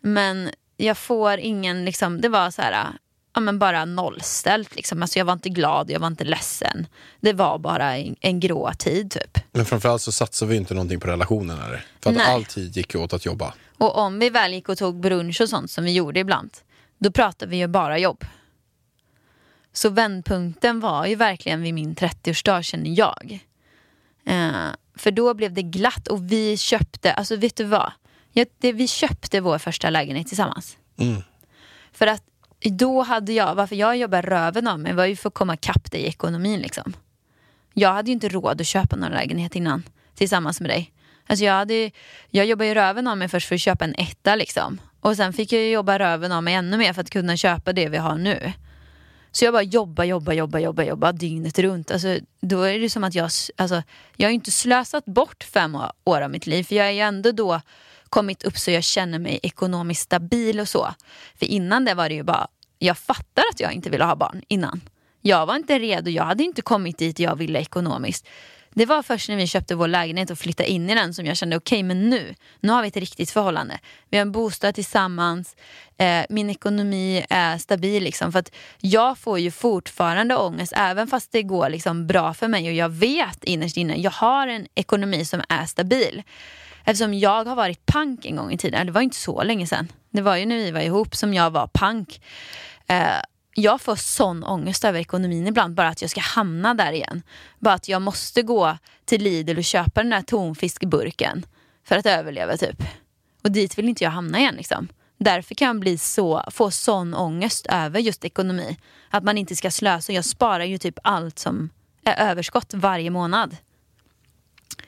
Men 0.00 0.50
jag 0.76 0.98
får 0.98 1.38
ingen, 1.38 1.84
liksom, 1.84 2.20
det 2.20 2.28
var 2.28 2.50
så 2.50 2.62
här, 2.62 2.86
ja 3.36 3.40
men 3.40 3.58
bara 3.58 3.84
nollställt 3.84 4.76
liksom. 4.76 5.02
Alltså 5.02 5.18
jag 5.18 5.24
var 5.24 5.32
inte 5.32 5.48
glad, 5.48 5.90
jag 5.90 6.00
var 6.00 6.06
inte 6.06 6.24
ledsen. 6.24 6.86
Det 7.20 7.32
var 7.32 7.58
bara 7.58 7.96
en, 7.96 8.16
en 8.20 8.40
grå 8.40 8.72
tid 8.78 9.10
typ. 9.10 9.38
Men 9.52 9.64
framförallt 9.64 10.02
så 10.02 10.12
satsade 10.12 10.50
vi 10.50 10.56
inte 10.56 10.74
någonting 10.74 11.00
på 11.00 11.08
relationen. 11.08 11.58
Eller? 11.58 11.86
För 12.00 12.10
att 12.10 12.16
Nej. 12.16 12.34
all 12.34 12.44
tid 12.44 12.76
gick 12.76 12.94
åt 12.94 13.12
att 13.12 13.26
jobba. 13.26 13.54
Och 13.78 13.98
om 13.98 14.18
vi 14.18 14.30
väl 14.30 14.52
gick 14.52 14.68
och 14.68 14.78
tog 14.78 15.00
brunch 15.00 15.40
och 15.40 15.48
sånt 15.48 15.70
som 15.70 15.84
vi 15.84 15.92
gjorde 15.92 16.20
ibland, 16.20 16.50
då 16.98 17.10
pratade 17.10 17.50
vi 17.50 17.56
ju 17.56 17.66
bara 17.66 17.98
jobb. 17.98 18.24
Så 19.72 19.88
vändpunkten 19.88 20.80
var 20.80 21.06
ju 21.06 21.14
verkligen 21.14 21.62
vid 21.62 21.74
min 21.74 21.94
30-årsdag 21.94 22.62
känner 22.62 22.98
jag. 22.98 23.38
Eh, 24.26 24.68
för 24.94 25.10
då 25.10 25.34
blev 25.34 25.52
det 25.52 25.62
glatt 25.62 26.08
och 26.08 26.32
vi 26.32 26.56
köpte, 26.56 27.12
alltså 27.12 27.36
vet 27.36 27.56
du 27.56 27.64
vad? 27.64 27.92
Ja, 28.32 28.44
det, 28.58 28.72
vi 28.72 28.88
köpte 28.88 29.40
vår 29.40 29.58
första 29.58 29.90
lägenhet 29.90 30.26
tillsammans. 30.26 30.76
Mm. 30.98 31.22
För 31.92 32.06
att 32.06 32.22
då 32.60 33.02
hade 33.02 33.32
jag, 33.32 33.54
varför 33.54 33.76
jag 33.76 33.96
jobbade 33.96 34.30
röven 34.30 34.68
av 34.68 34.80
mig 34.80 34.92
var 34.92 35.04
ju 35.04 35.16
för 35.16 35.28
att 35.28 35.34
komma 35.34 35.54
ikapp 35.54 35.90
dig 35.90 36.00
i 36.00 36.06
ekonomin 36.06 36.60
liksom. 36.60 36.92
Jag 37.74 37.92
hade 37.92 38.10
ju 38.10 38.12
inte 38.12 38.28
råd 38.28 38.60
att 38.60 38.66
köpa 38.66 38.96
någon 38.96 39.10
lägenhet 39.10 39.56
innan 39.56 39.82
tillsammans 40.14 40.60
med 40.60 40.70
dig. 40.70 40.92
Alltså 41.26 41.44
jag, 41.44 41.52
hade, 41.52 41.90
jag 42.30 42.46
jobbade 42.46 42.68
ju 42.68 42.74
röven 42.74 43.06
av 43.06 43.18
mig 43.18 43.28
först 43.28 43.48
för 43.48 43.54
att 43.54 43.60
köpa 43.60 43.84
en 43.84 43.94
etta 43.94 44.34
liksom. 44.34 44.80
Och 45.00 45.16
sen 45.16 45.32
fick 45.32 45.52
jag 45.52 45.70
jobba 45.70 45.98
röven 45.98 46.32
av 46.32 46.42
mig 46.42 46.54
ännu 46.54 46.76
mer 46.76 46.92
för 46.92 47.00
att 47.00 47.10
kunna 47.10 47.36
köpa 47.36 47.72
det 47.72 47.88
vi 47.88 47.96
har 47.96 48.18
nu. 48.18 48.52
Så 49.32 49.44
jag 49.44 49.54
bara 49.54 49.62
jobba, 49.62 50.04
jobba, 50.04 50.32
jobba, 50.32 50.58
jobba, 50.58 50.82
jobba 50.82 51.12
dygnet 51.12 51.58
runt. 51.58 51.90
Alltså, 51.90 52.18
då 52.40 52.62
är 52.62 52.78
det 52.78 52.90
som 52.90 53.04
att 53.04 53.14
jag, 53.14 53.30
alltså, 53.56 53.82
jag 54.16 54.26
har 54.26 54.30
ju 54.30 54.34
inte 54.34 54.50
slösat 54.50 55.04
bort 55.04 55.44
fem 55.44 55.76
år 56.04 56.20
av 56.20 56.30
mitt 56.30 56.46
liv. 56.46 56.64
För 56.64 56.74
jag 56.74 56.86
är 56.86 56.90
ju 56.90 57.00
ändå 57.00 57.32
då 57.32 57.60
kommit 58.10 58.42
upp 58.44 58.58
så 58.58 58.70
jag 58.70 58.84
känner 58.84 59.18
mig 59.18 59.40
ekonomiskt 59.42 60.02
stabil 60.02 60.60
och 60.60 60.68
så. 60.68 60.94
För 61.38 61.46
innan 61.46 61.84
det 61.84 61.94
var 61.94 62.08
det 62.08 62.14
ju 62.14 62.22
bara, 62.22 62.46
jag 62.78 62.98
fattar 62.98 63.44
att 63.52 63.60
jag 63.60 63.72
inte 63.72 63.90
ville 63.90 64.04
ha 64.04 64.16
barn 64.16 64.42
innan. 64.48 64.80
Jag 65.22 65.46
var 65.46 65.56
inte 65.56 65.78
redo, 65.78 66.10
jag 66.10 66.24
hade 66.24 66.44
inte 66.44 66.62
kommit 66.62 66.98
dit 66.98 67.18
jag 67.18 67.36
ville 67.36 67.58
ekonomiskt. 67.58 68.26
Det 68.78 68.86
var 68.86 69.02
först 69.02 69.28
när 69.28 69.36
vi 69.36 69.46
köpte 69.46 69.74
vår 69.74 69.88
lägenhet 69.88 70.30
och 70.30 70.38
flyttade 70.38 70.68
in 70.68 70.90
i 70.90 70.94
den 70.94 71.14
som 71.14 71.26
jag 71.26 71.36
kände 71.36 71.56
okej 71.56 71.82
men 71.82 72.10
nu, 72.10 72.34
nu 72.60 72.72
har 72.72 72.82
vi 72.82 72.88
ett 72.88 72.96
riktigt 72.96 73.30
förhållande. 73.30 73.78
Vi 74.10 74.16
har 74.16 74.22
en 74.22 74.32
bostad 74.32 74.74
tillsammans, 74.74 75.56
eh, 75.98 76.24
min 76.28 76.50
ekonomi 76.50 77.24
är 77.30 77.58
stabil 77.58 78.02
liksom. 78.02 78.32
För 78.32 78.38
att 78.38 78.54
jag 78.80 79.18
får 79.18 79.38
ju 79.38 79.50
fortfarande 79.50 80.36
ångest 80.36 80.72
även 80.76 81.06
fast 81.06 81.32
det 81.32 81.42
går 81.42 81.68
liksom 81.68 82.06
bra 82.06 82.34
för 82.34 82.48
mig 82.48 82.68
och 82.68 82.74
jag 82.74 82.88
vet 82.88 83.44
innerst 83.44 83.76
inne, 83.76 83.96
jag 83.96 84.10
har 84.10 84.46
en 84.46 84.66
ekonomi 84.74 85.24
som 85.24 85.42
är 85.48 85.66
stabil. 85.66 86.22
Eftersom 86.88 87.14
jag 87.14 87.44
har 87.44 87.56
varit 87.56 87.86
pank 87.86 88.24
en 88.24 88.36
gång 88.36 88.52
i 88.52 88.58
tiden, 88.58 88.86
det 88.86 88.92
var 88.92 89.00
inte 89.00 89.16
så 89.16 89.42
länge 89.42 89.66
sedan. 89.66 89.92
Det 90.10 90.22
var 90.22 90.36
ju 90.36 90.46
när 90.46 90.56
vi 90.56 90.70
var 90.70 90.80
ihop 90.80 91.16
som 91.16 91.34
jag 91.34 91.50
var 91.50 91.66
pank. 91.66 92.22
Eh, 92.86 93.06
jag 93.54 93.80
får 93.80 93.96
sån 93.96 94.44
ångest 94.44 94.84
över 94.84 95.00
ekonomin 95.00 95.46
ibland, 95.46 95.74
bara 95.74 95.88
att 95.88 96.02
jag 96.02 96.10
ska 96.10 96.20
hamna 96.20 96.74
där 96.74 96.92
igen. 96.92 97.22
Bara 97.58 97.74
att 97.74 97.88
jag 97.88 98.02
måste 98.02 98.42
gå 98.42 98.78
till 99.04 99.22
Lidl 99.22 99.58
och 99.58 99.64
köpa 99.64 100.02
den 100.02 100.10
där 100.10 100.22
tonfiskburken 100.22 101.46
för 101.84 101.96
att 101.96 102.06
överleva 102.06 102.56
typ. 102.56 102.82
Och 103.42 103.50
dit 103.50 103.78
vill 103.78 103.88
inte 103.88 104.04
jag 104.04 104.10
hamna 104.10 104.38
igen 104.38 104.54
liksom. 104.54 104.88
Därför 105.18 105.54
kan 105.54 105.66
jag 105.66 105.80
bli 105.80 105.98
så, 105.98 106.44
få 106.50 106.70
sån 106.70 107.14
ångest 107.14 107.66
över 107.66 108.00
just 108.00 108.24
ekonomi. 108.24 108.76
Att 109.10 109.24
man 109.24 109.38
inte 109.38 109.56
ska 109.56 109.70
slösa. 109.70 110.12
Jag 110.12 110.24
sparar 110.24 110.64
ju 110.64 110.78
typ 110.78 110.98
allt 111.02 111.38
som 111.38 111.70
är 112.04 112.30
överskott 112.30 112.74
varje 112.74 113.10
månad. 113.10 113.56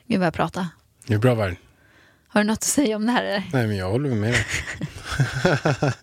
Gud 0.07 0.19
vad 0.19 0.27
jag 0.27 0.33
pratar. 0.33 0.67
Det 1.05 1.13
är 1.13 1.17
bra 1.17 1.35
Varg. 1.35 1.57
Har 2.31 2.41
du 2.41 2.47
något 2.47 2.57
att 2.57 2.63
säga 2.63 2.95
om 2.95 3.05
det 3.05 3.11
här 3.11 3.23
eller? 3.23 3.43
Nej 3.53 3.67
men 3.67 3.77
jag 3.77 3.89
håller 3.89 4.09
med 4.09 4.33
dig. 4.33 4.45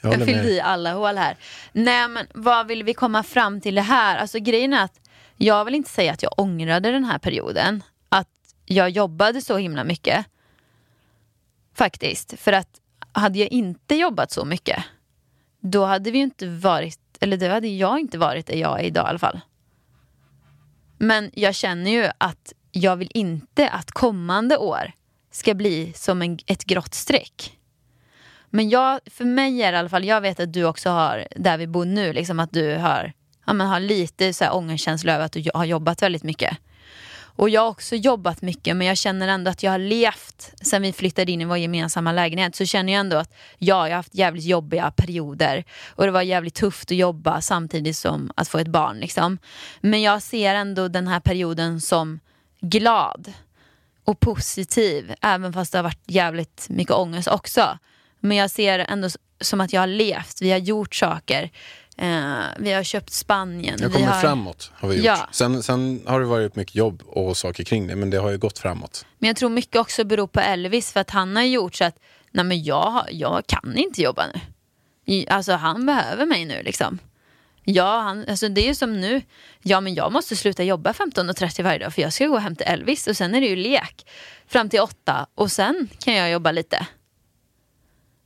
jag 0.00 0.12
Jag 0.12 0.24
fyllde 0.24 0.50
i 0.50 0.60
alla 0.60 0.92
hål 0.92 1.16
här. 1.16 1.36
Nej 1.72 2.08
men 2.08 2.26
vad 2.34 2.66
vill 2.66 2.84
vi 2.84 2.94
komma 2.94 3.22
fram 3.22 3.60
till 3.60 3.74
det 3.74 3.82
här? 3.82 4.16
Alltså 4.16 4.38
grejen 4.38 4.72
är 4.72 4.84
att 4.84 5.00
jag 5.36 5.64
vill 5.64 5.74
inte 5.74 5.90
säga 5.90 6.12
att 6.12 6.22
jag 6.22 6.32
ångrade 6.36 6.90
den 6.90 7.04
här 7.04 7.18
perioden. 7.18 7.82
Att 8.08 8.28
jag 8.64 8.90
jobbade 8.90 9.40
så 9.40 9.56
himla 9.56 9.84
mycket. 9.84 10.26
Faktiskt. 11.74 12.40
För 12.40 12.52
att 12.52 12.68
hade 13.12 13.38
jag 13.38 13.48
inte 13.48 13.94
jobbat 13.94 14.30
så 14.30 14.44
mycket 14.44 14.84
då 15.62 15.84
hade 15.84 16.10
vi 16.10 16.18
ju 16.18 16.24
inte 16.24 16.48
varit, 16.48 17.00
eller 17.20 17.36
då 17.36 17.48
hade 17.48 17.68
jag 17.68 18.00
inte 18.00 18.18
varit 18.18 18.46
där 18.46 18.56
jag 18.56 18.80
är 18.80 18.84
idag 18.84 19.06
i 19.06 19.08
alla 19.08 19.18
fall. 19.18 19.40
Men 20.98 21.30
jag 21.34 21.54
känner 21.54 21.90
ju 21.90 22.10
att 22.18 22.52
jag 22.72 22.96
vill 22.96 23.10
inte 23.14 23.68
att 23.68 23.90
kommande 23.90 24.56
år 24.56 24.92
ska 25.32 25.54
bli 25.54 25.92
som 25.96 26.22
en, 26.22 26.38
ett 26.46 26.64
grått 26.64 26.94
streck. 26.94 27.58
Men 28.50 28.70
jag, 28.70 29.00
för 29.10 29.24
mig 29.24 29.62
är 29.62 29.72
det 29.72 29.76
i 29.76 29.78
alla 29.78 29.88
fall, 29.88 30.04
jag 30.04 30.20
vet 30.20 30.40
att 30.40 30.52
du 30.52 30.64
också 30.64 30.90
har, 30.90 31.26
där 31.36 31.58
vi 31.58 31.66
bor 31.66 31.84
nu, 31.84 32.12
liksom 32.12 32.40
att 32.40 32.52
du 32.52 32.76
har, 32.76 33.12
ja, 33.46 33.52
men 33.52 33.66
har 33.66 33.80
lite 33.80 34.32
så 34.32 34.44
här 34.44 34.54
ångestkänsla 34.54 35.12
över 35.14 35.24
att 35.24 35.32
du 35.32 35.50
har 35.54 35.64
jobbat 35.64 36.02
väldigt 36.02 36.22
mycket. 36.22 36.58
Och 37.36 37.48
jag 37.48 37.60
har 37.60 37.68
också 37.68 37.96
jobbat 37.96 38.42
mycket 38.42 38.76
men 38.76 38.86
jag 38.86 38.96
känner 38.96 39.28
ändå 39.28 39.50
att 39.50 39.62
jag 39.62 39.70
har 39.70 39.78
levt, 39.78 40.52
sen 40.62 40.82
vi 40.82 40.92
flyttade 40.92 41.32
in 41.32 41.40
i 41.40 41.44
vår 41.44 41.56
gemensamma 41.56 42.12
lägenhet 42.12 42.56
så 42.56 42.66
känner 42.66 42.92
jag 42.92 43.00
ändå 43.00 43.16
att 43.16 43.34
ja, 43.58 43.88
jag 43.88 43.94
har 43.94 43.96
haft 43.96 44.14
jävligt 44.14 44.44
jobbiga 44.44 44.90
perioder 44.90 45.64
och 45.88 46.04
det 46.04 46.10
var 46.10 46.22
jävligt 46.22 46.54
tufft 46.54 46.90
att 46.90 46.96
jobba 46.96 47.40
samtidigt 47.40 47.96
som 47.96 48.32
att 48.36 48.48
få 48.48 48.58
ett 48.58 48.68
barn 48.68 48.98
liksom. 48.98 49.38
Men 49.80 50.02
jag 50.02 50.22
ser 50.22 50.54
ändå 50.54 50.88
den 50.88 51.08
här 51.08 51.20
perioden 51.20 51.80
som 51.80 52.20
glad 52.60 53.32
och 54.04 54.20
positiv 54.20 55.14
även 55.22 55.52
fast 55.52 55.72
det 55.72 55.78
har 55.78 55.82
varit 55.82 56.04
jävligt 56.06 56.66
mycket 56.68 56.94
ångest 56.94 57.28
också. 57.28 57.78
Men 58.20 58.36
jag 58.36 58.50
ser 58.50 58.78
ändå 58.78 59.08
som 59.40 59.60
att 59.60 59.72
jag 59.72 59.80
har 59.80 59.86
levt. 59.86 60.42
Vi 60.42 60.50
har 60.50 60.58
gjort 60.58 60.94
saker. 60.94 61.50
Eh, 61.96 62.34
vi 62.58 62.72
har 62.72 62.82
köpt 62.82 63.10
Spanien. 63.10 63.78
Jag 63.80 63.88
vi 63.88 63.94
kommer 63.94 64.06
har... 64.06 64.20
framåt 64.20 64.70
har 64.74 64.88
vi 64.88 64.96
gjort. 64.96 65.04
Ja. 65.04 65.28
Sen, 65.30 65.62
sen 65.62 66.02
har 66.06 66.20
det 66.20 66.26
varit 66.26 66.56
mycket 66.56 66.74
jobb 66.74 67.02
och 67.06 67.36
saker 67.36 67.64
kring 67.64 67.86
det, 67.86 67.96
men 67.96 68.10
det 68.10 68.16
har 68.16 68.30
ju 68.30 68.38
gått 68.38 68.58
framåt. 68.58 69.06
Men 69.18 69.26
jag 69.26 69.36
tror 69.36 69.50
mycket 69.50 69.76
också 69.76 70.04
beror 70.04 70.26
på 70.26 70.40
Elvis 70.40 70.92
för 70.92 71.00
att 71.00 71.10
han 71.10 71.36
har 71.36 71.42
gjort 71.42 71.74
så 71.74 71.84
att 71.84 71.96
nej 72.30 72.44
men 72.44 72.62
jag, 72.62 73.04
jag 73.10 73.46
kan 73.46 73.76
inte 73.76 74.02
jobba 74.02 74.26
nu. 74.26 74.40
Alltså 75.28 75.52
han 75.52 75.86
behöver 75.86 76.26
mig 76.26 76.44
nu 76.44 76.62
liksom. 76.62 76.98
Ja, 77.64 78.00
han, 78.00 78.24
alltså 78.28 78.48
det 78.48 78.60
är 78.60 78.66
ju 78.66 78.74
som 78.74 79.00
nu. 79.00 79.22
Ja, 79.62 79.80
men 79.80 79.94
jag 79.94 80.12
måste 80.12 80.36
sluta 80.36 80.62
jobba 80.64 80.92
15.30 80.92 81.62
varje 81.62 81.78
dag 81.78 81.94
för 81.94 82.02
jag 82.02 82.12
ska 82.12 82.26
gå 82.26 82.38
hem 82.38 82.56
till 82.56 82.66
Elvis 82.66 83.06
och 83.06 83.16
sen 83.16 83.34
är 83.34 83.40
det 83.40 83.46
ju 83.46 83.56
lek 83.56 84.06
fram 84.46 84.68
till 84.68 84.80
åtta 84.80 85.26
och 85.34 85.52
sen 85.52 85.88
kan 85.98 86.14
jag 86.14 86.30
jobba 86.30 86.52
lite. 86.52 86.86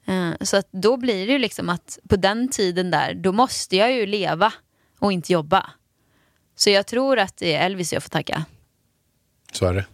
Eh, 0.07 0.31
Så 0.41 0.57
att 0.57 0.69
då 0.73 0.97
blir 0.97 1.27
det 1.27 1.33
ju 1.33 1.39
liksom 1.39 1.69
att 1.69 1.99
på 2.09 2.17
den 2.17 2.49
tiden 2.49 2.91
där, 2.91 3.15
då 3.15 3.33
måste 3.33 3.77
jag 3.77 3.93
ju 3.93 4.07
leva 4.07 4.53
och 4.99 5.13
inte 5.13 5.33
jobba. 5.33 5.71
Så 6.57 6.71
jag 6.71 6.87
tror 6.87 7.19
att 7.19 7.37
det 7.37 7.55
är 7.55 7.67
Elvis 7.67 7.93
jag 7.93 8.03
får 8.03 8.11
tacka. 8.11 8.45
Så 9.53 9.67
är 9.67 9.75
det. 9.75 9.85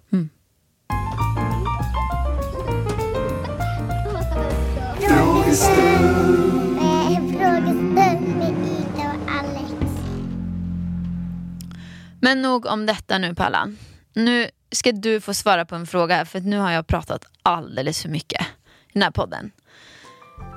Eh, 5.32 6.51
Men 12.24 12.42
nog 12.42 12.66
om 12.66 12.86
detta 12.86 13.18
nu 13.18 13.34
Pallan. 13.34 13.78
Nu 14.12 14.50
ska 14.72 14.92
du 14.92 15.20
få 15.20 15.34
svara 15.34 15.64
på 15.64 15.74
en 15.74 15.86
fråga 15.86 16.24
för 16.24 16.40
nu 16.40 16.58
har 16.58 16.70
jag 16.70 16.86
pratat 16.86 17.24
alldeles 17.42 18.02
för 18.02 18.08
mycket 18.08 18.40
i 18.40 18.92
den 18.92 19.02
här 19.02 19.10
podden. 19.10 19.50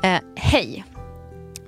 Eh, 0.03 0.19
Hej. 0.35 0.85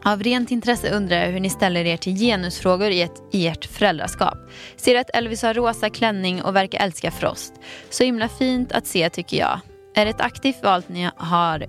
Av 0.03 0.23
rent 0.23 0.51
intresse 0.51 0.89
undrar 0.89 1.17
jag 1.17 1.31
hur 1.31 1.39
ni 1.39 1.49
ställer 1.49 1.85
er 1.85 1.97
till 1.97 2.15
genusfrågor 2.15 2.89
i, 2.89 3.01
ett, 3.01 3.21
i 3.31 3.47
ert 3.47 3.65
föräldraskap. 3.65 4.37
Ser 4.75 4.95
att 4.95 5.09
Elvis 5.09 5.41
har 5.41 5.53
rosa 5.53 5.89
klänning 5.89 6.41
och 6.41 6.55
verkar 6.55 6.79
älska 6.79 7.11
Frost. 7.11 7.53
Så 7.89 8.03
himla 8.03 8.29
fint 8.29 8.71
att 8.71 8.87
se 8.87 9.09
tycker 9.09 9.37
jag. 9.37 9.59
Är 9.95 10.05
det 10.05 10.11
ett 10.11 10.21
aktivt 10.21 10.63
val 10.63 10.83
ni 10.87 11.09
har 11.17 11.65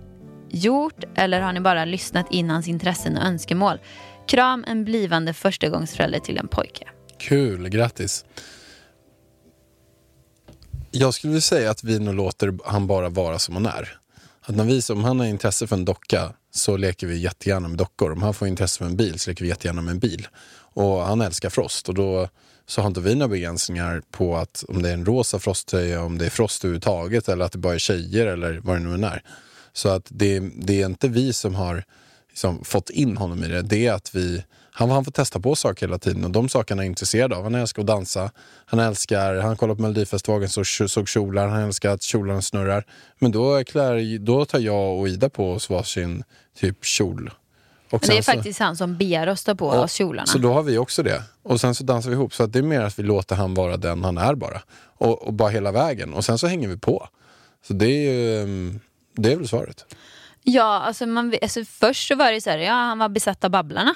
gjort 0.49 1.05
eller 1.15 1.41
har 1.41 1.53
ni 1.53 1.61
bara 1.61 1.85
lyssnat 1.85 2.33
in 2.33 2.51
hans 2.51 2.69
intressen 2.69 3.17
och 3.17 3.25
önskemål? 3.25 3.79
Kram 4.27 4.65
en 4.69 4.85
blivande 4.85 5.35
förstagångsförälder 5.35 6.19
till 6.19 6.39
en 6.39 6.49
pojke. 6.49 6.89
Kul, 7.19 7.69
grattis. 7.69 8.25
Jag 10.91 11.15
skulle 11.15 11.31
vilja 11.31 11.41
säga 11.41 11.71
att 11.71 11.85
vi 11.85 11.99
nog 11.99 12.15
låter 12.15 12.59
han 12.65 12.87
bara 12.87 13.09
vara 13.09 13.39
som 13.39 13.55
han 13.55 13.67
är. 13.67 13.99
Att 14.41 14.57
när 14.57 14.65
vi, 14.65 14.83
om 14.93 15.05
han 15.05 15.21
har 15.21 15.27
intresse 15.27 15.67
för 15.67 15.77
en 15.77 15.85
docka 15.85 16.33
så 16.51 16.77
leker 16.77 17.07
vi 17.07 17.19
jättegärna 17.19 17.69
med 17.69 17.79
dockor. 17.79 18.13
Om 18.13 18.23
han 18.23 18.35
får 18.35 18.49
intresse 18.49 18.79
för 18.79 18.85
en 18.85 18.97
bil 18.97 19.19
så 19.19 19.31
leker 19.31 19.45
vi 19.45 19.49
jättegärna 19.49 19.83
med 19.83 19.93
en 19.93 19.99
bil. 19.99 20.29
Och 20.75 21.01
han 21.01 21.21
älskar 21.21 21.51
Frost 21.51 21.89
och 21.89 21.95
då 21.95 22.29
så 22.67 22.81
har 22.81 22.89
inte 22.89 23.01
vi 23.01 23.15
några 23.15 23.29
begränsningar 23.29 24.03
på 24.11 24.37
att 24.37 24.65
om 24.69 24.83
det 24.83 24.89
är 24.89 24.95
en 24.95 25.05
rosa 25.05 25.39
frosttröja, 25.39 26.03
om 26.03 26.19
det 26.19 26.27
är 26.27 26.31
Frost 26.31 26.65
överhuvudtaget 26.65 27.29
eller 27.29 27.45
att 27.45 27.53
det 27.53 27.59
bara 27.59 27.75
är 27.75 27.79
tjejer 27.79 28.27
eller 28.27 28.61
vad 28.65 28.77
det 28.77 28.81
nu 28.81 28.95
än 28.95 29.05
är. 29.05 29.23
Så 29.73 29.89
att 29.89 30.07
det, 30.09 30.41
det 30.55 30.83
är 30.83 30.87
inte 30.87 31.09
vi 31.09 31.33
som 31.33 31.55
har 31.55 31.85
liksom 32.29 32.65
fått 32.65 32.91
in 32.91 33.17
honom 33.17 33.45
i 33.45 33.49
det. 33.49 33.63
Det 33.63 33.87
är 33.87 33.93
att 33.93 34.15
vi, 34.15 34.45
han, 34.79 34.91
han 34.91 35.05
får 35.05 35.13
testa 35.13 35.41
på 35.41 35.57
saker 35.57 35.87
hela 35.87 35.99
tiden 35.99 36.25
och 36.25 36.31
de 36.31 36.49
sakerna 36.49 36.83
är 36.83 36.85
han 36.87 36.91
intresserad 36.91 37.33
av. 37.33 37.43
Han 37.43 37.55
älskar 37.55 37.83
att 37.83 37.87
dansa, 37.87 38.31
han 38.67 38.81
älskar, 38.81 39.35
han 39.37 39.57
kollar 39.57 39.75
på 39.75 39.83
Melodifestivalen 39.83 40.49
så 40.49 40.65
såg 40.89 41.09
kjolar, 41.09 41.49
han 41.49 41.61
älskar 41.63 41.91
att 41.91 42.03
kjolarna 42.03 42.43
snurrar. 42.43 42.85
Men 43.19 43.33
då, 43.33 43.65
klär, 43.65 44.19
då 44.19 44.45
tar 44.45 44.59
jag 44.59 44.99
och 44.99 45.09
Ida 45.09 45.29
på 45.29 45.53
oss 45.53 45.71
varsin 45.71 46.25
typ 46.59 46.85
kjol. 46.85 47.31
Och 47.91 48.01
det 48.07 48.19
är 48.19 48.23
så- 48.23 48.33
faktiskt 48.33 48.61
han 48.61 48.77
som 48.77 48.99
ta 49.45 49.55
på 49.55 49.75
Ja, 49.75 49.83
oss 49.85 49.93
kjolarna. 49.93 50.27
Så 50.27 50.39
då 50.39 50.53
har 50.53 50.63
vi 50.63 50.79
också 50.79 51.03
det. 51.03 51.23
Och 51.43 51.61
sen 51.61 51.75
så 51.75 51.85
dansar 51.85 52.11
vi 52.11 52.17
ihop. 52.17 52.35
Så 52.35 52.43
att 52.43 52.53
det 52.53 52.59
är 52.59 52.63
mer 52.63 52.81
att 52.81 52.99
vi 52.99 53.03
låter 53.03 53.37
han 53.37 53.55
vara 53.55 53.77
den 53.77 54.05
han 54.05 54.19
är 54.19 54.35
bara. 54.35 54.63
Och, 54.99 55.23
och 55.27 55.33
bara 55.33 55.49
hela 55.49 55.73
vägen. 55.73 56.15
Och 56.15 56.25
sen 56.25 56.39
så 56.39 56.47
hänger 56.47 56.69
vi 56.69 56.77
på. 56.79 57.09
Så 57.67 57.73
det 57.73 57.87
är 57.87 58.13
ju, 58.13 58.41
mm, 58.43 58.81
det 59.17 59.33
är 59.33 59.37
väl 59.37 59.49
svaret. 59.49 59.85
Ja, 60.43 60.65
alltså, 60.81 61.07
man, 61.07 61.35
alltså 61.43 61.65
först 61.65 62.09
så 62.09 62.15
var 62.17 62.33
det 62.33 62.41
så 62.41 62.51
här, 62.51 62.59
ja 62.59 62.73
han 62.73 62.99
var 62.99 63.09
besatt 63.09 63.45
av 63.45 63.51
Babblarna. 63.51 63.95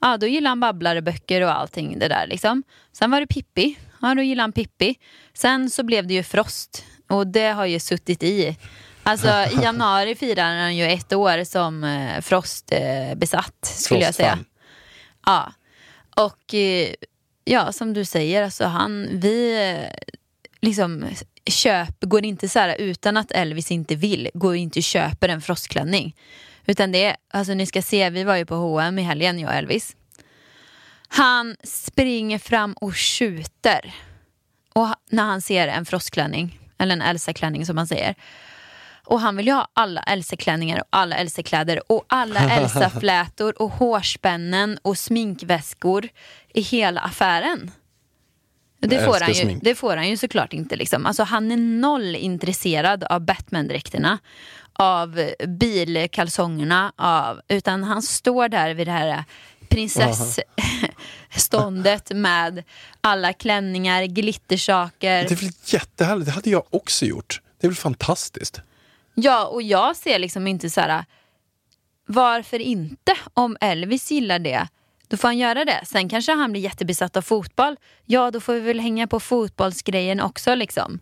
Ja, 0.00 0.16
då 0.16 0.26
gillade 0.26 0.50
han 0.50 0.60
Babblareböcker 0.60 1.40
och 1.42 1.58
allting 1.58 1.98
det 1.98 2.08
där 2.08 2.26
liksom. 2.26 2.62
Sen 2.92 3.10
var 3.10 3.20
det 3.20 3.26
Pippi, 3.26 3.78
ja 4.02 4.14
då 4.14 4.22
gillade 4.22 4.42
han 4.42 4.52
Pippi. 4.52 4.94
Sen 5.34 5.70
så 5.70 5.82
blev 5.82 6.06
det 6.06 6.14
ju 6.14 6.22
Frost 6.22 6.84
och 7.08 7.26
det 7.26 7.48
har 7.48 7.66
ju 7.66 7.80
suttit 7.80 8.22
i. 8.22 8.56
Alltså 9.02 9.28
i 9.28 9.58
januari 9.62 10.14
firar 10.14 10.56
han 10.56 10.76
ju 10.76 10.84
ett 10.84 11.12
år 11.12 11.44
som 11.44 11.84
eh, 11.84 12.20
Frost 12.20 12.72
eh, 12.72 13.38
skulle 13.62 14.00
jag 14.00 14.14
säga. 14.14 14.38
Ja, 15.26 15.52
och 16.16 16.54
eh, 16.54 16.94
ja 17.44 17.72
som 17.72 17.94
du 17.94 18.04
säger, 18.04 18.42
alltså 18.42 18.64
han, 18.64 19.08
vi 19.10 19.70
eh, 19.70 20.14
liksom 20.60 21.06
köp, 21.46 22.00
går 22.00 22.24
inte 22.24 22.48
så 22.48 22.58
här 22.58 22.76
utan 22.78 23.16
att 23.16 23.32
Elvis 23.32 23.70
inte 23.70 23.94
vill, 23.94 24.30
går 24.34 24.56
inte 24.56 24.78
och 24.78 24.84
köper 24.84 25.28
en 25.28 25.40
frostklänning. 25.40 26.16
Utan 26.68 26.92
det 26.92 27.16
alltså 27.30 27.54
ni 27.54 27.66
ska 27.66 27.82
se, 27.82 28.10
vi 28.10 28.24
var 28.24 28.36
ju 28.36 28.46
på 28.46 28.54
H&M 28.54 28.98
i 28.98 29.02
helgen 29.02 29.38
jag 29.38 29.48
och 29.48 29.54
Elvis. 29.54 29.96
Han 31.08 31.56
springer 31.64 32.38
fram 32.38 32.72
och 32.72 32.96
skjuter. 32.96 33.94
Och 34.74 34.88
när 35.10 35.22
han 35.22 35.42
ser 35.42 35.68
en 35.68 35.86
frostklänning, 35.86 36.60
eller 36.78 36.92
en 36.92 37.02
Elsa-klänning 37.02 37.66
som 37.66 37.76
man 37.76 37.86
säger. 37.86 38.14
Och 39.04 39.20
han 39.20 39.36
vill 39.36 39.46
ju 39.46 39.52
ha 39.52 39.68
alla 39.72 40.02
Elsa-klänningar 40.02 40.80
och 40.80 40.86
alla 40.90 41.16
Elsa-kläder 41.16 41.92
och 41.92 42.04
alla 42.08 42.40
Elsa-flätor 42.50 43.62
och 43.62 43.70
hårspännen 43.70 44.78
och 44.82 44.98
sminkväskor 44.98 46.08
i 46.54 46.60
hela 46.60 47.00
affären. 47.00 47.70
Det 48.80 49.04
får, 49.04 49.20
han 49.20 49.28
ju, 49.28 49.34
smink. 49.34 49.62
det 49.62 49.74
får 49.74 49.96
han 49.96 50.08
ju 50.08 50.16
såklart 50.16 50.52
inte. 50.52 50.76
Liksom. 50.76 51.06
Alltså, 51.06 51.22
han 51.22 51.52
är 51.52 51.56
noll 51.56 52.16
intresserad 52.16 53.04
av 53.04 53.20
Batman-dräkterna, 53.20 54.18
av 54.78 55.30
bilkalsongerna, 55.46 56.92
av, 56.96 57.40
utan 57.48 57.84
han 57.84 58.02
står 58.02 58.48
där 58.48 58.74
vid 58.74 58.86
det 58.86 58.92
här 58.92 59.24
prinsessståndet 59.68 62.10
med 62.14 62.64
alla 63.00 63.32
klänningar, 63.32 64.04
glittersaker. 64.04 65.24
Det 65.24 65.30
är 65.30 65.36
väl 65.36 65.52
jättehärligt. 65.64 66.26
Det 66.26 66.32
hade 66.32 66.50
jag 66.50 66.64
också 66.70 67.04
gjort. 67.04 67.40
Det 67.60 67.66
är 67.66 67.68
väl 67.68 67.76
fantastiskt. 67.76 68.60
Ja, 69.14 69.46
och 69.46 69.62
jag 69.62 69.96
ser 69.96 70.18
liksom 70.18 70.46
inte 70.46 70.70
så 70.70 70.80
här. 70.80 71.04
Varför 72.06 72.58
inte? 72.58 73.16
Om 73.34 73.56
Elvis 73.60 74.10
gillar 74.10 74.38
det, 74.38 74.68
då 75.08 75.16
får 75.16 75.28
han 75.28 75.38
göra 75.38 75.64
det. 75.64 75.82
Sen 75.86 76.08
kanske 76.08 76.32
han 76.32 76.52
blir 76.52 76.62
jättebesatt 76.62 77.16
av 77.16 77.22
fotboll. 77.22 77.76
Ja, 78.04 78.30
då 78.30 78.40
får 78.40 78.54
vi 78.54 78.60
väl 78.60 78.80
hänga 78.80 79.06
på 79.06 79.20
fotbollsgrejen 79.20 80.20
också 80.20 80.54
liksom. 80.54 81.00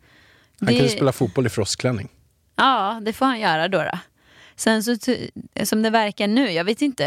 Han 0.61 0.69
kan 0.69 0.77
ju 0.77 0.89
spela 0.89 1.13
fotboll 1.13 1.47
i 1.47 1.49
frostklänning. 1.49 2.09
Ja, 2.57 3.01
det 3.03 3.13
får 3.13 3.27
han 3.27 3.41
göra 3.41 3.69
då. 3.69 3.79
då. 3.79 3.99
Sen 4.57 4.83
så, 4.83 4.97
som 5.63 5.83
det 5.83 5.91
verkar 5.91 6.29
nu, 6.29 6.51
jag 6.51 6.65
vet 6.65 6.83
inte, 6.83 7.05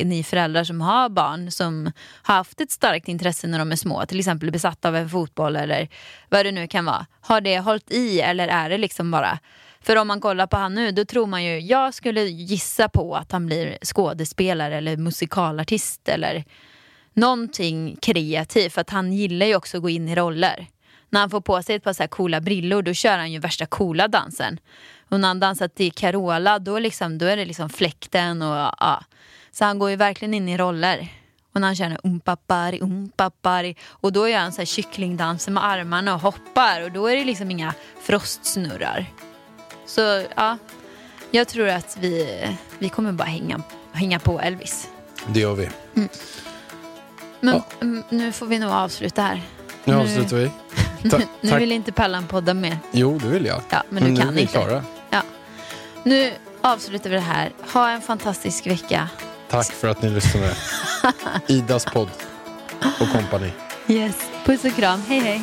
är 0.00 0.04
ni 0.04 0.24
föräldrar 0.24 0.64
som 0.64 0.80
har 0.80 1.08
barn 1.08 1.50
som 1.50 1.92
har 2.22 2.34
haft 2.34 2.60
ett 2.60 2.70
starkt 2.70 3.08
intresse 3.08 3.46
när 3.46 3.58
de 3.58 3.72
är 3.72 3.76
små, 3.76 4.06
till 4.06 4.18
exempel 4.18 4.50
besatta 4.50 4.88
av 4.88 4.96
en 4.96 5.08
fotboll 5.08 5.56
eller 5.56 5.88
vad 6.28 6.46
det 6.46 6.52
nu 6.52 6.66
kan 6.66 6.84
vara. 6.84 7.06
Har 7.20 7.40
det 7.40 7.58
hållit 7.58 7.90
i 7.90 8.20
eller 8.20 8.48
är 8.48 8.70
det 8.70 8.78
liksom 8.78 9.10
bara 9.10 9.38
för 9.80 9.96
om 9.96 10.08
man 10.08 10.20
kollar 10.20 10.46
på 10.46 10.56
han 10.56 10.74
nu, 10.74 10.92
då 10.92 11.04
tror 11.04 11.26
man 11.26 11.44
ju, 11.44 11.58
jag 11.60 11.94
skulle 11.94 12.22
gissa 12.22 12.88
på 12.88 13.16
att 13.16 13.32
han 13.32 13.46
blir 13.46 13.78
skådespelare 13.82 14.76
eller 14.76 14.96
musikalartist 14.96 16.08
eller 16.08 16.44
någonting 17.14 17.96
kreativt. 18.02 18.72
För 18.72 18.80
att 18.80 18.90
han 18.90 19.12
gillar 19.12 19.46
ju 19.46 19.56
också 19.56 19.76
att 19.76 19.82
gå 19.82 19.88
in 19.88 20.08
i 20.08 20.14
roller. 20.14 20.66
När 21.12 21.20
han 21.20 21.30
får 21.30 21.40
på 21.40 21.62
sig 21.62 21.76
ett 21.76 21.84
par 21.84 21.92
så 21.92 22.02
här 22.02 22.08
coola 22.08 22.40
brillor, 22.40 22.82
då 22.82 22.92
kör 22.94 23.18
han 23.18 23.32
ju 23.32 23.38
värsta 23.38 23.66
coola 23.66 24.08
dansen. 24.08 24.58
Och 25.08 25.20
när 25.20 25.28
han 25.28 25.40
dansar 25.40 25.68
till 25.68 25.92
Carola, 25.92 26.58
då, 26.58 26.78
liksom, 26.78 27.18
då 27.18 27.26
är 27.26 27.36
det 27.36 27.44
liksom 27.44 27.68
fläkten 27.68 28.42
och 28.42 28.56
ja. 28.56 29.04
Så 29.52 29.64
han 29.64 29.78
går 29.78 29.90
ju 29.90 29.96
verkligen 29.96 30.34
in 30.34 30.48
i 30.48 30.56
roller. 30.58 31.08
Och 31.54 31.60
när 31.60 31.68
han 31.68 31.76
känner 31.76 31.98
umpapari, 32.04 32.78
umpapari. 32.80 33.76
Och 33.88 34.12
då 34.12 34.28
gör 34.28 34.38
han 34.38 34.52
så 34.52 34.58
här 34.60 34.66
kycklingdanser 34.66 35.52
med 35.52 35.64
armarna 35.64 36.14
och 36.14 36.20
hoppar. 36.20 36.82
Och 36.82 36.92
då 36.92 37.06
är 37.06 37.16
det 37.16 37.24
liksom 37.24 37.50
inga 37.50 37.74
frostsnurrar. 38.02 39.06
Så 39.86 40.24
ja, 40.36 40.58
jag 41.30 41.48
tror 41.48 41.68
att 41.68 41.96
vi, 42.00 42.46
vi 42.78 42.88
kommer 42.88 43.12
bara 43.12 43.28
hänga, 43.28 43.62
hänga 43.92 44.18
på 44.18 44.40
Elvis. 44.40 44.88
Det 45.28 45.40
gör 45.40 45.54
vi. 45.54 45.68
Men 47.40 47.54
Ja. 47.54 47.64
mm, 47.80 48.02
nu 48.08 48.32
får 48.32 48.46
vi 48.46 48.58
nog 48.58 48.70
avsluta 48.70 49.22
här. 49.22 49.42
Nu- 49.84 49.94
avslutar 49.94 50.36
vi. 50.36 50.50
Ta- 51.10 51.18
Nu 51.40 51.50
tack. 51.50 51.60
vill 51.60 51.72
inte 51.72 51.92
Pallan 51.92 52.26
podda 52.26 52.54
mer. 52.54 52.78
Jo, 52.92 53.18
det 53.22 53.28
vill 53.28 53.46
jag. 53.46 53.62
Ja, 53.70 53.82
men 53.88 54.02
du 54.04 54.10
nu 54.10 54.20
kan 54.20 54.28
är 54.28 54.32
vi 54.32 54.40
inte. 54.40 54.52
klara. 54.52 54.84
Ja. 55.10 55.22
Nu 56.04 56.32
avslutar 56.60 57.10
vi 57.10 57.16
det 57.16 57.22
här. 57.22 57.52
Ha 57.72 57.90
en 57.90 58.00
fantastisk 58.00 58.66
vecka. 58.66 59.08
Tack 59.50 59.72
för 59.72 59.88
att 59.88 60.02
ni 60.02 60.10
lyssnade. 60.10 60.54
Idas 61.46 61.84
podd 61.84 62.08
och 63.00 63.08
kompani. 63.12 63.52
Yes. 63.88 64.14
Puss 64.44 64.64
och 64.64 64.76
kram. 64.76 65.02
Hej 65.08 65.20
hej. 65.20 65.42